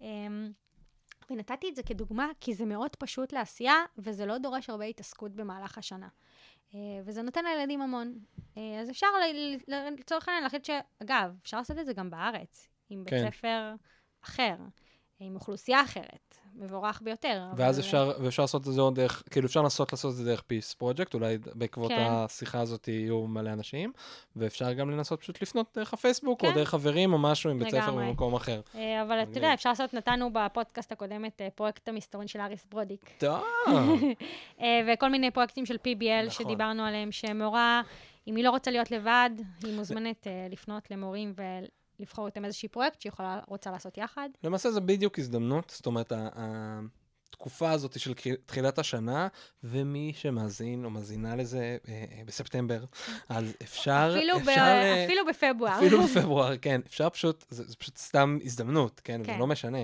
מהמם. 0.00 0.52
ונתתי 1.30 1.68
את 1.68 1.76
זה 1.76 1.82
כדוגמה, 1.82 2.28
כי 2.40 2.54
זה 2.54 2.64
מאוד 2.64 2.96
פשוט 2.96 3.32
לעשייה, 3.32 3.74
וזה 3.98 4.26
לא 4.26 4.38
דורש 4.38 4.70
הרבה 4.70 4.84
התעסקות 4.84 5.32
במהלך 5.32 5.78
השנה. 5.78 6.08
אה, 6.74 6.80
וזה 7.04 7.22
נותן 7.22 7.44
לילדים 7.44 7.80
המון. 7.82 8.18
אה, 8.56 8.80
אז 8.80 8.90
אפשר, 8.90 9.06
לצורך 9.98 10.28
העניין, 10.28 10.44
להחליט 10.44 10.64
ש... 10.64 10.70
אגב, 11.02 11.36
אפשר 11.42 11.56
לעשות 11.56 11.78
את 11.78 11.86
זה 11.86 11.92
גם 11.92 12.10
בארץ, 12.10 12.68
עם 12.90 13.04
בית 13.04 13.14
כן. 13.14 13.30
ספר 13.30 13.74
אחר, 14.24 14.56
עם 15.20 15.34
אוכלוסייה 15.34 15.82
אחרת, 15.82 16.38
מבורך 16.58 17.00
ביותר. 17.04 17.42
ואז 17.56 17.78
אבל- 17.78 17.86
אפשר, 17.86 18.12
ואפשר 18.20 18.42
לעשות 18.42 18.68
את 18.68 18.72
זה 18.72 18.80
עוד 18.80 18.94
דרך, 18.94 19.22
כאילו 19.30 19.46
אפשר 19.46 19.62
לנסות 19.62 19.92
לעשות 19.92 20.10
את 20.10 20.16
זה 20.16 20.24
דרך 20.24 20.40
פיס 20.40 20.74
פרויקט, 20.74 21.14
אולי 21.14 21.38
בעקבות 21.54 21.88
כן. 21.90 22.06
השיחה 22.08 22.60
הזאת 22.60 22.88
יהיו 22.88 23.26
מלא 23.26 23.52
אנשים, 23.52 23.92
ואפשר 24.36 24.72
גם 24.72 24.90
לנסות 24.90 25.20
פשוט 25.20 25.42
לפנות 25.42 25.66
דרך 25.74 25.94
הפייסבוק, 25.94 26.42
או 26.42 26.48
כן. 26.48 26.54
דרך 26.54 26.68
חברים, 26.68 27.12
או 27.12 27.18
משהו 27.18 27.50
עם 27.50 27.58
בית 27.58 27.70
ספר. 27.70 27.96
במקום 27.96 28.34
אחר. 28.34 28.60
אה, 28.74 29.02
אבל 29.02 29.22
אתה. 29.22 29.38
יודע, 29.38 29.54
אפשר 29.54 29.68
לעשות, 29.70 29.94
נתנו 29.94 30.30
בפודקאסט 30.32 30.92
הקודם 30.92 31.24
את 31.24 31.42
פרויקט 31.54 31.88
המסתורין 31.88 32.28
של 32.28 32.40
אריס 32.40 32.66
ברודיק. 32.70 33.10
טוב. 33.18 33.42
אה, 34.60 34.80
וכל 34.92 35.08
מיני 35.10 35.30
פרויקטים 35.30 35.66
של 35.66 35.74
PBL 35.74 36.26
נכון. 36.26 36.30
שדיברנו 36.44 36.82
עליהם, 36.82 37.12
שמורה, 37.12 37.82
אם 38.28 38.36
היא 38.36 38.44
לא 38.44 38.50
רוצה 38.50 38.70
להיות 38.70 38.90
לבד, 38.90 39.30
היא 39.64 39.76
מוזמנת 39.76 40.26
אה, 40.26 40.46
לפנות 40.50 40.90
למורים 40.90 41.32
ולבחור 41.98 42.26
איתם 42.26 42.44
איזשהי 42.44 42.68
פרויקט 42.68 43.00
שהיא 43.00 43.10
יכולה, 43.12 43.40
רוצה 43.48 43.70
לעשות 43.70 43.98
יחד. 43.98 44.28
למעשה 44.44 44.70
זה 44.70 44.80
בדיוק 44.80 45.18
הזדמנות, 45.18 45.72
זאת 45.76 45.86
אומרת, 45.86 46.12
התקופה 47.30 47.70
הזאת 47.70 48.00
של 48.00 48.12
תחילת 48.46 48.78
השנה, 48.78 49.28
ומי 49.64 50.12
שמאזין 50.16 50.84
או 50.84 50.90
מאזינה 50.90 51.36
לזה 51.36 51.76
אה, 51.88 52.04
אה, 52.12 52.22
בספטמבר, 52.26 52.84
אז 53.28 53.54
אפשר, 53.62 54.14
אפילו, 54.16 54.38
ב, 54.38 54.48
אפשר, 54.48 54.60
אה, 54.60 55.04
אפילו 55.04 55.26
בפברואר. 55.26 55.78
אפילו 55.78 56.02
בפברואר, 56.04 56.56
כן, 56.56 56.80
אפשר 56.86 57.08
פשוט, 57.10 57.44
זה, 57.50 57.64
זה 57.64 57.76
פשוט 57.76 57.96
סתם 57.96 58.38
הזדמנות, 58.44 59.00
כן, 59.04 59.20
כן. 59.24 59.32
זה 59.32 59.38
לא 59.38 59.46
משנה. 59.46 59.78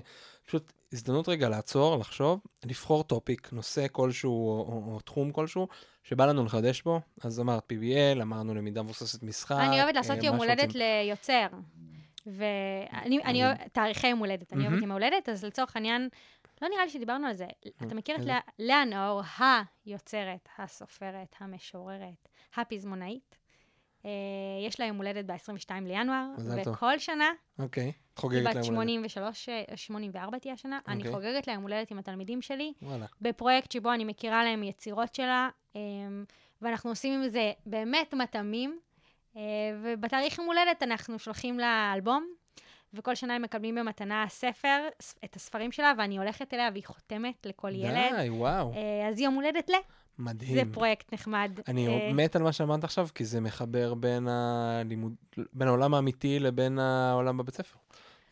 פשוט 0.46 0.72
הזדמנות 0.92 1.28
רגע 1.28 1.48
לעצור, 1.48 1.96
לחשוב, 1.96 2.40
לבחור 2.64 3.02
טופיק, 3.02 3.48
נושא 3.52 3.86
כלשהו 3.92 4.48
או, 4.48 4.60
או, 4.60 4.94
או 4.94 5.00
תחום 5.00 5.32
כלשהו, 5.32 5.68
שבא 6.02 6.26
לנו 6.26 6.44
לחדש 6.44 6.82
בו. 6.82 7.00
אז 7.24 7.40
אמרת 7.40 7.72
PBL, 7.72 8.22
אמרנו 8.22 8.54
למידה 8.54 8.82
מבוססת 8.82 9.22
משחק. 9.22 9.56
אני 9.60 9.82
אוהבת 9.82 9.94
לעשות 9.94 10.22
יום 10.22 10.36
הולדת. 10.36 10.74
ליוצר. 10.74 11.46
ואני 12.26 13.22
אני 13.24 13.42
תאריכי 13.72 14.06
יום 14.08 14.18
הולדת, 14.18 14.52
אני. 14.52 14.66
אוהבת 14.68 14.82
יום 14.82 14.90
הולדת, 14.90 15.28
אז 15.28 15.44
לצורך 15.44 15.76
העניין, 15.76 16.08
לא 16.62 16.68
נראה 16.68 16.84
לי 16.84 16.90
שדיברנו 16.90 17.26
על 17.26 17.34
זה. 17.34 17.46
אתה 17.82 17.94
מכיר 17.94 18.16
את? 18.16 18.20
לאה- 18.58 18.84
נאור, 18.84 19.22
היוצרת, 19.86 20.48
הסופרת, 20.58 21.34
המשוררת, 21.40 22.28
הפזמונאית? 22.56 23.36
אה, 24.04 24.10
יש 24.66 24.80
לה 24.80 24.86
יום 24.86 24.96
הולדת 24.96 25.24
ב-22 25.24 25.70
לינואר. 25.82 26.26
וכל 26.66 26.98
שנה 26.98 27.30
אוקיי, 27.58 27.88
את 27.88 27.94
היא 27.94 28.20
חוגגת 28.20 28.46
בת 28.48 28.54
להם 28.54 28.64
83, 28.64 29.48
אה, 29.48 29.76
84 29.76 30.38
תהיה 30.38 30.54
השנה. 30.54 30.78
אני 30.88 30.98
אוקיי. 30.98 31.12
חוגגת 31.12 31.46
לה 31.46 31.52
יום 31.52 31.62
הולדת 31.62 31.90
עם 31.90 31.98
התלמידים 31.98 32.42
שלי. 32.42 32.72
בפרויקט 33.20 33.72
שבו 33.72 33.92
אני 33.92 34.04
מכירה 34.04 34.44
להם 34.44 34.62
יצירות 34.62 35.14
שלה, 35.14 35.48
אמ, 35.74 36.24
ואנחנו 36.62 36.90
עושים 36.90 37.22
עם 37.22 37.28
זה 37.28 37.52
באמת 37.66 38.14
מטעמים. 38.14 38.78
אה, 39.36 39.42
ובתאריך 39.82 40.38
יום 40.38 40.46
הולדת 40.46 40.82
אנחנו 40.82 41.18
שולחים 41.18 41.58
לה 41.58 41.92
אלבום, 41.94 42.26
וכל 42.94 43.14
שנה 43.14 43.34
הם 43.34 43.42
מקבלים 43.42 43.74
במתנה 43.74 44.26
ספר, 44.28 44.88
את 45.24 45.36
הספרים 45.36 45.72
שלה, 45.72 45.92
ואני 45.98 46.18
הולכת 46.18 46.54
אליה 46.54 46.68
והיא 46.72 46.84
חותמת 46.86 47.46
לכל 47.46 47.70
ילד. 47.74 48.12
די, 48.16 48.30
וואו, 48.30 48.72
אה, 48.72 49.08
אז 49.08 49.20
יום 49.20 49.34
הולדת 49.34 49.70
ל, 49.70 49.72
מדהים. 50.18 50.54
זה 50.54 50.62
פרויקט 50.72 51.12
נחמד. 51.14 51.60
אני 51.68 51.88
אה, 51.88 52.12
מת 52.12 52.36
על 52.36 52.42
מה 52.42 52.52
שאמרת 52.52 52.84
עכשיו, 52.84 53.08
כי 53.14 53.24
זה 53.24 53.40
מחבר 53.40 53.94
בין 53.94 54.28
הלימוד, 54.28 55.14
בין 55.52 55.68
העולם 55.68 55.94
האמיתי 55.94 56.38
לבין 56.38 56.78
העולם 56.78 57.36
בבית 57.36 57.54
ספר. 57.54 57.78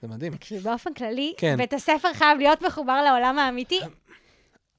זה 0.03 0.09
מדהים. 0.09 0.34
תקשיב, 0.34 0.62
באופן 0.62 0.94
כללי, 0.94 1.34
כן. 1.36 1.57
בית 1.57 1.72
הספר 1.72 2.12
חייב 2.12 2.38
להיות 2.38 2.62
מחובר 2.62 3.03
לעולם 3.03 3.38
האמיתי. 3.38 3.80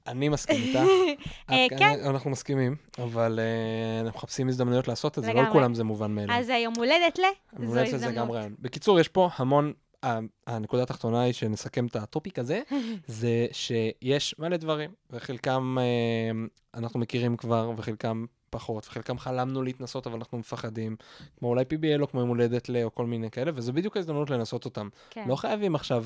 אני 0.06 0.28
מסכים 0.28 0.56
איתך. 0.62 0.80
אה, 1.50 1.66
כן. 1.78 2.00
אנחנו 2.04 2.30
מסכימים, 2.30 2.76
אבל 2.98 3.38
אה, 3.42 4.00
אנחנו 4.00 4.18
מחפשים 4.18 4.48
הזדמנויות 4.48 4.88
לעשות 4.88 5.18
את 5.18 5.24
זה, 5.24 5.32
לא. 5.32 5.42
לכולם 5.42 5.74
זה 5.74 5.84
מובן 5.84 6.14
מאליו. 6.14 6.36
אז 6.36 6.48
היום 6.48 6.74
הולדת 6.76 7.18
ל, 7.18 7.22
זו 7.66 7.70
אולי 7.72 7.90
זה 7.90 7.96
גם 7.98 8.08
הזדמנות. 8.08 8.36
רעיון. 8.36 8.54
בקיצור, 8.58 9.00
יש 9.00 9.08
פה 9.08 9.28
המון, 9.36 9.72
ה- 10.04 10.18
הנקודה 10.46 10.82
התחתונה 10.82 11.20
היא 11.22 11.32
שנסכם 11.32 11.86
את 11.86 11.96
הטופיק 11.96 12.38
הזה, 12.38 12.62
זה 13.06 13.46
שיש 13.52 14.34
מלא 14.38 14.56
דברים, 14.56 14.90
וחלקם 15.10 15.76
אה, 15.80 16.46
אנחנו 16.80 17.00
מכירים 17.00 17.36
כבר, 17.36 17.70
וחלקם 17.76 18.24
פחות, 18.50 18.86
וחלקם 18.86 19.18
חלמנו 19.18 19.62
להתנסות, 19.62 20.06
אבל 20.06 20.16
אנחנו 20.16 20.38
מפחדים, 20.38 20.96
כמו 21.38 21.48
אולי 21.48 21.62
PBL 21.64 22.00
או 22.02 22.08
כמו 22.08 22.20
יום 22.20 22.28
הולדת 22.28 22.68
ל, 22.68 22.76
או 22.84 22.94
כל 22.94 23.06
מיני 23.06 23.30
כאלה, 23.30 23.50
וזה 23.54 23.72
בדיוק 23.72 23.96
ההזדמנות 23.96 24.30
לנסות 24.30 24.64
אותם. 24.64 24.88
כן. 25.10 25.24
לא 25.28 25.36
חייבים 25.36 25.74
עכשיו 25.74 26.04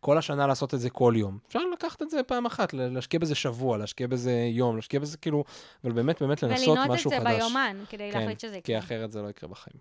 כל 0.00 0.18
השנה 0.18 0.46
לעשות 0.46 0.74
את 0.74 0.80
זה 0.80 0.90
כל 0.90 1.14
יום. 1.16 1.38
אפשר 1.48 1.60
לקחת 1.72 2.02
את 2.02 2.10
זה 2.10 2.22
פעם 2.22 2.46
אחת, 2.46 2.72
להשקיע 2.72 3.20
בזה 3.20 3.34
שבוע, 3.34 3.78
להשקיע 3.78 4.06
בזה 4.06 4.32
יום, 4.32 4.76
להשקיע 4.76 5.00
בזה 5.00 5.16
כאילו, 5.16 5.44
אבל 5.84 5.92
באמת 5.92 6.22
באמת 6.22 6.42
לנסות 6.42 6.68
ולנות 6.68 6.86
את 6.86 6.90
משהו 6.90 7.10
זה 7.10 7.20
חדש. 7.20 7.42
ביומן, 7.42 7.76
כדי 7.88 8.12
כן, 8.12 8.18
להחליט 8.18 8.40
שזה 8.40 8.60
כי 8.64 8.72
יקרה. 8.72 8.78
אחרת 8.78 9.12
זה 9.12 9.22
לא 9.22 9.28
יקרה 9.28 9.48
בחיים. 9.48 9.76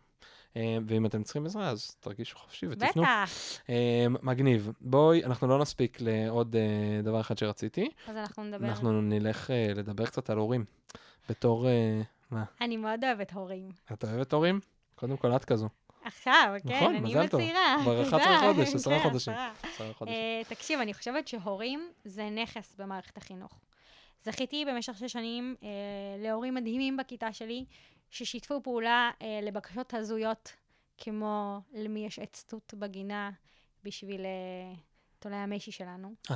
אה, 0.57 0.77
ואם 0.87 1.05
אתם 1.05 1.23
צריכים 1.23 1.45
עזרה, 1.45 1.69
אז 1.69 1.95
תרגישו 1.99 2.37
חופשי 2.37 2.67
ותפנו. 2.69 3.01
בטח. 3.01 3.31
אה, 3.69 4.05
מגניב. 4.21 4.71
בואי, 4.81 5.25
אנחנו 5.25 5.47
לא 5.47 5.59
נספיק 5.59 5.97
לעוד 6.01 6.55
אה, 6.55 7.01
דבר 7.03 7.21
אחד 7.21 7.37
שרציתי. 7.37 7.89
אז 8.07 8.17
אנחנו 8.17 8.43
נדבר. 8.43 8.67
אנחנו 8.67 9.01
נלך 9.01 9.49
לדבר 9.75 10.05
קצת 10.05 10.29
על 10.29 10.37
הורים. 10.37 10.65
בתור, 11.29 11.67
מה, 12.31 12.43
אני 12.61 12.77
מאוד 12.77 13.03
אוהבת 13.03 13.31
הורים. 13.31 13.69
את 13.93 14.03
אוהבת 14.03 14.33
הורים? 14.33 14.59
קודם 14.95 15.17
כל, 15.17 15.35
את 15.35 15.45
כזו. 15.45 15.69
עכשיו, 16.09 16.55
כן, 16.67 16.75
נכון, 16.75 16.95
אני 16.95 17.09
מזל 17.09 17.27
טוב. 17.27 17.41
כבר 17.81 18.03
תודה. 18.03 18.17
11 18.17 18.39
חודש, 18.53 18.75
10 18.75 18.89
כן, 18.89 18.99
חודשים. 19.03 19.33
אה, 20.07 20.41
תקשיב, 20.49 20.79
אני 20.79 20.93
חושבת 20.93 21.27
שהורים 21.27 21.91
זה 22.05 22.29
נכס 22.29 22.75
במערכת 22.77 23.17
החינוך. 23.17 23.59
זכיתי 24.23 24.65
במשך 24.65 24.97
שש 24.97 25.13
שנים 25.13 25.55
אה, 25.63 25.69
להורים 26.17 26.55
מדהימים 26.55 26.97
בכיתה 26.97 27.33
שלי, 27.33 27.65
ששיתפו 28.09 28.63
פעולה 28.63 29.11
אה, 29.21 29.39
לבקשות 29.41 29.93
הזויות, 29.93 30.53
כמו 30.97 31.59
למי 31.73 32.05
יש 32.05 32.19
עץ 32.19 32.43
תות 32.47 32.73
בגינה 32.77 33.31
בשביל 33.83 34.21
אה, 34.21 34.75
תולי 35.19 35.35
המשי 35.35 35.71
שלנו. 35.71 36.13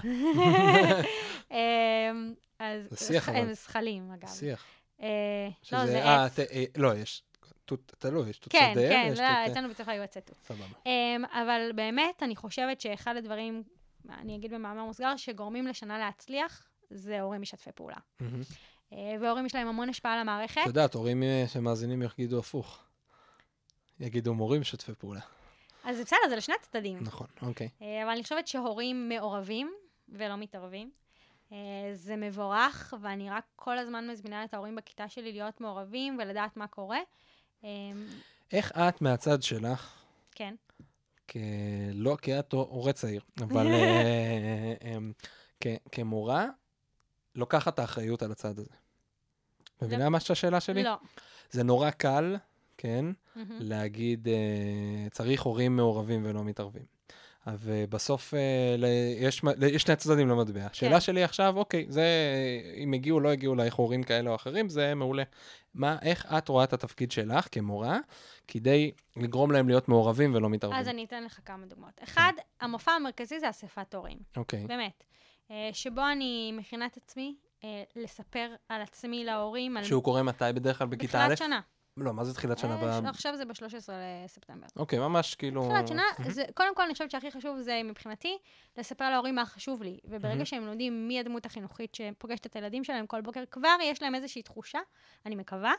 אה, 1.51 2.11
אז 2.59 2.87
זה 2.89 2.97
שיח, 2.97 3.29
אבל. 3.29 3.37
הם 3.37 3.53
זכלים, 3.53 4.11
אגב. 4.11 4.27
שיח. 4.27 4.65
אה, 5.01 5.49
לא, 5.71 5.85
זה 5.85 6.03
אה, 6.03 6.25
עץ. 6.25 6.39
אה, 6.39 6.63
לא, 6.77 6.95
יש, 6.95 7.23
תלוי, 7.65 8.29
יש 8.29 8.37
תות 8.37 8.51
כן, 8.51 8.73
כן, 8.75 9.07
ויש 9.09 9.19
לא, 9.19 9.23
אה, 9.23 9.47
אצלנו 9.47 9.73
ספר 9.73 9.91
היו 9.91 10.03
תות. 10.07 10.37
סבבה. 10.43 10.65
Um, 10.65 10.87
אבל 11.31 11.71
באמת, 11.75 12.23
אני 12.23 12.35
חושבת 12.35 12.81
שאחד 12.81 13.15
הדברים, 13.15 13.63
אני 14.09 14.35
אגיד 14.35 14.53
במאמר 14.53 14.83
מוסגר, 14.83 15.17
שגורמים 15.17 15.67
לשנה 15.67 15.99
להצליח, 15.99 16.69
זה 16.89 17.21
הורים 17.21 17.41
משתפי 17.41 17.71
פעולה. 17.75 17.95
Uh, 18.19 18.95
והורים 19.21 19.45
יש 19.45 19.55
להם 19.55 19.67
המון 19.67 19.89
השפעה 19.89 20.13
על 20.13 20.19
המערכת. 20.19 20.61
את 20.61 20.67
יודעת, 20.67 20.93
הורים 20.93 21.23
אה, 21.23 21.45
שמאזינים 21.47 22.01
יגידו 22.01 22.39
הפוך. 22.39 22.83
יגידו 23.99 24.33
מורים 24.33 24.63
שותפי 24.63 24.93
פעולה. 24.97 25.21
אז 25.83 25.99
בסדר, 25.99 26.17
זה 26.29 26.35
לשני 26.35 26.55
הצדדים. 26.59 26.97
נכון, 27.01 27.27
אוקיי. 27.41 27.69
Uh, 27.79 27.83
אבל 28.03 28.11
אני 28.11 28.23
חושבת 28.23 28.47
שהורים 28.47 29.09
מעורבים 29.09 29.73
ולא 30.09 30.35
מתערבים. 30.35 30.91
זה 31.93 32.15
מבורך, 32.15 32.93
ואני 33.01 33.29
רק 33.29 33.43
כל 33.55 33.77
הזמן 33.77 34.09
מזמינה 34.09 34.43
את 34.43 34.53
ההורים 34.53 34.75
בכיתה 34.75 35.09
שלי 35.09 35.31
להיות 35.31 35.61
מעורבים 35.61 36.17
ולדעת 36.19 36.57
מה 36.57 36.67
קורה. 36.67 36.99
Um, 37.63 37.65
איך 38.51 38.71
את 38.71 39.01
מהצד 39.01 39.43
שלך, 39.43 39.91
כן. 40.31 40.55
כ... 41.27 41.37
לא 41.93 42.17
כי 42.21 42.39
את 42.39 42.53
הורה 42.53 42.93
צעיר, 42.93 43.21
אבל 43.43 43.67
אה, 43.67 44.73
אמ, 44.81 45.11
כ... 45.59 45.67
כמורה, 45.91 46.47
לוקחת 47.35 47.73
את 47.73 47.79
האחריות 47.79 48.23
על 48.23 48.31
הצד 48.31 48.59
הזה. 48.59 48.69
מבינה 49.81 50.09
מה 50.09 50.17
השאלה 50.17 50.59
שלי? 50.59 50.83
לא. 50.83 50.97
זה 51.51 51.63
נורא 51.63 51.89
קל, 51.89 52.35
כן. 52.77 53.05
להגיד, 53.59 54.27
אה, 54.27 55.09
צריך 55.11 55.41
הורים 55.41 55.75
מעורבים 55.75 56.25
ולא 56.25 56.43
מתערבים. 56.43 56.85
ובסוף 57.47 58.33
אה, 58.33 58.75
יש, 59.19 59.41
יש 59.71 59.81
שני 59.81 59.95
צדדים 59.95 60.29
למטבע. 60.29 60.65
השאלה 60.71 61.01
שלי 61.01 61.23
עכשיו, 61.23 61.57
אוקיי, 61.57 61.85
זה, 61.89 62.05
אם 62.77 62.93
הגיעו, 62.93 63.19
לא 63.19 63.29
הגיעו 63.29 63.55
לך 63.55 63.73
הורים 63.73 64.03
כאלה 64.03 64.29
או 64.29 64.35
אחרים, 64.35 64.69
זה 64.69 64.95
מעולה. 64.95 65.23
מה, 65.73 65.97
איך 66.01 66.25
את 66.37 66.49
רואה 66.49 66.63
את 66.63 66.73
התפקיד 66.73 67.11
שלך 67.11 67.47
כמורה, 67.51 67.99
כדי 68.47 68.91
לגרום 69.15 69.51
להם 69.51 69.67
להיות 69.67 69.89
מעורבים 69.89 70.35
ולא 70.35 70.49
מתערבים? 70.49 70.79
אז 70.79 70.87
אני 70.87 71.03
אתן 71.05 71.23
לך 71.23 71.39
כמה 71.45 71.65
דוגמאות. 71.65 72.01
אחד, 72.03 72.33
המופע 72.61 72.91
המרכזי 72.91 73.39
זה 73.39 73.49
אספת 73.49 73.95
הורים. 73.95 74.17
אוקיי. 74.37 74.65
באמת. 74.67 75.03
אה, 75.51 75.69
שבו 75.73 76.01
אני 76.11 76.51
מכינה 76.57 76.85
את 76.85 76.97
עצמי 76.97 77.35
אה, 77.63 77.83
לספר 77.95 78.49
על 78.69 78.81
עצמי 78.81 79.23
להורים, 79.23 79.77
על 79.77 79.83
שהוא 79.83 80.03
קורה 80.03 80.23
מתי 80.23 80.45
בדרך 80.55 80.77
כלל 80.77 80.87
בכיתה 80.87 81.25
א'? 81.25 81.29
בתחילת 81.29 81.37
שנה. 81.37 81.61
לא, 81.97 82.13
מה 82.13 82.23
זה 82.23 82.33
תחילת 82.33 82.57
שנה? 82.57 82.75
אה, 82.81 83.01
ב... 83.01 83.05
עכשיו 83.05 83.37
זה 83.37 83.45
ב-13 83.45 83.89
לספטמבר. 84.25 84.67
אוקיי, 84.75 84.99
ממש 84.99 85.35
כאילו... 85.35 85.63
תחילת 85.69 85.87
שנה. 85.87 86.03
זה, 86.29 86.43
קודם 86.53 86.75
כל 86.75 86.83
אני 86.83 86.93
חושבת 86.93 87.11
שהכי 87.11 87.31
חשוב 87.31 87.59
זה 87.61 87.81
מבחינתי, 87.83 88.37
לספר 88.77 89.09
להורים 89.09 89.35
מה 89.35 89.45
חשוב 89.45 89.83
לי. 89.83 89.99
וברגע. 90.05 90.45
שהם 90.45 90.65
לומדים 90.65 91.07
מי 91.07 91.19
הדמות 91.19 91.45
החינוכית 91.45 91.95
שפוגשת 91.95 92.45
את 92.45 92.55
הילדים 92.55 92.83
שלהם 92.83 93.07
כל 93.07 93.21
בוקר, 93.21 93.43
כבר 93.51 93.75
יש 93.83 94.01
להם 94.01 94.15
איזושהי 94.15 94.41
תחושה, 94.41 94.79
אני 95.25 95.35
מקווה, 95.35 95.73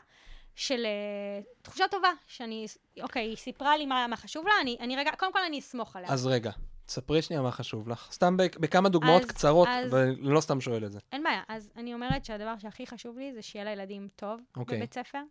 של 0.55 0.85
אה, 0.85 1.41
תחושה 1.61 1.85
טובה, 1.91 2.09
שאני, 2.27 2.65
אוקיי, 3.01 3.23
היא 3.27 3.35
סיפרה 3.37 3.77
לי 3.77 3.85
מה, 3.85 4.07
מה 4.07 4.15
חשוב 4.15 4.47
לה, 4.47 4.53
אני, 4.61 4.77
אני 4.79 4.95
רגע, 4.95 5.11
קודם 5.19 5.33
כל 5.33 5.39
אני 5.47 5.59
אסמוך 5.59 5.95
עליה. 5.95 6.09
אז 6.09 6.27
רגע, 6.27 6.51
תספרי 6.85 7.21
שנייה 7.21 7.41
מה 7.41 7.51
חשוב 7.51 7.89
לך. 7.89 8.07
סתם 8.11 8.37
בכ- 8.37 8.57
בכמה 8.57 8.89
דוגמאות 8.89 9.21
אז- 9.21 9.27
קצרות, 9.27 9.67
אז- 9.71 9.93
ואני 9.93 10.15
לא 10.21 10.41
סתם 10.41 10.61
שואל 10.61 10.85
את 10.85 10.91
זה. 10.91 10.99
אין 11.11 11.23
בעיה. 11.23 11.41
אז 11.47 11.71
אני 11.75 11.93
אומרת 11.93 12.25
שהדבר 12.25 12.57
שהכי 12.57 12.87
חשוב 12.87 13.17
לי 13.17 13.33
זה 13.33 13.41
שיהיה 13.41 13.65
לילדים 13.65 14.07
טוב 14.15 14.39
אוקיי. 14.57 14.77
בבית 14.77 14.93
ספר, 14.93 15.21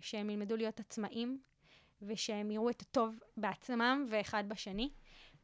שהם 0.00 0.30
ילמדו 0.30 0.56
להיות 0.56 0.80
עצמאים, 0.80 1.38
ושהם 2.02 2.50
יראו 2.50 2.70
את 2.70 2.82
הטוב 2.82 3.14
בעצמם 3.36 4.06
ואחד 4.10 4.44
בשני. 4.48 4.90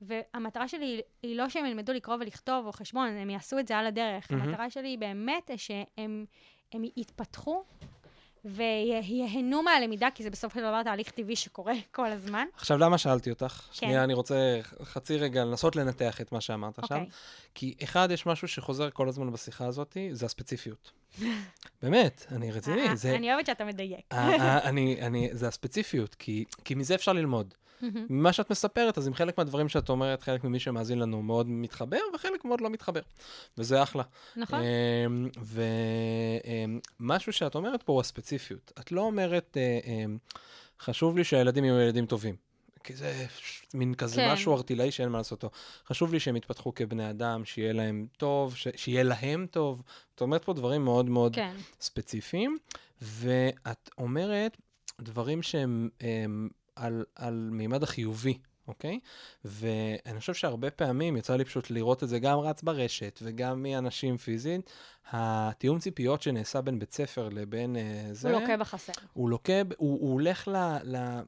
והמטרה 0.01 0.69
שלי 0.69 1.01
היא- 1.23 1.37
לא 1.37 1.49
שהם 1.49 1.67
ילמדו 1.67 1.93
לקרוא 1.93 2.17
ולכתוב 2.21 2.67
או 2.67 2.73
חשבון, 2.73 3.09
הם 3.09 3.31
יעשו 3.31 3.59
את 3.59 3.69
זה 3.69 3.77
על 3.77 3.87
הדרך. 3.87 4.31
מהמם. 4.31 4.43
המטרה 4.49 4.71
שלי 4.71 4.89
היא 4.89 4.99
באמת 4.99 5.51
שהם 5.57 6.25
הם 6.73 6.83
יתפתחו 6.97 7.65
וייהנו 8.45 9.63
מהלמידה, 9.63 10.09
כי 10.15 10.23
זה 10.23 10.31
בסופו 10.31 10.59
של 10.59 10.65
דבר 10.65 10.83
תהליך 10.83 11.11
טבעי 11.11 11.37
שקורה 11.37 11.73
כל 11.93 12.13
הזמן. 12.13 12.47
עכשיו, 12.55 12.79
למה 12.79 12.99
שאלתי 12.99 13.31
אותך? 13.31 13.61
כן. 13.71 13.73
שנייה, 13.73 14.05
אני 14.05 14.15
רוצה 14.15 14.59
חצי 14.83 15.17
רגע 15.17 15.45
לנסות 15.45 15.77
לנתח 15.77 16.21
את 16.21 16.33
מה 16.33 16.41
שאמרת 16.41 16.79
עכשיו. 16.79 16.97
אוקיי. 16.99 17.11
כי 17.55 17.75
אחד, 17.85 18.09
יש 18.11 18.27
משהו 18.27 18.49
שחוזר 18.49 18.91
כל 18.91 19.09
הזמן 19.09 19.33
בשיחה 19.33 19.67
הזאת, 19.67 19.97
זה 20.13 20.27
הספציפיות. 20.27 20.93
באמת, 21.83 22.27
אני 22.33 22.53
רציני, 22.53 22.89
אה, 22.89 22.97
זה... 22.97 23.15
אני 23.15 23.33
אוהבת 23.33 23.47
שאתה 23.47 23.65
מדייק. 23.65 24.05
אה, 24.13 24.37
אה, 24.37 24.69
אני, 24.69 25.03
אני, 25.03 25.29
זה 25.33 25.49
הספציפיות, 25.49 26.15
כי, 26.15 26.45
כי 26.65 26.75
מזה 26.75 26.95
אפשר 26.95 27.13
ללמוד. 27.13 27.55
ממה 28.11 28.33
שאת 28.33 28.51
מספרת, 28.51 28.99
אז 28.99 29.07
עם 29.07 29.15
חלק 29.15 29.39
מהדברים 29.39 29.69
שאת 29.69 29.89
אומרת, 29.89 30.23
חלק 30.23 30.45
ממי 30.45 30.61
שמאזין 30.61 30.99
לנו 30.99 31.23
מאוד 31.23 31.49
מתחבר, 31.49 31.99
וחלק 32.15 32.45
מאוד 32.45 32.61
לא 32.61 32.71
מתחבר. 32.71 33.01
וזה 33.59 33.83
אחלה. 33.83 34.03
נכון? 34.37 34.61
אמ, 35.07 35.29
ומשהו 37.01 37.33
שאת 37.33 37.55
אומרת 37.55 37.83
פה 37.83 37.93
הוא 37.93 38.01
הספציפיות. 38.01 38.73
את 38.81 38.93
לא 38.93 39.01
אומרת, 39.01 39.57
אמ, 39.87 40.19
חשוב 40.81 41.17
לי 41.17 41.25
שהילדים 41.25 41.65
יהיו 41.65 41.81
ילדים 41.81 42.07
טובים. 42.07 42.37
כי 42.85 42.95
זה 42.95 43.27
מין 43.75 43.95
כזה 43.95 44.17
כן. 44.17 44.33
משהו 44.33 44.57
ארטילאי 44.57 44.91
שאין 44.91 45.09
מה 45.09 45.19
לעשות 45.19 45.43
אותו. 45.43 45.57
חשוב 45.87 46.13
לי 46.13 46.21
שהם 46.21 46.37
יתפתחו 46.37 46.75
כבני 46.75 47.11
אדם, 47.11 47.45
שיהיה 47.45 47.73
להם 47.73 48.07
טוב, 48.17 48.57
ש- 48.57 48.69
שיהיה 48.77 49.03
להם 49.03 49.47
טוב. 49.51 49.83
את 50.15 50.21
אומרת 50.21 50.45
פה 50.45 50.53
דברים 50.53 50.85
מאוד 50.85 51.09
מאוד 51.09 51.35
כן. 51.35 51.55
ספציפיים, 51.81 52.59
ואת 53.03 53.91
אומרת 53.99 54.57
דברים 55.01 55.43
שהם 55.43 55.89
הם, 56.01 56.49
על, 56.77 57.05
על 57.15 57.49
מימד 57.53 57.83
החיובי, 57.83 58.39
אוקיי? 58.69 59.01
ואני 59.45 60.21
חושב 60.21 60.35
שהרבה 60.35 60.71
פעמים 60.71 61.17
יצא 61.17 61.37
לי 61.37 61.45
פשוט 61.45 61.71
לראות 61.71 62.03
את 62.03 62.09
זה 62.09 62.19
גם 62.19 62.39
רץ 62.39 62.63
ברשת 62.63 63.19
וגם 63.23 63.63
מאנשים 63.63 64.17
פיזית, 64.17 64.71
התיאום 65.11 65.79
ציפיות 65.79 66.23
שנעשה 66.23 66.61
בין 66.61 66.79
בית 66.79 66.93
ספר 66.93 67.29
לבין 67.29 67.77
אה, 67.77 68.09
זה, 68.13 68.31
הוא 68.31 68.41
לוקה 68.41 68.57
בחסר. 68.57 68.93
הוא 69.13 69.31
לוקה, 69.31 69.53
הוא, 69.77 70.01
הוא 70.01 70.13
הולך 70.13 70.49
ל... 70.49 70.57
ל 70.85 71.21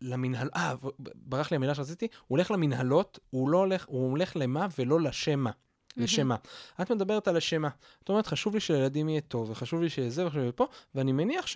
למנהל, 0.00 0.48
אה, 0.56 0.74
ברח 1.14 1.50
לי 1.50 1.56
המילה 1.56 1.74
שרציתי, 1.74 2.08
הוא 2.26 2.36
הולך 2.36 2.50
למנהלות, 2.50 3.18
הוא 3.30 3.48
לא 3.48 3.58
הולך, 3.58 3.84
הוא 3.88 4.10
הולך 4.10 4.36
למה 4.36 4.66
ולא 4.78 5.00
לשמה. 5.00 5.50
לשמה. 5.96 6.36
את 6.80 6.90
מדברת 6.90 7.28
על 7.28 7.36
השמה. 7.36 7.68
את 8.04 8.08
אומרת, 8.08 8.26
חשוב 8.26 8.54
לי 8.54 8.60
שלילדים 8.60 9.08
יהיה 9.08 9.20
טוב, 9.20 9.50
וחשוב 9.50 9.80
לי 9.80 9.90
שיהיה 9.90 10.10
זה 10.10 10.26
וחשוב 10.26 10.42
לי 10.42 10.52
פה, 10.54 10.66
ואני 10.94 11.12
מניח 11.12 11.46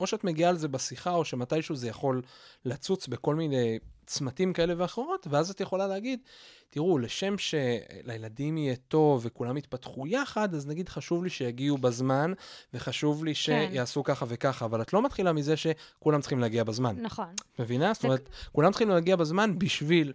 שאו 0.00 0.06
שאת 0.06 0.24
מגיעה 0.24 0.50
על 0.50 0.56
זה 0.56 0.68
בשיחה, 0.68 1.10
או 1.10 1.24
שמתישהו 1.24 1.76
זה 1.76 1.88
יכול 1.88 2.22
לצוץ 2.64 3.08
בכל 3.08 3.34
מיני 3.34 3.78
צמתים 4.06 4.52
כאלה 4.52 4.74
ואחרות, 4.76 5.26
ואז 5.30 5.50
את 5.50 5.60
יכולה 5.60 5.86
להגיד, 5.86 6.20
תראו, 6.70 6.98
לשם 6.98 7.34
שלילדים 7.38 8.58
יהיה 8.58 8.76
טוב 8.76 9.20
וכולם 9.24 9.56
יתפתחו 9.56 10.06
יחד, 10.06 10.54
אז 10.54 10.66
נגיד 10.66 10.88
חשוב 10.88 11.24
לי 11.24 11.30
שיגיעו 11.30 11.78
בזמן, 11.78 12.32
וחשוב 12.74 13.24
לי 13.24 13.34
שיעשו 13.34 14.04
ככה 14.04 14.26
וככה, 14.28 14.64
אבל 14.64 14.82
את 14.82 14.92
לא 14.92 15.04
מתחילה 15.04 15.32
מזה 15.32 15.56
שכולם 15.56 16.20
צריכים 16.20 16.38
להגיע 16.38 16.64
בזמן. 16.64 16.96
נכון. 17.00 17.34
מבינה? 17.58 17.94
זאת 17.94 18.04
אומרת, 18.04 18.28
כולם 18.52 18.70
צריכים 18.72 18.88
להגיע 18.88 19.16
בזמן 19.16 19.58
בשביל 19.58 20.12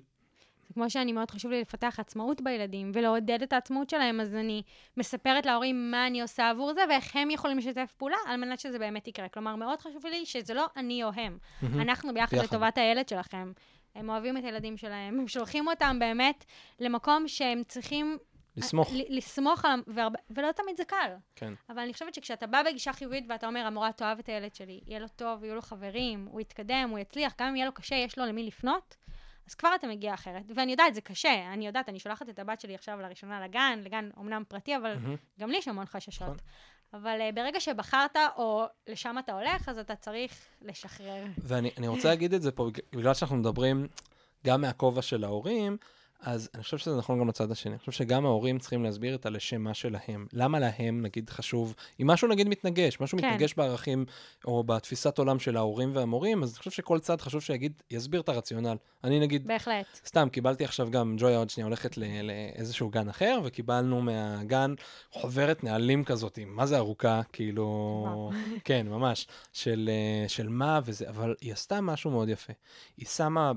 זה 0.67 0.73
כמו 0.73 0.89
שאני, 0.89 1.11
מאוד 1.13 1.31
חשוב 1.31 1.51
לי 1.51 1.61
לפתח 1.61 1.95
עצמאות 1.99 2.41
בילדים 2.41 2.91
ולעודד 2.93 3.41
את 3.41 3.53
העצמאות 3.53 3.89
שלהם, 3.89 4.19
אז 4.21 4.35
אני 4.35 4.61
מספרת 4.97 5.45
להורים 5.45 5.91
מה 5.91 6.07
אני 6.07 6.21
עושה 6.21 6.49
עבור 6.49 6.73
זה 6.73 6.81
ואיך 6.89 7.15
הם 7.15 7.31
יכולים 7.31 7.57
לשתף 7.57 7.93
פעולה 7.97 8.17
על 8.27 8.37
מנת 8.37 8.59
שזה 8.59 8.79
באמת 8.79 9.07
יקרה. 9.07 9.29
כלומר, 9.29 9.55
מאוד 9.55 9.81
חשוב 9.81 10.05
לי 10.05 10.25
שזה 10.25 10.53
לא 10.53 10.65
אני 10.77 11.03
או 11.03 11.09
הם. 11.15 11.37
אנחנו 11.63 12.13
ביחד. 12.13 12.37
לטובת 12.37 12.77
הילד 12.77 13.09
שלכם. 13.09 13.51
הם 13.95 14.09
אוהבים 14.09 14.37
את 14.37 14.43
הילדים 14.43 14.77
שלהם, 14.77 15.19
הם 15.19 15.27
שולחים 15.27 15.67
אותם 15.67 15.97
באמת 15.99 16.45
למקום 16.79 17.27
שהם 17.27 17.61
צריכים 17.67 18.17
לסמוך. 18.57 18.91
לסמוך 19.09 19.65
עליו, 19.65 19.79
והרבה- 19.87 20.19
ולא 20.29 20.51
תמיד 20.51 20.77
זה 20.77 20.85
קל. 20.85 21.11
כן. 21.35 21.53
אבל 21.69 21.79
אני 21.79 21.93
חושבת 21.93 22.13
שכשאתה 22.13 22.47
בא 22.47 22.61
בגישה 22.65 22.93
חיובית 22.93 23.25
ואתה 23.29 23.47
אומר, 23.47 23.59
המורה 23.59 23.91
תאהב 23.91 24.19
את 24.19 24.29
הילד 24.29 24.55
שלי, 24.55 24.79
יהיה 24.87 24.99
לו 24.99 25.07
טוב, 25.07 25.43
יהיו 25.43 25.55
לו 25.55 25.61
חברים, 25.61 26.27
הוא 26.31 26.41
יתקדם, 26.41 26.87
הוא 26.91 26.99
יצליח, 26.99 27.33
גם 27.39 27.47
אם 27.47 27.55
יהיה 27.55 27.65
לו 27.65 27.71
קשה, 27.73 27.95
יש 27.95 28.17
לו 28.17 28.25
למי 28.25 28.43
לפנות, 28.43 28.95
אז 29.47 29.55
כבר 29.55 29.69
אתה 29.75 29.87
מגיע 29.87 30.13
אחרת. 30.13 30.43
ואני 30.55 30.71
יודעת, 30.71 30.93
זה 30.95 31.01
קשה, 31.01 31.53
אני 31.53 31.67
יודעת, 31.67 31.89
אני 31.89 31.99
שולחת 31.99 32.29
את 32.29 32.39
הבת 32.39 32.61
שלי 32.61 32.75
עכשיו 32.75 33.01
לראשונה 33.01 33.45
לגן, 33.45 33.79
לגן 33.83 34.09
אומנם 34.17 34.43
פרטי, 34.47 34.77
אבל 34.77 34.95
מהמם. 34.95 35.15
גם 35.39 35.49
לי 35.49 35.57
יש 35.57 35.67
המון 35.67 35.85
חששות. 35.85 36.21
נכון. 36.21 36.37
אבל 36.93 37.19
uh, 37.29 37.35
ברגע 37.35 37.59
שבחרת, 37.59 38.15
או 38.37 38.65
לשם 38.87 39.15
אתה 39.19 39.33
הולך, 39.33 39.69
אז 39.69 39.77
אתה 39.77 39.95
צריך 39.95 40.33
לשחרר. 40.61 41.23
ואני 41.37 41.71
אני 41.77 41.87
רוצה 41.87 42.07
להגיד 42.09 42.33
את 42.33 42.41
זה 42.41 42.51
פה, 42.51 42.69
בג- 42.69 42.97
בגלל 42.99 43.13
שאנחנו 43.13 43.35
מדברים 43.35 43.87
גם 44.45 44.61
מהכובע 44.61 45.01
של 45.01 45.23
ההורים, 45.23 45.77
אז 46.19 46.49
אני 46.53 46.63
חושב 46.63 46.77
שזה 46.77 46.97
נכון 46.97 47.19
גם 47.19 47.27
לצד 47.27 47.51
השני. 47.51 47.71
אני 47.71 47.79
חושב 47.79 47.91
שגם 47.91 48.25
ההורים 48.25 48.59
צריכים 48.59 48.83
להסביר 48.83 49.15
את 49.15 49.25
הלשם 49.25 49.61
מה 49.61 49.73
שלהם. 49.73 50.27
למה 50.33 50.59
להם, 50.59 51.01
נגיד, 51.01 51.29
חשוב, 51.29 51.75
אם 52.01 52.07
משהו 52.07 52.27
נגיד 52.27 52.49
מתנגש, 52.49 52.99
משהו 52.99 53.17
כן. 53.17 53.27
מתנגש 53.27 53.53
בערכים 53.53 54.05
או 54.45 54.63
בתפיסת 54.63 55.17
עולם 55.17 55.39
של 55.39 55.57
ההורים 55.57 55.95
והמורים, 55.95 56.43
אז 56.43 56.49
אני 56.49 56.57
חושב 56.57 56.71
שכל 56.71 56.99
צד 56.99 57.21
חשוב 57.21 57.41
שיגיד, 57.41 57.73
יסביר 57.91 58.21
את 58.21 58.29
הרציונל. 58.29 58.77
אני 59.03 59.19
נגיד, 59.19 59.47
בהחלט. 59.47 59.85
סתם, 60.07 60.27
קיבלתי 60.31 60.63
עכשיו 60.63 60.91
גם, 60.91 61.15
ג'ויה 61.19 61.37
עוד 61.37 61.49
שנייה 61.49 61.67
הולכת 61.67 61.97
לאיזשהו 61.97 62.89
גן 62.89 63.09
אחר, 63.09 63.39
וקיבלנו 63.43 64.01
מהגן 64.01 64.73
חוברת 65.11 65.63
נהלים 65.63 66.03
כזאת, 66.03 66.39
מה 66.45 66.65
זה 66.65 66.77
ארוכה, 66.77 67.21
כאילו. 67.33 68.31
כן, 68.63 68.87
ממש, 68.87 69.27
של, 69.53 69.89
אה, 69.91 70.29
של 70.29 70.49
מה 70.49 70.79
וזה, 70.85 71.09
אבל 71.09 71.35
היא 71.41 71.53
עשתה 71.53 71.81
משהו 71.81 72.11
מאוד 72.11 72.29
יפה. 72.29 72.53
היא 72.97 73.07
שמה 73.07 73.51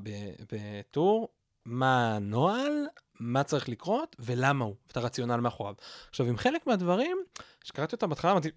בטור 0.52 1.28
מה 1.68 2.16
הנוהל, 2.16 2.86
מה 3.20 3.42
צריך 3.42 3.68
לקרות 3.68 4.16
ולמה 4.18 4.64
הוא, 4.64 4.74
ואת 4.88 4.96
הרציונל 4.96 5.36
מאחוריו. 5.36 5.74
עכשיו, 6.08 6.26
עם 6.26 6.36
חלק 6.36 6.66
מהדברים, 6.66 7.16
כשקראתי 7.60 7.96
אותם 7.96 8.08
בהתחלה, 8.08 8.30
אמרתי, 8.30 8.48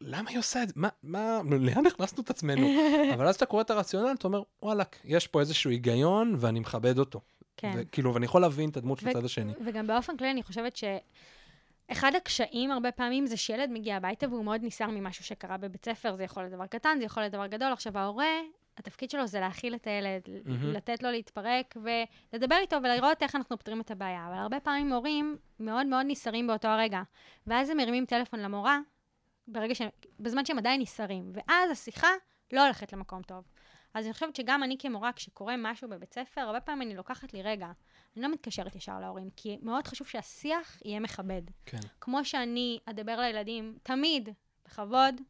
למה 0.00 0.30
היא 0.30 0.38
עושה 0.38 0.62
את 0.62 0.68
זה? 0.68 0.74
מה, 0.76 0.88
מה, 1.02 1.40
לאן 1.44 1.86
הכנסנו 1.86 2.22
את 2.22 2.30
עצמנו? 2.30 2.66
אבל 3.14 3.26
אז 3.26 3.34
אתה 3.34 3.46
קורא 3.46 3.62
את 3.62 3.70
הרציונל, 3.70 4.14
אתה 4.18 4.28
אומר, 4.28 4.42
וואלכ, 4.62 4.88
יש 5.04 5.26
פה 5.26 5.40
איזשהו 5.40 5.70
היגיון 5.70 6.34
ואני 6.38 6.60
מכבד 6.60 6.98
אותו. 6.98 7.20
כן. 7.56 7.72
וכאילו, 7.76 8.14
ואני 8.14 8.24
יכול 8.24 8.40
להבין 8.40 8.70
את 8.70 8.76
הדמות 8.76 8.98
של 8.98 9.08
הצד 9.08 9.24
השני. 9.24 9.52
וגם 9.66 9.86
באופן 9.86 10.16
כללי, 10.16 10.30
אני 10.30 10.42
חושבת 10.42 10.76
שאחד 10.76 12.12
הקשיים 12.14 12.70
הרבה 12.70 12.92
פעמים 12.92 13.26
זה 13.26 13.36
שילד 13.36 13.70
מגיע 13.72 13.96
הביתה 13.96 14.28
והוא 14.28 14.44
מאוד 14.44 14.60
נסער 14.64 14.90
ממשהו 14.90 15.24
שקרה 15.24 15.56
בבית 15.56 15.84
ספר, 15.84 16.16
זה 16.16 16.24
יכול 16.24 16.42
להיות 16.42 16.54
דבר 16.54 16.66
קטן, 16.66 16.96
זה 16.98 17.04
יכול 17.04 17.22
להיות 17.22 17.32
דבר 17.32 17.46
גדול. 17.46 17.72
עכשיו, 17.72 17.98
ההורה, 17.98 18.26
התפקיד 18.80 19.10
שלו 19.10 19.26
זה 19.26 19.40
להכיל 19.40 19.74
את 19.74 19.86
הילד, 19.86 20.22
מהמם. 20.44 20.72
לתת 20.72 21.02
לו 21.02 21.10
להתפרק 21.10 21.76
ולדבר 22.32 22.56
איתו 22.60 22.76
ולראות 22.82 23.22
איך 23.22 23.36
אנחנו 23.36 23.58
פותרים 23.58 23.80
את 23.80 23.90
הבעיה. 23.90 24.26
אבל 24.28 24.38
הרבה 24.38 24.60
פעמים 24.60 24.92
הורים 24.92 25.36
מאוד 25.60 25.86
מאוד 25.86 26.06
נסערים 26.08 26.46
באותו 26.46 26.68
הרגע, 26.68 27.02
ואז 27.46 27.70
הם 27.70 27.76
מרימים 27.76 28.06
טלפון 28.06 28.40
למורה, 28.40 28.78
ברגע 29.48 29.74
ש... 29.74 29.82
בזמן 30.20 30.44
שהם 30.44 30.58
עדיין 30.58 30.80
נסערים, 30.80 31.32
ואז 31.34 31.70
השיחה 31.70 32.08
לא 32.52 32.64
הולכת 32.64 32.92
למקום 32.92 33.22
טוב. 33.22 33.44
אז 33.94 34.04
אני 34.04 34.12
חושבת 34.12 34.36
שגם 34.36 34.62
אני 34.62 34.76
כמורה, 34.78 35.12
כשקורה 35.12 35.54
משהו 35.58 35.88
בבית 35.88 36.14
ספר, 36.14 36.40
הרבה 36.40 36.60
פעמים 36.60 36.82
אני 36.88 36.96
לוקחת 36.96 37.32
לי 37.32 37.42
רגע. 37.42 37.72
אני 38.16 38.22
לא 38.22 38.32
מתקשרת 38.32 38.76
ישר 38.76 39.00
להורים, 39.00 39.30
כי 39.36 39.58
מאוד 39.62 39.86
חשוב 39.86 40.06
שהשיח 40.06 40.82
יהיה 40.84 41.00
מכבד. 41.00 41.42
כן. 41.66 41.78
כמו 42.00 42.24
שאני 42.24 42.78
אדבר 42.86 43.20
לילדים, 43.20 43.78
תמיד, 43.82 44.28
בכבוד, 44.64 45.20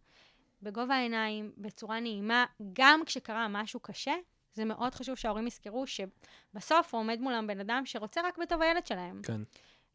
בגובה 0.63 0.95
העיניים, 0.95 1.53
בצורה 1.59 2.01
נעימה, 2.01 2.45
גם 2.73 3.01
כשקרה 3.07 3.49
משהו 3.49 3.81
קשה, 3.81 4.15
זה 4.55 4.65
מאוד 4.65 4.95
חשוב 4.95 5.15
שההורים 5.15 5.47
יזכרו 5.47 5.85
שבסוף 5.87 6.95
עומד 6.95 7.21
מולם 7.21 7.47
בן 7.47 7.61
אדם 7.61 7.83
שרוצה 7.85 8.21
רק 8.25 8.39
בטוב 8.39 8.63
הילד 8.63 8.87
שלהם. 8.87 9.21
כן. 9.23 9.41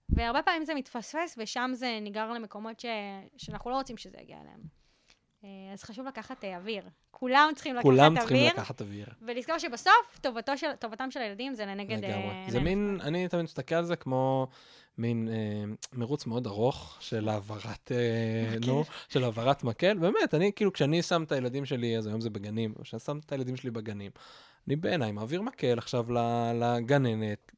והרבה 0.09 0.41
פעמים 0.41 0.65
זה 0.65 0.73
מתפספס, 0.73 1.35
ושם 1.37 1.71
זה 1.73 1.99
ניגר 2.01 2.31
למקומות 2.31 2.79
ש... 2.79 2.85
שאנחנו 3.37 3.69
לא 3.69 3.75
רוצים 3.75 3.97
שזה 3.97 4.17
יגיע 4.21 4.37
אליהם. 4.41 4.59
אה, 5.43 5.73
אז 5.73 5.83
חשוב 5.83 6.07
לקחת 6.07 6.43
אה, 6.43 6.57
אוויר. 6.57 6.89
כולם 7.11 7.51
צריכים 7.55 7.75
לקחת 7.75 7.83
כולם 7.83 8.17
אוויר. 8.17 8.19
צריכים 8.19 8.47
לקחת 8.47 8.81
אוויר. 8.81 9.07
ולזכור 9.21 9.57
שבסוף, 9.57 10.19
טובתו 10.21 10.57
של, 10.57 10.75
טובתם 10.79 11.11
של 11.11 11.19
הילדים 11.19 11.53
זה 11.53 11.65
לנגד... 11.65 11.97
לגמרי. 11.97 12.29
אה, 12.29 12.45
זה. 12.47 12.59
מין, 12.59 12.97
אני 13.03 13.27
תמיד 13.27 13.43
מסתכל 13.43 13.75
על 13.75 13.85
זה 13.85 13.95
כמו 13.95 14.47
מין 14.97 15.29
אה, 15.31 15.73
מרוץ 15.93 16.25
מאוד 16.25 16.47
ארוך 16.47 16.97
של 16.99 17.29
העברת, 17.29 17.91
אה, 17.91 18.57
מקל. 18.57 18.67
נו, 18.67 18.83
של 19.09 19.23
העברת 19.23 19.63
מקל. 19.63 19.97
באמת, 19.97 20.33
אני 20.33 20.51
כאילו, 20.55 20.73
כשאני 20.73 21.01
שם 21.01 21.23
את 21.23 21.31
הילדים 21.31 21.65
שלי, 21.65 21.97
אז 21.97 22.07
היום 22.07 22.21
זה 22.21 22.29
בגנים, 22.29 22.73
כשאני 22.81 22.99
שם 22.99 23.19
את 23.25 23.31
הילדים 23.31 23.55
שלי 23.55 23.71
בגנים, 23.71 24.11
אני 24.67 24.75
בעיניי 24.75 25.11
מעביר 25.11 25.41
מקל 25.41 25.77
עכשיו 25.77 26.05
לגננת. 26.55 27.51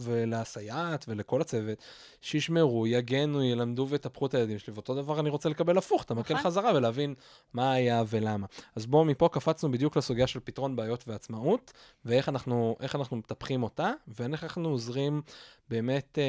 ולסייעת 0.00 1.04
ולכל 1.08 1.40
הצוות, 1.40 1.78
שישמרו, 2.20 2.86
יגנו, 2.86 3.42
ילמדו 3.42 3.86
ויטפחו 3.88 4.26
את 4.26 4.34
הילדים 4.34 4.58
שלי, 4.58 4.72
ואותו 4.72 4.94
דבר 4.94 5.20
אני 5.20 5.30
רוצה 5.30 5.48
לקבל 5.48 5.78
הפוך, 5.78 6.02
את 6.02 6.10
המקל 6.10 6.34
נכון. 6.34 6.46
חזרה 6.46 6.72
ולהבין 6.74 7.14
מה 7.52 7.72
היה 7.72 8.02
ולמה. 8.08 8.46
אז 8.76 8.86
בואו 8.86 9.04
מפה 9.04 9.28
קפצנו 9.32 9.70
בדיוק 9.70 9.96
לסוגיה 9.96 10.26
של 10.26 10.40
פתרון 10.40 10.76
בעיות 10.76 11.08
ועצמאות, 11.08 11.72
ואיך 12.04 12.28
אנחנו, 12.28 12.76
איך 12.80 12.94
אנחנו 12.94 13.16
מטפחים 13.16 13.62
אותה, 13.62 13.92
ואיך 14.08 14.44
אנחנו 14.44 14.68
עוזרים 14.68 15.22
באמת, 15.68 16.18
אה, 16.18 16.24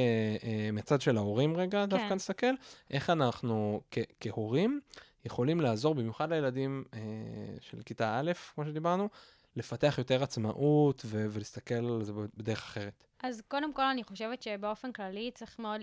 אה, 0.49 0.71
מצד 0.71 1.01
של 1.01 1.17
ההורים 1.17 1.57
רגע, 1.57 1.85
דווקא 1.85 2.09
כן. 2.09 2.15
נסתכל, 2.15 2.53
איך 2.91 3.09
אנחנו 3.09 3.81
כ- 3.91 3.97
כהורים 4.19 4.79
יכולים 5.25 5.61
לעזור, 5.61 5.95
במיוחד 5.95 6.29
לילדים 6.29 6.83
אה, 6.93 6.99
של 7.59 7.81
כיתה 7.85 8.19
א', 8.19 8.31
כמו 8.55 8.65
שדיברנו, 8.65 9.09
לפתח 9.59 9.95
יותר 9.97 10.23
עצמאות 10.23 11.01
ו- 11.05 11.25
ולהסתכל 11.29 11.75
על 11.75 12.03
זה 12.03 12.13
בדרך 12.37 12.63
אחרת. 12.63 13.03
אז 13.23 13.41
קודם 13.47 13.73
כל, 13.73 13.81
אני 13.81 14.03
חושבת 14.03 14.41
שבאופן 14.41 14.91
כללי 14.91 15.31
צריך 15.33 15.59
מאוד 15.59 15.81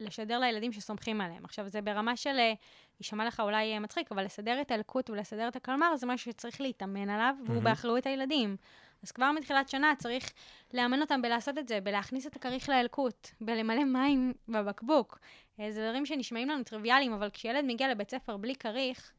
לשדר 0.00 0.38
לילדים 0.38 0.72
שסומכים 0.72 1.20
עליהם. 1.20 1.44
עכשיו, 1.44 1.68
זה 1.68 1.80
ברמה 1.80 2.16
של, 2.16 2.36
אה, 2.38 2.52
יישמע 3.00 3.26
לך 3.26 3.40
אולי 3.40 3.74
אה, 3.74 3.78
מצחיק, 3.78 4.12
אבל 4.12 4.24
לסדר 4.24 4.60
את 4.60 4.70
האלקוט 4.70 5.10
ולסדר 5.10 5.48
את 5.48 5.56
הקלמר 5.56 5.96
זה 5.96 6.06
משהו 6.06 6.32
שצריך 6.32 6.60
להתאמן 6.60 7.10
עליו, 7.10 7.34
והוא 7.38 7.48
מהמם. 7.48 7.64
באחריות 7.64 8.06
הילדים. 8.06 8.56
אז 9.02 9.12
כבר 9.12 9.32
מתחילת 9.32 9.68
שנה 9.68 9.92
צריך 9.98 10.32
לאמן 10.74 11.00
אותם 11.00 11.22
בלעשות 11.22 11.58
את 11.58 11.68
זה, 11.68 11.80
בלהכניס 11.80 12.26
את 12.26 12.36
הכריך 12.36 12.68
לאלקוט, 12.68 13.28
בלמלא 13.40 13.84
מים 13.84 14.32
בבקבוק. 14.48 15.18
אה, 15.60 15.72
זה 15.72 15.86
דברים 15.88 16.06
שנשמעים 16.06 16.48
לנו 16.48 16.64
טריוויאליים, 16.64 17.12
אבל 17.12 17.30
כשילד 17.30 17.64
מגיע 17.64 17.90
לבית 17.90 18.10
ספר 18.10 18.36
בלי 18.36 18.54
כריך, 18.54 19.12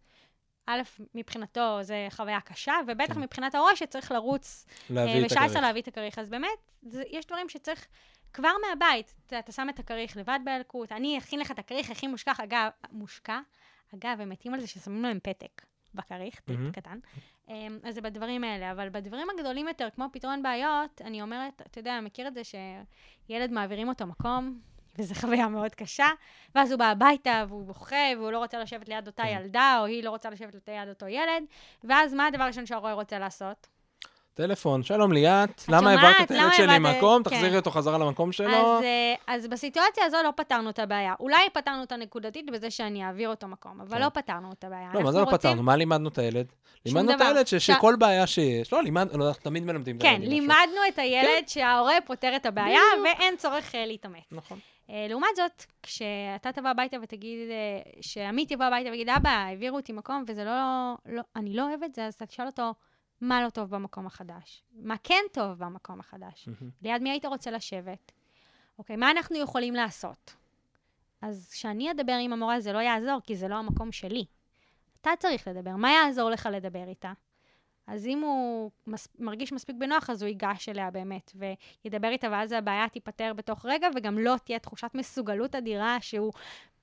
א', 0.68 0.82
מבחינתו 1.16 1.78
זה 1.82 2.08
חוויה 2.10 2.42
קשה, 2.42 2.74
ובטח 2.88 3.14
כן. 3.14 3.22
מבחינת 3.22 3.56
ההורה 3.56 3.76
שצריך 3.76 4.12
לרוץ 4.12 4.66
אה, 4.98 5.22
בשעה. 5.26 5.46
עשרה 5.46 5.62
להביא 5.62 5.82
את 5.82 5.88
הכריך. 5.88 6.20
אז 6.20 6.30
באמת, 6.30 6.72
זה, 6.82 7.04
יש 7.10 7.26
דברים 7.26 7.50
שצריך 7.50 7.88
כבר 8.34 8.52
מהבית, 8.68 9.14
אתה, 9.28 9.40
אתה 9.40 9.52
שם 9.52 9.68
את 9.70 9.80
הכריך 9.80 10.18
לבד 10.18 10.40
באלקוט, 10.46 10.92
אני 10.92 11.18
אכין 11.18 11.40
לך 11.40 11.52
את 11.52 11.60
הכריך 11.60 11.90
הכי 11.90 12.08
מושקע, 12.08 12.32
אגב, 12.44 12.70
מושקע, 12.92 13.40
אגב, 13.96 14.22
הם 14.22 14.30
מתים 14.30 14.54
על 14.54 14.60
זה 14.60 14.68
ששמים 14.68 15.04
להם 15.04 15.20
פתק 15.24 15.62
בכריך, 15.94 16.40
טיפ 16.40 16.58
מהמם. 16.58 16.72
קטן. 16.72 17.00
אמ, 17.50 17.80
אז 17.84 17.96
זה 17.96 18.02
בדברים 18.02 18.44
האלה, 18.44 18.72
אבל 18.72 18.90
בדברים 18.90 19.28
הגדולים 19.30 19.68
יותר, 19.68 19.88
כמו 19.96 20.06
פתרון 20.12 20.44
בעיות, 20.44 21.02
אני 21.02 21.22
אומרת, 21.22 21.62
אתה 21.62 21.80
יודע, 21.80 22.00
מכיר 22.02 22.28
את 22.28 22.34
זה 22.34 22.42
שילד 22.44 23.52
מעבירים 23.52 23.90
אותו 23.90 24.08
מקום, 24.08 24.60
וזו 24.98 25.16
חוויה 25.16 25.48
מאוד 25.48 25.76
קשה, 25.76 26.08
ואז 26.56 26.72
הוא 26.72 26.80
בא 26.80 26.86
הביתה 26.86 27.46
והוא 27.48 27.66
בוכה, 27.66 27.96
והוא 28.18 28.32
לא 28.32 28.38
רוצה 28.38 28.60
לשבת 28.60 28.90
ליד 28.90 29.08
אותה 29.08 29.24
כן. 29.24 29.30
ילדה, 29.42 29.78
או 29.80 29.86
היא 29.86 30.04
לא 30.04 30.10
רוצה 30.10 30.30
לשבת 30.30 30.54
ליד 30.68 30.90
אותו 30.90 31.08
ילד, 31.08 31.44
ואז 31.84 32.14
מה 32.14 32.28
הדבר 32.28 32.44
הראשון 32.44 32.66
שההורה 32.66 32.94
רוצה 32.94 33.20
לעשות? 33.20 33.68
טלפון, 34.34 34.84
שלום 34.84 35.12
ליאת, 35.12 35.64
למה? 35.70 35.90
העברת 35.92 36.16
את 36.22 36.32
הילד 36.32 36.54
שלי 36.54 36.72
העברת- 36.74 36.96
מקום? 36.98 37.24
כן. 37.24 37.30
תחזירי 37.30 37.58
אותו 37.58 37.72
חזרה 37.72 37.98
למקום 37.98 38.32
שלו. 38.32 38.78
אז, 38.78 38.84
אה, 38.84 39.14
אז 39.28 39.48
בסיטואציה 39.48 40.06
הזו 40.06 40.18
לא 40.24 40.30
פתרנו 40.36 40.70
את 40.70 40.80
הבעיה. 40.80 41.14
אולי 41.20 41.50
פתרנו 41.54 41.82
אותה 41.82 41.96
נקודתית 41.96 42.52
בזה 42.52 42.72
שאני 42.72 43.06
אעביר 43.06 43.30
אותו 43.30 43.48
מקום, 43.48 43.82
אבל 43.82 43.98
כן. 43.98 44.04
לא 44.04 44.10
פתרנו 44.10 44.52
את 44.52 44.64
הבעיה. 44.64 44.90
לא, 44.94 45.02
מה 45.02 45.12
זה 45.12 45.20
לא 45.22 45.26
פתרנו? 45.32 45.64
מה 45.64 45.76
לימדנו 45.76 46.10
את 46.10 46.18
הילד? 46.18 46.46
לימדנו 46.86 47.14
את. 47.16 47.22
הילד 47.22 47.48
שכל 47.48 47.96
בעיה 48.00 48.28
שיש, 48.28 48.74
לא, 48.74 48.84
לימדנו, 48.84 49.20
לא, 49.20 49.28
אנחנו 49.28 49.44
תמיד 49.44 49.64
מלמדים 49.64 49.98
את 49.98 50.02
כן, 50.02 50.08
הילדים 50.08 50.48
משהו. 50.48 50.60
לימדנו 50.62 50.82
את 50.94 51.00
הילד 51.00 51.48
שההורה 51.48 51.96
פותר 52.06 52.36
את 52.36 52.46
הבעיה, 52.46 52.82
ואין 53.04 53.36
צורך 53.38 53.76
אה, 53.76 53.86
להתאמץ. 53.86 54.24
נכון. 54.32 54.60
אה, 54.90 55.06
לעומת 55.10 55.36
זאת, 55.36 55.66
כשאתה 55.84 56.52
תבוא 56.52 56.70
הביתה 56.70 56.98
ותגיד, 57.02 57.50
אה, 57.50 57.92
שעמית 58.02 58.52
יבוא 58.52 58.66
הביתה 58.66 58.90
ויגיד, 58.90 59.10
אבא, 59.10 59.30
העבירו 59.30 59.78
אותי 59.78 59.94
מקום, 59.94 60.24
וזה 60.28 60.44
לא, 60.44 60.94
לא, 61.06 61.22
אני 61.36 61.54
לא 61.54 61.70
אוהב 61.70 61.84
את 61.84 61.96
זה, 61.96 62.06
אז 62.06 62.14
אתה 62.14 62.26
תשאל 62.26 62.46
אותו, 62.46 62.74
מה 63.22 63.44
לא 63.44 63.50
טוב 63.50 63.70
במקום 63.70 64.06
החדש? 64.06 64.64
מה 64.74 64.96
כן 65.04 65.24
טוב 65.34 65.58
במקום 65.58 66.00
החדש? 66.00 66.48
מהמם. 66.48 66.72
ליד 66.82 67.02
מי 67.02 67.10
היית 67.10 67.26
רוצה 67.26 67.52
לשבת? 67.52 68.12
אוקיי, 68.80 68.96
מה 68.96 69.12
אנחנו 69.12 69.38
יכולים 69.38 69.74
לעשות? 69.74 70.36
אז 71.22 71.50
כשאני 71.54 71.92
אדבר 71.92 72.18
עם 72.22 72.34
המורה 72.34 72.60
זה 72.60 72.74
לא 72.74 72.80
יעזור, 72.80 73.20
כי 73.24 73.36
זה 73.36 73.48
לא 73.48 73.56
המקום 73.56 73.92
שלי. 73.92 74.26
אתה 75.02 75.10
צריך 75.20 75.48
לדבר, 75.48 75.76
מה 75.76 75.92
יעזור 75.92 76.30
לך 76.30 76.50
לדבר 76.52 76.88
איתה? 76.88 77.14
אז 77.92 78.08
אם 78.08 78.22
הוא 78.22 78.72
מס, 78.88 79.08
מרגיש 79.20 79.54
מספיק 79.54 79.76
בנוח, 79.80 80.10
אז 80.10 80.22
הוא 80.22 80.28
ייגש 80.28 80.70
אליה 80.70 80.92
באמת, 80.92 81.32
וידבר 81.36 82.08
איתה, 82.08 82.28
ואז 82.32 82.52
הבעיה 82.52 82.90
תיפתר 82.90 83.34
בתוך 83.36 83.66
רגע, 83.66 83.88
וגם 83.96 84.18
לא 84.20 84.36
תהיה 84.44 84.60
תחושת 84.60 84.90
מסוגלות 84.94 85.56
אדירה 85.56 85.98
שהוא 86.02 86.34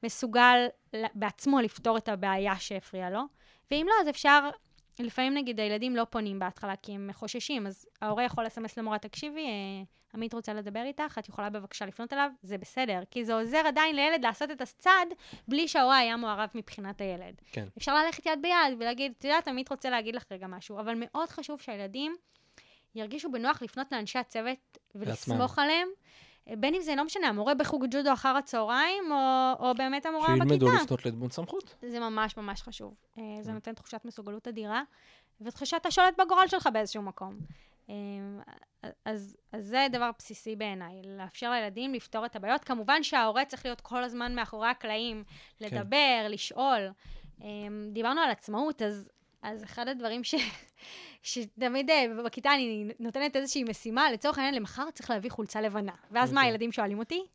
מסוגל 0.02 0.66
בעצמו 1.14 1.60
לפתור 1.60 1.96
את 1.96 2.08
הבעיה 2.08 2.56
שהפריעה 2.56 3.10
לו. 3.10 3.22
ואם 3.70 3.86
לא, 3.88 3.94
אז 4.00 4.08
אפשר 4.08 4.48
לפעמים 5.06 5.34
נגיד 5.34 5.60
הילדים 5.60 5.96
לא 5.96 6.06
פונים 6.10 6.38
בהתחלה 6.38 6.76
כי 6.76 6.92
הם 6.92 7.10
חוששים, 7.12 7.66
אז 7.66 7.86
ההורה 8.02 8.24
יכול 8.24 8.44
לסמס 8.44 8.78
למורה, 8.78 8.98
תקשיבי, 8.98 9.46
אה, 9.46 9.82
עמית 10.14 10.34
רוצה 10.34 10.54
לדבר 10.54 10.82
איתך, 10.82 11.18
את 11.18 11.28
יכולה 11.28 11.50
בבקשה 11.50 11.86
לפנות 11.86 12.12
אליו, 12.12 12.30
זה 12.42 12.58
בסדר, 12.58 13.00
כי 13.10 13.24
זה 13.24 13.34
עוזר 13.34 13.62
עדיין 13.66 13.96
לילד 13.96 14.24
לעשות 14.24 14.50
את 14.50 14.60
הצעד 14.60 15.08
בלי 15.48 15.68
שההורה 15.68 15.98
היה 15.98 16.16
מעורב 16.16 16.48
מבחינת 16.54 17.00
הילד. 17.00 17.34
כן. 17.52 17.66
אפשר 17.78 18.04
ללכת 18.04 18.26
יד 18.26 18.38
ביד 18.42 18.76
ולהגיד, 18.78 19.12
את 19.18 19.24
יודעת, 19.24 19.48
עמית 19.48 19.70
רוצה 19.70 19.90
להגיד 19.90 20.14
לך 20.16 20.24
רגע 20.30 20.46
משהו, 20.46 20.80
אבל 20.80 20.94
מאוד 20.96 21.28
חשוב 21.28 21.60
שהילדים 21.60 22.16
ירגישו 22.94 23.32
בנוח 23.32 23.62
לפנות 23.62 23.92
לאנשי 23.92 24.18
הצוות 24.18 24.78
ולסמוך 24.94 25.58
עליהם. 25.58 25.88
בין 26.56 26.74
אם 26.74 26.82
זה 26.82 26.94
לא 26.94 27.04
משנה, 27.04 27.28
המורה 27.28 27.54
בחוג 27.54 27.84
ג'ודו 27.90 28.12
אחר 28.12 28.36
הצהריים, 28.36 29.12
או, 29.12 29.52
או 29.58 29.74
באמת 29.74 30.06
המורה 30.06 30.28
בכיתה. 30.28 30.44
שילמדו 30.48 30.72
לפנות 30.72 31.06
לדמות 31.06 31.32
סמכות. 31.32 31.74
זה 31.82 32.00
ממש 32.00 32.36
ממש 32.36 32.62
חשוב. 32.62 32.94
אה, 33.18 33.22
זה 33.42 33.52
נותן 33.52 33.74
תחושת 33.74 34.00
מסוגלות 34.04 34.48
אדירה, 34.48 34.82
ותחושת 35.40 35.86
השולט 35.86 36.20
בגורל 36.20 36.46
שלך 36.48 36.68
באיזשהו 36.72 37.02
מקום. 37.02 37.38
אה, 37.90 37.94
אז, 39.04 39.36
אז 39.52 39.64
זה 39.64 39.86
דבר 39.92 40.10
בסיסי 40.18 40.56
בעיניי, 40.56 41.02
לאפשר 41.04 41.50
לילדים 41.50 41.94
לפתור 41.94 42.26
את 42.26 42.36
הבעיות. 42.36 42.64
כמובן 42.64 43.02
שההורה 43.02 43.44
צריך 43.44 43.64
להיות 43.64 43.80
כל 43.80 44.04
הזמן 44.04 44.34
מאחורי 44.34 44.68
הקלעים, 44.68 45.24
כן. 45.58 45.64
לדבר, 45.66 46.20
כן. 46.24 46.30
לשאול. 46.30 46.88
אה, 47.42 47.48
דיברנו 47.92 48.20
על 48.20 48.30
עצמאות, 48.30 48.82
אז, 48.82 49.10
אז 49.42 49.64
אחד 49.64 49.88
הדברים 49.88 50.24
ש... 50.24 50.34
שתמיד 51.22 51.90
אה, 51.90 52.04
בכיתה 52.24 52.54
אני 52.54 52.92
נותנת 52.98 53.36
איזושהי 53.36 53.64
משימה, 53.64 54.10
לצורך 54.10 54.38
העניין, 54.38 54.54
למחר 54.54 54.90
צריך 54.90 55.10
להביא 55.10 55.30
חולצה 55.30 55.60
לבנה. 55.60 55.92
ואז 56.10 56.32
מה 56.32 56.40
אוקיי. 56.40 56.50
הילדים 56.50 56.72
שואלים 56.72 56.98
אותי? 56.98 57.26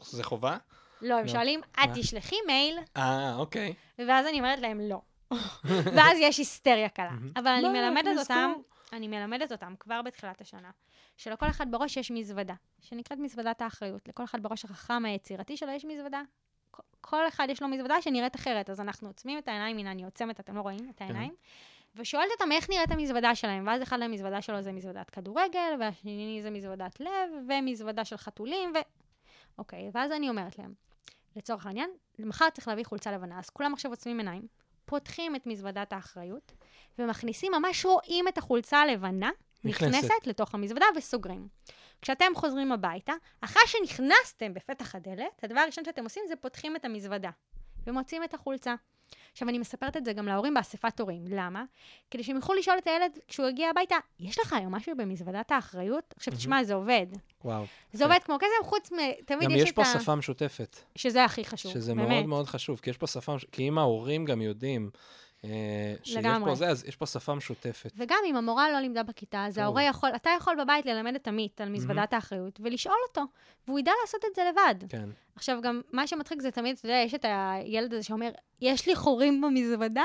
זה 0.00 0.24
חובה? 0.24 0.56
לא, 1.02 1.14
הם 1.14 1.26
לא. 1.26 1.32
שואלים, 1.32 1.60
את 1.72 1.88
תשלחי 1.94 2.36
מייל. 2.46 2.78
אה, 2.96 3.36
אוקיי. 3.36 3.74
ואז 3.98 4.26
אני 4.26 4.38
אומרת 4.38 4.58
להם, 4.58 4.80
לא. 4.80 5.00
ואז 5.96 6.18
יש 6.20 6.38
היסטריה 6.38 6.88
קלה. 6.88 7.10
אבל 7.36 7.48
אני 7.48 7.68
מלמדת 7.68 8.18
אותם, 8.18 8.52
אני 8.92 9.08
מלמדת 9.08 9.52
אותם 9.52 9.74
כבר 9.80 10.02
בתחילת 10.02 10.40
השנה, 10.40 10.70
שלכל 11.16 11.46
אחד 11.46 11.70
בראש 11.70 11.96
יש 11.96 12.10
מזוודה, 12.10 12.54
שנקראת 12.80 13.18
מזוודת 13.18 13.62
האחריות. 13.62 14.08
לכל 14.08 14.24
אחד 14.24 14.42
בראש 14.42 14.64
החכם 14.64 15.04
היצירתי 15.04 15.56
שלו 15.56 15.70
יש 15.70 15.84
מזוודה. 15.84 16.22
כל 17.00 17.28
אחד 17.28 17.46
יש 17.50 17.62
לו 17.62 17.68
מזוודה 17.68 18.02
שנראית 18.02 18.36
אחרת, 18.36 18.70
אז 18.70 18.80
אנחנו 18.80 19.08
עוצמים 19.08 19.38
את 19.38 19.48
העיניים, 19.48 19.78
הנה 19.78 19.90
אני 19.90 20.04
עוצמת, 20.04 20.40
אתם 20.40 20.56
לא 20.56 20.60
רואים 20.60 20.90
את 20.94 21.00
העיניים. 21.00 21.30
כן. 21.30 22.00
ושואלת 22.00 22.30
אותם 22.32 22.52
איך 22.52 22.70
נראית 22.70 22.90
המזוודה 22.90 23.34
שלהם, 23.34 23.66
ואז 23.66 23.82
אחד 23.82 24.02
המזוודה 24.02 24.42
שלו 24.42 24.62
זה 24.62 24.72
מזוודת 24.72 25.10
כדורגל, 25.10 25.76
והשני 25.80 26.38
זה 26.42 26.50
מזוודת 26.50 27.00
לב, 27.00 27.30
ומזוודה 27.48 28.04
של 28.04 28.16
חתולים, 28.16 28.72
ו... 28.74 28.78
אוקיי, 29.58 29.90
ואז 29.94 30.12
אני 30.12 30.28
אומרת 30.28 30.58
להם, 30.58 30.74
לצורך 31.36 31.66
העניין, 31.66 31.90
מחר 32.18 32.50
צריך 32.50 32.68
להביא 32.68 32.84
חולצה 32.84 33.12
לבנה, 33.12 33.38
אז 33.38 33.50
כולם 33.50 33.72
עכשיו 33.72 33.90
עוצמים 33.90 34.18
עיניים, 34.18 34.46
פותחים 34.84 35.36
את 35.36 35.46
מזוודת 35.46 35.92
האחריות, 35.92 36.52
ומכניסים, 36.98 37.52
ממש 37.52 37.84
רואים 37.84 38.28
את 38.28 38.38
החולצה 38.38 38.80
הלבנה, 38.80 39.30
נכנסת, 39.64 39.96
נכנסת 39.96 40.26
לתוך 40.26 40.54
המזוודה 40.54 40.86
וסוגרים. 40.96 41.48
כשאתם 42.04 42.32
חוזרים 42.34 42.72
הביתה, 42.72 43.12
אחרי 43.40 43.62
שנכנסתם 43.66 44.54
בפתח 44.54 44.94
הדלת, 44.94 45.44
הדבר 45.44 45.60
הראשון 45.60 45.84
שאתם 45.84 46.04
עושים 46.04 46.22
זה 46.28 46.36
פותחים 46.36 46.76
את 46.76 46.84
המזוודה, 46.84 47.30
ומוצאים 47.86 48.24
את 48.24 48.34
החולצה. 48.34 48.74
עכשיו, 49.32 49.48
אני 49.48 49.58
מספרת 49.58 49.96
את 49.96 50.04
זה 50.04 50.12
גם 50.12 50.28
להורים 50.28 50.54
באספת 50.54 51.00
הורים. 51.00 51.24
למה? 51.28 51.64
כדי 52.10 52.24
שהם 52.24 52.36
יוכלו 52.36 52.54
לשאול 52.54 52.78
את 52.78 52.86
הילד 52.86 53.18
כשהוא 53.28 53.48
יגיע 53.48 53.70
הביתה, 53.70 53.96
יש 54.20 54.38
לך 54.38 54.52
היום 54.52 54.74
משהו 54.74 54.96
במזוודת 54.96 55.52
האחריות? 55.52 56.14
עכשיו, 56.16 56.34
תשמע, 56.34 56.64
זה 56.64 56.74
עובד. 56.74 57.06
וואו. 57.44 57.64
זה 57.92 58.04
עובד 58.04 58.18
כמו 58.24 58.36
כזה, 58.36 58.68
חוץ 58.68 58.92
מ... 58.92 58.96
תמיד 59.26 59.50
יש 59.50 59.70
את 59.70 59.78
ה... 59.78 59.82
גם 59.82 59.84
יש 59.86 59.92
פה 59.94 60.00
שפה 60.00 60.14
משותפת. 60.14 60.78
שזה 60.96 61.24
הכי 61.24 61.44
חשוב, 61.44 61.72
שזה 61.72 61.94
באמת. 61.94 62.08
מאוד 62.08 62.26
מאוד 62.26 62.46
חשוב, 62.46 62.80
כי 62.80 62.90
יש 62.90 62.98
פה 62.98 63.06
שפה, 63.06 63.36
כי 63.52 63.68
אם 63.68 63.78
ההורים 63.78 64.24
גם 64.24 64.42
יודעים... 64.42 64.90
אה, 65.44 65.94
שיש 66.02 66.16
לגמרי. 66.16 66.50
פה 66.50 66.54
זה, 66.54 66.68
אז 66.68 66.84
יש 66.84 66.96
פה 66.96 67.06
שפה 67.06 67.34
משותפת. 67.34 67.92
וגם 67.96 68.18
אם 68.26 68.36
המורה 68.36 68.70
לא 68.70 68.78
לימדה 68.78 69.02
בכיתה, 69.02 69.46
אז 69.46 69.58
ההורה 69.58 69.82
יכול, 69.82 70.10
אתה 70.16 70.30
יכול 70.36 70.56
בבית 70.64 70.86
ללמד 70.86 71.14
את 71.14 71.28
עמית 71.28 71.60
על 71.60 71.68
מזוודת 71.68 72.12
mm-hmm. 72.12 72.16
האחריות, 72.16 72.60
ולשאול 72.62 72.96
אותו, 73.08 73.22
והוא 73.66 73.78
ידע 73.78 73.92
לעשות 74.02 74.24
את 74.30 74.34
זה 74.34 74.42
לבד. 74.50 74.74
כן. 74.88 75.08
עכשיו, 75.36 75.58
גם 75.62 75.80
מה 75.92 76.06
שמצחיק 76.06 76.42
זה 76.42 76.50
תמיד, 76.50 76.76
אתה 76.78 76.86
יודע, 76.86 76.96
יש 76.96 77.14
את 77.14 77.24
הילד 77.28 77.92
הזה 77.92 78.02
שאומר, 78.02 78.30
יש 78.60 78.86
לי 78.86 78.94
חורים 78.94 79.40
במזוודה. 79.40 80.04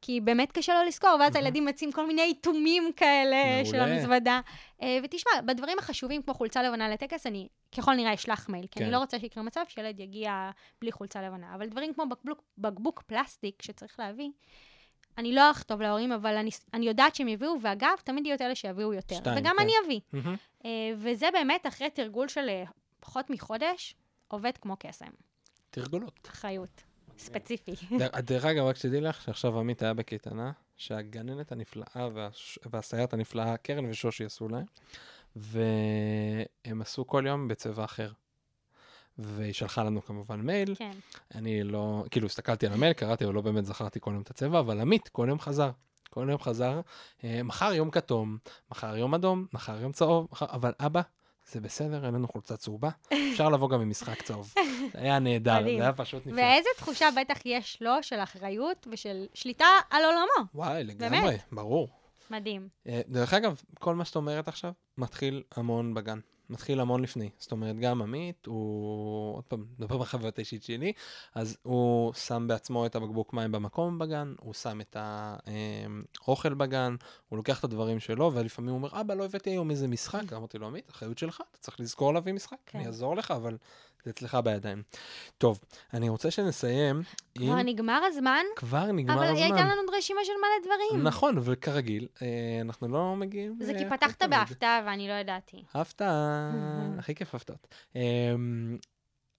כי 0.00 0.20
באמת 0.20 0.52
קשה 0.52 0.74
לו 0.74 0.88
לזכור, 0.88 1.16
ואז 1.20 1.36
הילדים 1.36 1.64
מציעים 1.64 1.92
כל 1.92 2.06
מיני 2.06 2.22
איתומים 2.22 2.90
כאלה 2.96 3.64
של 3.64 3.80
המזוודה. 3.80 4.40
אה, 4.82 4.98
ותשמע, 5.04 5.32
בדברים 5.46 5.78
החשובים, 5.78 6.22
כמו 6.22 6.34
חולצה 6.34 6.62
לבנה 6.62 6.88
לטקס, 6.88 7.26
אני 7.26 7.48
ככל 7.76 7.94
נראה 7.94 8.14
אשלח 8.14 8.48
מייל, 8.48 8.66
כי 8.66 8.80
אני 8.80 8.86
כן. 8.86 8.92
לא 8.92 8.98
רוצה 8.98 9.18
שיקרה 9.18 9.42
מצב 9.42 9.60
שילד 9.68 10.00
יגיע 10.00 10.50
בלי 10.80 10.92
חולצה 10.92 11.22
לבנה. 11.22 11.54
אבל 11.54 11.66
דברים 11.66 11.94
כמו 11.94 12.06
בקבוק, 12.06 12.42
בקבוק 12.58 13.02
פלסטיק 13.02 13.62
שצריך 13.62 14.00
להביא, 14.00 14.30
אני 15.18 15.34
לא 15.34 15.50
אכתוב 15.50 15.82
להורים, 15.82 16.12
אבל 16.12 16.36
אני, 16.36 16.50
אני 16.74 16.86
יודעת 16.86 17.14
שהם 17.14 17.28
יביאו, 17.28 17.56
ואגב, 17.62 17.92
תמיד 18.04 18.26
יהיו 18.26 18.36
את 18.36 18.42
אלה 18.42 18.54
שיביאו 18.54 18.92
יותר. 18.92 19.16
שתיים, 19.16 19.38
וגם 19.38 19.54
כן. 19.58 19.62
אני 19.62 19.72
אביא. 19.84 20.00
Mm-hmm. 20.14 20.66
וזה 20.96 21.26
באמת, 21.32 21.66
אחרי 21.66 21.90
תרגול 21.90 22.28
של 22.28 22.48
אה, 22.48 22.64
פחות 23.00 23.30
מחודש, 23.30 23.94
עובד 24.28 24.56
כמו 24.60 24.76
קסם. 24.78 25.10
תרגולות. 25.70 26.28
אחריות. 26.32 26.87
ספציפי. 27.18 27.74
דרך 28.18 28.44
אגב, 28.44 28.64
רק 28.64 28.76
שתדעי 28.76 29.00
לך 29.00 29.22
שעכשיו 29.22 29.58
עמית 29.58 29.82
היה 29.82 29.94
בקייטנה, 29.94 30.52
שהגננת 30.76 31.52
הנפלאה 31.52 32.08
והסייעת 32.72 33.12
הנפלאה, 33.12 33.56
קרן 33.56 33.90
ושושי 33.90 34.24
עשו 34.24 34.48
להם, 34.48 34.64
והם 35.36 36.80
עשו 36.80 37.06
כל 37.06 37.24
יום 37.26 37.48
בצבע 37.48 37.84
אחר. 37.84 38.12
והיא 39.18 39.52
שלחה 39.52 39.84
לנו 39.84 40.02
כמובן 40.02 40.40
מייל. 40.40 40.74
כן. 40.74 40.90
אני 41.34 41.62
לא, 41.62 42.04
כאילו, 42.10 42.26
הסתכלתי 42.26 42.66
על 42.66 42.72
המייל, 42.72 42.92
קראתי, 42.92 43.24
אבל 43.24 43.34
לא 43.34 43.40
באמת 43.40 43.64
זכרתי 43.64 44.00
כל 44.00 44.10
יום 44.10 44.22
את 44.22 44.30
הצבע, 44.30 44.60
אבל 44.60 44.80
עמית 44.80 45.08
כל 45.08 45.26
יום 45.28 45.40
חזר. 45.40 45.70
כל 46.10 46.26
יום 46.30 46.40
חזר, 46.40 46.80
אה, 47.24 47.42
מחר 47.42 47.72
יום 47.72 47.90
כתום, 47.90 48.38
מחר 48.70 48.96
יום 48.96 49.14
אדום, 49.14 49.46
מחר 49.52 49.80
יום 49.80 49.92
צהוב, 49.92 50.28
מחר, 50.32 50.46
אבל 50.50 50.72
אבא, 50.80 51.00
זה 51.50 51.60
בסדר, 51.60 52.06
אין 52.06 52.14
לנו 52.14 52.28
חולצה 52.28 52.56
צהובה, 52.56 52.90
אפשר 53.32 53.48
לבוא 53.48 53.70
גם 53.70 53.80
עם 53.80 53.90
משחק 53.90 54.22
צהוב. 54.22 54.54
זה 54.92 54.98
היה 54.98 55.18
נהדר, 55.18 55.62
זה 55.62 55.82
היה 55.82 55.92
פשוט 55.92 56.26
נפלא. 56.26 56.40
ואיזה 56.42 56.68
תחושה 56.76 57.08
בטח 57.20 57.38
יש 57.44 57.78
לו 57.80 57.92
של 58.02 58.20
אחריות 58.20 58.86
ושל 58.90 59.26
שליטה 59.34 59.64
על 59.90 60.04
עולמו. 60.04 60.50
וואי, 60.54 60.84
לגמרי, 60.84 61.20
באמת. 61.20 61.40
ברור. 61.52 61.88
מדהים. 62.30 62.68
אה, 62.86 63.00
דרך 63.08 63.34
אגב, 63.34 63.62
כל 63.78 63.94
מה 63.94 64.04
שאת 64.04 64.16
אומרת 64.16 64.48
עכשיו 64.48 64.72
מתחיל 64.98 65.42
המון 65.56 65.94
בגן. 65.94 66.18
מתחיל 66.50 66.80
המון 66.80 67.02
לפני. 67.02 67.30
זאת 67.38 67.52
אומרת, 67.52 67.78
גם 67.78 68.02
עמית, 68.02 68.46
הוא, 68.46 69.34
עוד 69.36 69.44
פעם, 69.44 69.64
נדבר 69.78 69.98
בחוויות 69.98 70.38
האישית 70.38 70.62
שלי, 70.62 70.92
אז 71.34 71.56
הוא 71.62 72.12
שם 72.12 72.44
בעצמו 72.48 72.86
את 72.86 72.96
הבקבוק 72.96 73.32
מים 73.32 73.52
במקום 73.52 73.98
בגן, 73.98 74.34
הוא 74.40 74.54
שם 74.54 74.80
את 74.80 74.96
האוכל 76.26 76.54
בגן, 76.54 76.96
הוא 77.28 77.36
לוקח 77.36 77.58
את 77.58 77.64
הדברים 77.64 78.00
שלו, 78.00 78.32
ולפעמים 78.34 78.70
הוא 78.70 78.76
אומר, 78.76 79.00
אבא, 79.00 79.14
לא 79.14 79.24
הבאתי 79.24 79.50
היום 79.50 79.70
איזה 79.70 79.88
משחק. 79.88 80.32
אמרתי 80.32 80.58
לו, 80.58 80.66
עמית, 80.66 80.90
אחריות 80.90 81.18
שלך, 81.18 81.42
אתה 81.50 81.58
צריך 81.58 81.80
לזכור 81.80 82.14
להביא 82.14 82.32
משחק, 82.32 82.56
כן. 82.66 82.78
אני 82.78 82.86
אעזור 82.86 83.16
לך, 83.16 83.30
אבל 83.30 83.56
זה 84.04 84.10
אצלך 84.10 84.38
בידיים. 84.44 84.82
טוב, 85.38 85.60
אני 85.94 86.08
רוצה 86.08 86.30
שנסיים 86.30 87.02
עם... 87.34 87.46
כבר 87.46 87.62
נגמר 87.62 88.00
הזמן? 88.06 88.44
כבר 88.56 88.92
נגמר 88.92 89.14
אבל 89.14 89.24
הזמן. 89.24 89.36
אבל 89.36 89.56
הייתה 89.56 89.74
לנו 89.74 89.92
רשימה 89.98 90.20
של 90.24 90.32
מלא 90.32 90.66
דברים. 90.66 91.06
נכון, 91.06 91.38
וכרגיל, 91.42 92.08
אה, 92.22 92.58
אנחנו 92.60 92.88
לא 92.88 93.16
מגיעים... 93.16 93.58
זה 93.60 93.72
כי 93.78 93.84
פתחת 93.90 94.22
בהפתעה 94.22 94.82
ואני 94.86 95.08
לא 95.08 95.12
ידעתי. 95.12 95.64
הפתעה, 95.74 96.50
הכי 96.98 97.14
כיף 97.14 97.34
הפתעות. 97.34 97.74
אמ, 97.96 98.78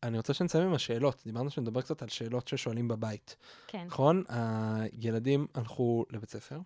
אני 0.04 0.18
רוצה 0.18 0.34
שנסיים 0.34 0.68
עם 0.68 0.74
השאלות. 0.74 1.22
דיברנו 1.26 1.50
שנדבר 1.50 1.82
קצת 1.82 2.02
על 2.02 2.08
שאלות 2.08 2.48
ששואלים 2.48 2.88
בבית. 2.88 3.36
כן. 3.68 3.84
נכון? 3.86 4.24
הילדים 4.30 5.48
הלכו 5.56 6.06
לבית 6.10 6.30
ספר, 6.30 6.60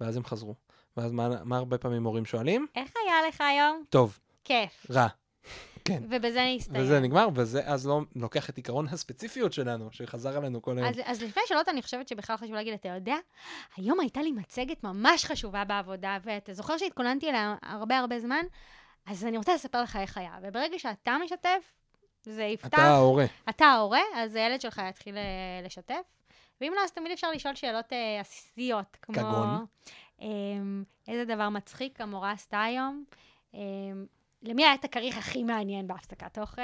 ואז 0.00 0.16
הם 0.16 0.24
חזרו. 0.24 0.54
ואז 0.96 1.12
מה, 1.12 1.28
מה 1.44 1.56
הרבה 1.56 1.78
פעמים 1.78 2.04
הורים 2.04 2.24
שואלים? 2.24 2.66
איך 2.76 2.90
היה 3.04 3.28
לך 3.28 3.40
היום? 3.40 3.84
טוב. 3.90 4.18
כיף. 4.44 4.86
רע. 4.90 5.06
כן. 5.84 6.02
ובזה 6.10 6.46
נסתיים. 6.56 6.84
וזה 6.84 7.00
נגמר, 7.00 7.28
וזה 7.34 7.60
אז 7.64 7.86
לא 7.86 8.00
לוקח 8.16 8.50
את 8.50 8.56
עיקרון 8.56 8.86
הספציפיות 8.88 9.52
שלנו, 9.52 9.88
שחזר 9.92 10.36
עלינו 10.36 10.62
כל 10.62 10.78
היום. 10.78 10.88
אז, 10.88 11.00
אז 11.04 11.22
לפני 11.22 11.42
השאלות, 11.44 11.68
אני 11.68 11.82
חושבת 11.82 12.08
שבכלל 12.08 12.36
חשוב 12.36 12.54
להגיד, 12.54 12.74
אתה 12.74 12.88
יודע, 12.88 13.16
היום 13.76 14.00
הייתה 14.00 14.22
לי 14.22 14.32
מצגת 14.32 14.84
ממש 14.84 15.24
חשובה 15.24 15.64
בעבודה, 15.64 16.18
ואתה 16.24 16.52
זוכר 16.52 16.78
שהתכוננתי 16.78 17.30
אליה 17.30 17.54
הרבה 17.62 17.98
הרבה 17.98 18.20
זמן? 18.20 18.44
אז 19.06 19.24
אני 19.24 19.36
רוצה 19.36 19.54
לספר 19.54 19.82
לך 19.82 19.96
איך 19.96 20.18
היה. 20.18 20.32
וברגע 20.42 20.78
שאתה 20.78 21.16
משתף, 21.24 21.72
זה 22.22 22.42
יפתח. 22.42 22.68
אתה 22.68 22.82
ההורה. 22.82 23.24
אתה 23.48 23.64
ההורה, 23.64 24.00
אז 24.14 24.34
הילד 24.34 24.60
שלך 24.60 24.82
יתחיל 24.88 25.16
אה, 25.16 25.22
לשתף. 25.64 26.02
ואם 26.60 26.72
לא, 26.76 26.80
אז 26.84 26.92
תמיד 26.92 27.12
אפשר 27.12 27.30
לשאול 27.30 27.54
שאלות 27.54 27.92
אה, 27.92 28.20
עסיסיות, 28.20 28.96
כמו... 29.02 29.14
כגון? 29.14 29.66
אה, 30.22 30.26
איזה 31.08 31.34
דבר 31.34 31.48
מצחיק 31.48 32.00
המורה 32.00 32.30
עשתה 32.30 32.62
היום? 32.62 33.04
אה, 33.54 33.60
למי 34.42 34.64
היה 34.64 34.74
את 34.74 34.84
הכריך 34.84 35.18
הכי 35.18 35.42
מעניין 35.42 35.86
בהפסקת 35.86 36.38
אוכל? 36.38 36.62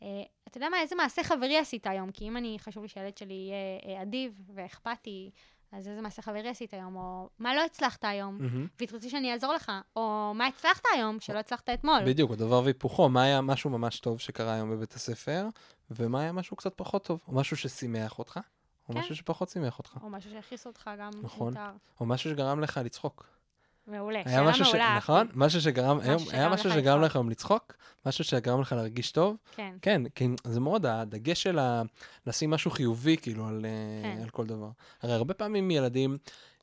Uh, 0.00 0.04
אתה 0.48 0.58
יודע 0.58 0.68
מה, 0.68 0.80
איזה 0.80 0.94
מעשה 0.96 1.24
חברי 1.24 1.58
עשית 1.58 1.86
היום? 1.86 2.10
כי 2.10 2.28
אם 2.28 2.36
אני, 2.36 2.56
חשוב 2.60 2.82
לי 2.82 2.88
שהילד 2.88 3.18
שלי 3.18 3.34
יהיה 3.34 4.00
uh, 4.00 4.02
אדיב 4.02 4.40
ואכפתי, 4.54 5.30
אז 5.72 5.88
איזה 5.88 6.00
מעשה 6.00 6.22
חברי 6.22 6.48
עשית 6.48 6.74
היום, 6.74 6.96
או 6.96 7.28
מה 7.38 7.54
לא 7.54 7.64
הצלחת 7.64 8.04
היום, 8.04 8.38
מהמם. 8.40 8.66
ותרצי 8.80 9.10
שאני 9.10 9.32
אעזור 9.32 9.52
לך, 9.52 9.72
או 9.96 10.32
מה 10.34 10.46
הצלחת 10.46 10.82
היום 10.94 11.20
שלא 11.20 11.38
הצלחת 11.38 11.68
אתמול. 11.68 12.00
בדיוק, 12.06 12.30
הדבר 12.30 12.62
והיפוכו, 12.64 13.08
מה 13.08 13.22
היה 13.22 13.40
משהו 13.40 13.70
ממש 13.70 14.00
טוב 14.00 14.20
שקרה 14.20 14.54
היום 14.54 14.70
בבית 14.70 14.92
הספר, 14.92 15.46
ומה 15.90 16.20
היה 16.20 16.32
משהו 16.32 16.56
קצת 16.56 16.72
פחות 16.76 17.04
טוב, 17.04 17.20
או 17.28 17.34
משהו 17.34 17.56
ששימח 17.56 18.18
אותך, 18.18 18.40
או 18.88 18.94
כן. 18.94 19.00
משהו 19.00 19.16
שפחות 19.16 19.48
שימח 19.48 19.78
אותך, 19.78 19.98
או 20.02 20.10
משהו 20.10 20.30
שהכעיס 20.30 20.66
אותך 20.66 20.90
גם 20.98 21.10
נכון. 21.22 21.48
מותר. 21.48 21.70
או 22.00 22.06
משהו 22.06 22.30
שגרם 22.30 22.60
לך 22.60 22.80
לצחוק. 22.84 23.26
מעולה, 23.86 24.18
היה 24.24 24.38
שאלה 24.38 24.50
משהו 24.50 24.64
ש... 24.64 24.68
מעולה. 24.68 24.96
נכון? 24.96 25.28
משהו 25.34 25.60
שגרם, 25.60 26.00
היום, 26.00 26.16
משהו 26.16 26.30
היה 26.32 26.42
שגרם 26.42 26.52
משהו 26.52 26.70
שגרם. 26.70 27.02
לך 27.02 27.16
היום 27.16 27.30
לצחוק, 27.30 27.74
משהו 28.06 28.24
שגרם 28.24 28.60
לך 28.60 28.72
להרגיש 28.72 29.12
טוב. 29.12 29.36
כן, 29.56 29.74
כן, 29.82 30.02
כי 30.14 30.28
זה 30.44 30.60
מאוד, 30.60 30.86
הדגש 30.86 31.42
של 31.42 31.58
ה... 31.58 31.82
לשים 32.26 32.50
משהו 32.50 32.70
חיובי, 32.70 33.16
כאילו, 33.16 33.46
על, 33.48 33.66
אה, 33.66 33.70
כן. 34.16 34.22
על 34.22 34.30
כל 34.30 34.46
דבר. 34.46 34.68
הרי 35.02 35.12
הרבה 35.12 35.34
פעמים 35.34 35.70
ילדים, 35.70 36.18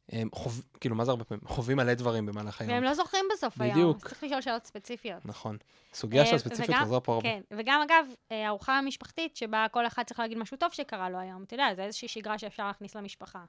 הם 0.10 0.30
חוב... 0.34 0.64
כאילו, 0.80 0.96
מה 0.96 1.06
זה 1.06 1.12
הרבה 1.12 1.24
פעמים? 1.24 1.42
חווים 1.48 1.78
מלא 1.78 1.94
דברים 1.94 2.26
במהלך 2.26 2.62
היום. 2.62 2.72
והם 2.74 2.84
לא 2.84 2.94
זוכרים 2.94 3.26
בסוף 3.34 3.62
היום. 3.62 3.74
בדיוק. 3.74 4.08
צריך 4.08 4.24
לשאול 4.24 4.42
שאלות 4.42 4.66
ספציפיות. 4.66 5.26
נכון. 5.26 5.58
סוגיה 5.94 6.26
של 6.26 6.32
אה, 6.32 6.36
הספציפיות 6.36 6.70
וגם- 6.70 6.84
חזרה 6.86 7.00
פה 7.00 7.14
הרבה. 7.14 7.24
כן, 7.30 7.42
וגם 7.52 7.82
אגב, 7.86 8.06
אה, 8.32 8.48
ארוחה 8.48 8.82
משפחתית 8.82 9.36
שבה 9.36 9.66
כל 9.72 9.88
אחד 9.88 10.04
צריך 10.04 10.20
להגיד 10.20 10.38
משהו 10.38 10.58
טוב 10.58 10.70
שקרה 10.72 11.10
לו 11.10 11.20
היום. 11.20 11.44
אתה 11.44 11.54
יודע, 11.54 11.68
זה 11.76 11.84
איזושהי 11.84 12.08
שגרה 12.08 12.38
שאפשר 12.38 12.68
להכניס 12.68 12.96
למשפחה. 12.96 13.44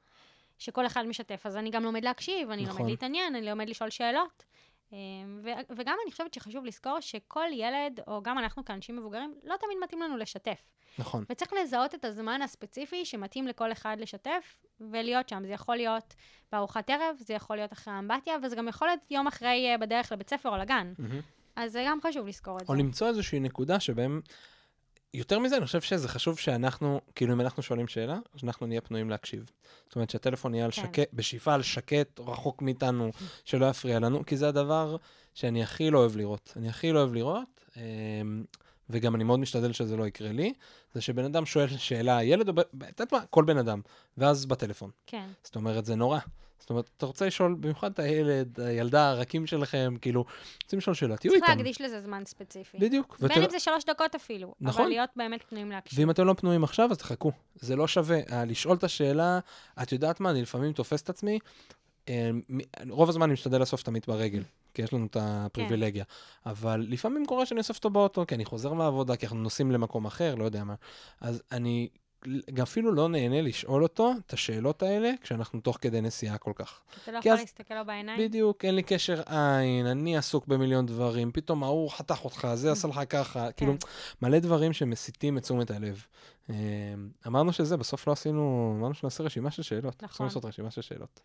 שכל 0.63 0.87
אחד 0.87 1.07
משתף, 1.07 1.47
אז 1.47 1.57
אני 1.57 1.71
גם 1.71 1.83
לומד 1.85 2.05
להקשיב, 2.05 2.51
אני 2.51 2.63
נכון. 2.63 2.77
לומד 2.79 2.91
להתעניין, 2.91 3.35
אני 3.35 3.47
לומד 3.47 3.69
לשאול 3.69 3.91
שאלות. 3.91 4.45
אה, 4.93 4.99
ו- 5.43 5.77
וגם 5.77 5.97
אני 6.05 6.13
חושבת 6.13 6.35
שחשוב 6.35 6.65
לזכור 6.65 7.01
שכל 7.01 7.47
ילד, 7.53 8.01
או 8.07 8.23
גם 8.23 8.39
אנחנו 8.39 8.65
כאנשים 8.65 8.97
מבוגרים, 8.97 9.35
לא 9.45 9.55
תמיד 9.61 9.77
מתאים 9.85 10.03
לנו 10.03 10.17
לשתף. 10.17 10.63
נכון. 10.99 11.25
וצריך 11.31 11.53
לזהות 11.63 11.95
את 11.95 12.05
הזמן 12.05 12.43
הספציפי 12.43 13.05
שמתאים 13.05 13.47
לכל 13.47 13.73
אחד 13.73 13.97
לשתף 14.01 14.65
ולהיות 14.81 15.29
שם. 15.29 15.43
זה 15.47 15.53
יכול 15.53 15.77
להיות 15.77 16.15
בארוחת 16.53 16.91
ערב, 16.91 17.17
זה 17.19 17.35
יכול 17.35 17.57
להיות 17.57 17.73
אחרי 17.73 17.95
האמבטיה, 17.95 18.35
וזה 18.43 18.57
גם 18.57 18.69
יכול 18.69 18.89
להיות 18.89 19.01
יום 19.11 19.27
אחרי 19.27 19.71
אה, 19.71 19.79
בדרך 19.79 20.13
לבית 20.13 20.31
ספר 20.31 20.49
או 20.49 20.57
לגן. 20.57 20.93
מהמם. 20.99 21.21
אז 21.57 21.73
זה 21.73 21.85
גם 21.87 21.99
חשוב 22.03 22.27
לזכור 22.27 22.59
את 22.59 22.67
זה. 22.67 22.73
או 22.73 22.79
למצוא 22.79 23.09
איזושהי 23.09 23.41
נקודה 23.41 23.81
שבהם... 23.81 24.21
יותר 25.15 25.39
מזה, 25.39 25.57
אני 25.57 25.67
חושב 25.67 25.81
שזה 25.81 26.09
חשוב 26.09 26.39
שאנחנו, 26.39 27.01
כאילו 27.15 27.35
אם 27.35 27.41
אנחנו 27.41 27.63
שואלים 27.63 27.89
שאלה, 27.89 28.19
אנחנו 28.45 28.67
נהיה 28.67 28.81
פנויים 28.81 29.11
להקשיב. 29.11 29.51
זאת 29.87 29.97
אומרת 29.97 30.11
שהטלפון 30.11 30.55
יהיה 30.55 30.65
על 30.65 30.71
כן. 30.71 30.83
שקט, 30.83 31.09
בשאיפה 31.13 31.55
על 31.55 31.63
שקט, 31.63 32.21
רחוק 32.21 32.63
מאיתנו, 32.63 33.11
שלא 33.45 33.67
יפריע 33.67 33.99
לנו, 33.99 34.27
כי 34.27 34.37
זה 34.37 34.49
הדבר 34.49 34.97
שאני 35.35 35.63
הכי 35.63 35.91
לא 35.91 35.99
אוהב 35.99 36.17
לראות. 36.17 36.53
אני 36.57 36.69
הכי 36.69 36.93
לא 36.93 36.99
אוהב 36.99 37.15
לראות, 37.15 37.65
אמ, 37.77 38.45
וגם 38.91 39.15
אני 39.15 39.25
מאוד 39.25 39.41
משתדל 39.41 39.73
שזה 39.73 39.97
לא 39.97 40.07
יקרה 40.07 40.33
לי, 40.33 40.53
זה 40.95 41.01
שבן 41.01 41.25
אדם 41.25 41.47
שואל 41.47 41.69
שאלה, 41.69 42.23
ילד 42.23 42.49
או... 42.49 42.63
את 42.63 43.01
יודעת 43.01 43.13
מה? 43.13 43.21
כל 43.31 43.45
בן 43.45 43.59
אדם, 43.59 43.81
ואז 44.19 44.47
בטלפון. 44.47 44.91
כן. 45.07 45.27
זאת 45.45 45.57
אומרת, 45.57 45.85
זה 45.85 45.95
נורא. 45.95 46.19
זאת 46.63 46.71
אומרת, 46.71 46.91
אתה 46.97 47.07
רוצה 47.07 47.27
לשאול, 47.27 47.55
במיוחד 47.61 47.91
את 47.93 47.99
הילד, 47.99 48.61
הילדה, 48.61 49.11
הרכים 49.11 49.47
שלכם, 49.47 49.95
כאילו, 50.01 50.25
רוצים 50.65 50.79
לשאול 50.79 50.95
שאלה, 50.95 51.17
תהיו 51.17 51.33
צריך 51.33 51.43
איתם. 51.45 51.57
להקדיש 51.59 51.81
לזה 51.81 52.01
זמן 52.01 52.23
ספציפי. 52.27 52.79
בדיוק. 52.79 53.17
בין 53.21 53.29
ואתם- 53.31 53.43
אם 53.43 53.51
זה 53.51 53.61
שלוש 53.61 53.85
דקות 53.85 54.15
אפילו. 54.15 54.55
נכון. 54.61 54.81
אבל 54.83 54.91
להיות 54.91 55.11
באמת 55.17 55.43
פנויים 55.49 55.71
להקשיב. 55.71 55.99
ואם 55.99 56.11
אתם 56.11 56.27
לא 56.27 56.33
פנויים 56.35 56.65
עכשיו, 56.65 56.89
אז 56.91 56.99
תחכו. 56.99 57.33
זה 57.55 57.77
לא 57.77 57.87
שווה. 57.89 58.21
אה, 58.33 58.45
לשאול 58.45 58.77
את 58.77 58.85
השאלה, 58.85 59.39
את 59.83 59.93
יודעת 59.93 60.21
מה, 60.21 60.31
אני 60.31 60.43
לפעמים 60.43 60.73
תופס 60.73 61.03
את 61.03 61.09
עצמי, 61.11 61.39
מ- 62.11 62.59
רוב 62.91 63.09
הזמן 63.09 63.23
אני 63.23 63.33
משתדל 63.33 63.59
לאסוף 63.61 63.83
תמיד 63.83 64.03
ברגל, 64.07 64.43
כי 64.75 64.83
יש 64.83 64.93
לנו 64.93 65.07
את 65.07 65.17
הפריבילגיה. 65.21 66.05
אבל 66.47 66.87
לפעמים 66.89 67.27
קורה 67.27 67.47
שאני 67.47 67.59
אוסף 67.59 67.77
אותו 67.77 67.91
באוטו, 67.91 68.25
כי 68.27 68.35
אני 68.35 68.45
חוזר 68.45 68.73
מהעבודה, 68.73 69.17
כי 69.17 69.27
אנחנו 69.27 69.39
נוסעים 69.39 69.71
למקום 69.73 70.07
אחר, 70.07 70.35
לא 70.35 70.45
יודע 70.45 70.65
מה. 70.65 70.75
אז 71.21 71.43
אני 71.53 71.89
גם 72.55 72.63
אפילו 72.63 72.93
לא 72.93 73.09
נהנה 73.09 73.41
לשאול 73.43 73.83
אותו 73.83 74.13
את 74.27 74.33
השאלות 74.33 74.83
האלה, 74.83 75.11
כשאנחנו 75.21 75.61
תוך 75.61 75.79
כדי 75.81 76.01
נסיעה 76.01 76.39
כל 76.39 76.53
כך. 76.55 76.81
אתה 77.03 77.13
לא 77.13 77.19
יכול 77.19 77.33
אז- 77.33 77.41
להסתכל 77.41 77.75
לו 77.75 77.85
בעיניים. 77.85 78.19
בדיוק, 78.21 78.65
אין 78.65 78.75
לי 78.75 78.83
קשר 78.83 79.23
עין, 79.27 79.87
אני 79.87 80.17
עסוק 80.17 80.47
במיליון 80.47 80.87
דברים, 80.87 81.33
פתאום 81.33 81.65
ההוא 81.65 81.91
חתך 81.91 82.25
אותך, 82.25 82.49
זה 82.55 82.73
עשה 82.73 82.89
לך 82.89 83.01
ככה, 83.09 83.53
כאילו, 83.53 83.75
מלא 84.23 84.39
דברים 84.39 84.73
שמסיטים 84.73 85.39
את 85.39 85.43
תשומת 85.43 85.71
הלב. 85.71 86.07
אה, 86.51 86.55
אמרנו 87.27 87.53
שזה, 87.53 87.77
בסוף 87.77 88.07
לא 88.07 88.13
עשינו, 88.13 88.75
אמרנו 88.79 88.95
שנעשה 88.95 89.25
רשימה 89.25 89.51
של 89.51 89.63
שאלות. 89.63 89.95
נכון. 89.97 90.09
צריכים 90.09 90.27
לעשות 90.27 90.45
רשימה 90.45 90.71
של 90.71 90.83
שאלות. 90.83 91.21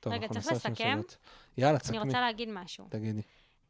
טוב, 0.00 0.12
רגע, 0.12 0.28
צריך 0.28 0.52
לסכם? 0.52 1.00
יאללה, 1.58 1.70
אני 1.70 1.78
תסכמי, 1.78 1.98
רוצה 1.98 2.20
להגיד 2.20 2.48
משהו. 2.52 2.86
תגידי. 2.88 3.22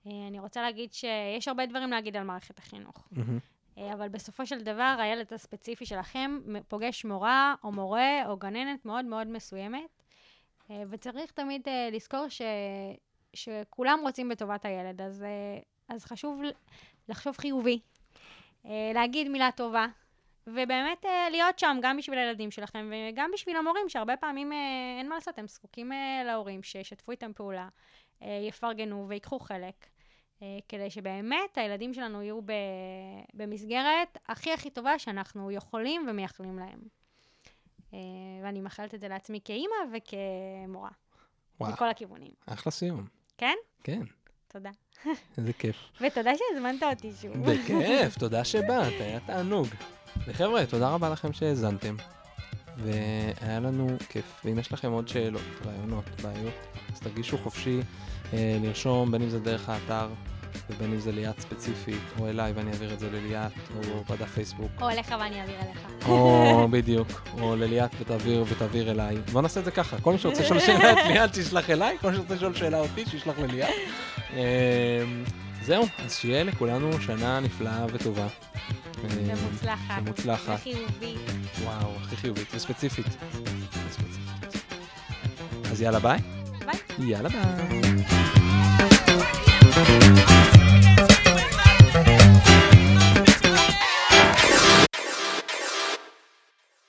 אה, 0.06 0.12
אני 0.28 0.38
רוצה 0.40 0.62
להגיד 0.62 0.92
שיש 0.92 1.48
הרבה 1.48 1.66
דברים 1.66 1.90
להגיד 1.90 2.16
על 2.16 2.22
מערכת 2.24 2.58
החינוך. 2.58 3.08
מהמם. 3.12 3.38
אה, 3.78 3.92
אבל 3.92 4.08
בסופו 4.08 4.46
של 4.46 4.60
דבר, 4.62 4.96
הילד 4.98 5.32
הספציפי 5.32 5.86
שלכם 5.86 6.38
פוגש 6.68 7.04
מורה 7.04 7.54
או 7.64 7.72
מורה 7.72 8.26
או 8.26 8.36
גננת 8.36 8.84
מאוד 8.84 9.04
מאוד 9.04 9.26
מסוימת, 9.26 10.02
אה, 10.70 10.82
וצריך 10.90 11.32
תמיד 11.32 11.68
אה, 11.68 11.88
לזכור 11.92 12.28
ש... 12.28 12.42
שכולם 13.34 13.98
רוצים 14.02 14.28
בטובת 14.28 14.64
הילד, 14.64 15.00
אז, 15.00 15.24
אז 15.88 16.04
חשוב 16.04 16.40
לחשוב 17.08 17.36
חיובי, 17.36 17.80
להגיד 18.64 19.28
מילה 19.28 19.50
טובה, 19.52 19.86
ובאמת 20.46 21.04
להיות 21.30 21.58
שם 21.58 21.76
גם 21.82 21.96
בשביל 21.96 22.18
הילדים 22.18 22.50
שלכם 22.50 22.92
וגם 22.92 23.30
בשביל 23.34 23.56
המורים, 23.56 23.88
שהרבה 23.88 24.16
פעמים 24.16 24.52
אין 24.98 25.08
מה 25.08 25.14
לעשות, 25.14 25.38
הם 25.38 25.48
זקוקים 25.48 25.92
להורים 26.24 26.62
שישתפו 26.62 27.12
איתם 27.12 27.32
פעולה, 27.32 27.68
יפרגנו 28.20 29.08
ויקחו 29.08 29.38
חלק. 29.38 29.86
אה, 30.42 30.58
כדי 30.68 30.90
שבאמת 30.90 31.58
הילדים 31.58 31.94
שלנו 31.94 32.22
יהיו 32.22 32.42
ב, 32.42 32.52
במסגרת 33.34 34.18
הכי 34.28 34.52
הכי 34.52 34.70
טובה 34.70 34.98
שאנחנו 34.98 35.50
יכולים 35.50 36.06
ומייחלים 36.10 36.58
להם. 36.58 36.78
אה, 37.94 37.98
ואני 38.44 38.60
מאחלת 38.60 38.94
את 38.94 39.00
זה 39.00 39.08
לעצמי 39.08 39.40
כאימא 39.44 39.74
וכמורה, 39.92 40.90
וואו, 41.60 41.72
מכל 41.72 41.88
הכיוונים. 41.88 42.32
אחלה 42.46 42.72
סיום. 42.72 43.06
כן? 43.38 43.54
כן, 43.84 44.02
תודה. 44.48 44.70
איזה 45.38 45.52
כיף. 45.52 45.76
ותודה 46.00 46.30
שהזמנת 46.36 46.82
אותי 46.82 47.12
שוב. 47.22 47.50
בכיף, 47.50 48.18
תודה 48.18 48.44
שבאת, 48.44 49.00
היה 49.00 49.20
תענוג. 49.20 49.66
וחבר'ה, 50.26 50.66
תודה 50.66 50.90
רבה 50.90 51.10
לכם 51.10 51.32
שהאזנתם. 51.32 51.96
והיה 52.76 53.60
לנו 53.60 53.86
כיף. 54.08 54.40
ואם 54.44 54.58
יש 54.58 54.72
לכם 54.72 54.92
עוד 54.92 55.08
שאלות, 55.08 55.42
רעיונות, 55.66 56.04
בעיות, 56.22 56.54
אז 56.92 57.00
תרגישו 57.00 57.38
חופשי 57.38 57.80
אה, 58.32 58.58
לרשום, 58.62 59.12
בין 59.12 59.22
אם 59.22 59.28
זה 59.28 59.40
דרך 59.40 59.68
האתר, 59.68 60.08
ובין 60.70 60.92
אם 60.92 61.00
זה 61.00 61.12
ליאת 61.12 61.40
ספציפית, 61.40 62.02
או 62.20 62.28
אליי 62.28 62.52
ואני 62.52 62.70
אעביר 62.70 62.92
את 62.92 63.00
זה 63.00 63.10
לליאת, 63.10 63.52
או 63.76 64.04
בדף 64.04 64.34
פייסבוק, 64.34 64.70
או 64.80 64.90
אליך 64.90 65.14
ואני 65.20 65.40
אעביר 65.40 65.56
אליך. 65.56 66.08
או 66.08 66.68
בדיוק, 66.72 67.08
או 67.40 67.56
לליאת 67.56 67.90
ותעביר 68.00 68.44
ותעביר 68.48 68.90
אליי. 68.90 69.16
בוא 69.32 69.42
נעשה 69.42 69.60
את 69.60 69.64
זה 69.64 69.70
ככה, 69.70 70.00
כל 70.00 70.12
מי 70.12 70.18
שרוצה 70.18 70.42
לשאול 70.42 70.60
שאלה 70.60 70.92
את 70.92 70.98
ליאת, 71.06 71.34
שישלח 71.34 71.70
אליי, 71.70 71.96
כל 72.00 72.10
מי 72.10 72.16
שרוצה 72.16 72.34
לשאול 72.34 72.54
שאלה 72.54 72.78
אותי, 72.80 73.06
שישלח 73.06 73.38
לליאת. 73.38 73.74
זהו, 75.64 75.86
אז 75.98 76.14
שיהיה 76.16 76.44
לכולנו 76.44 77.00
שנה 77.00 77.40
נפלאה 77.40 77.86
וטובה. 77.92 78.26
ומוצלחת. 79.04 80.02
ומוצלחת. 80.02 80.58
וחיובית. 80.60 81.18
וואו, 81.62 81.96
הכי 82.02 82.16
חיובית 82.16 82.54
וספציפית. 82.54 83.06
וספציפית. 83.06 84.24
אז 85.70 85.82
יאללה 85.82 85.98
ביי. 85.98 86.18
ביי. 86.66 87.08
יאללה 87.08 87.28
ביי. 87.28 88.04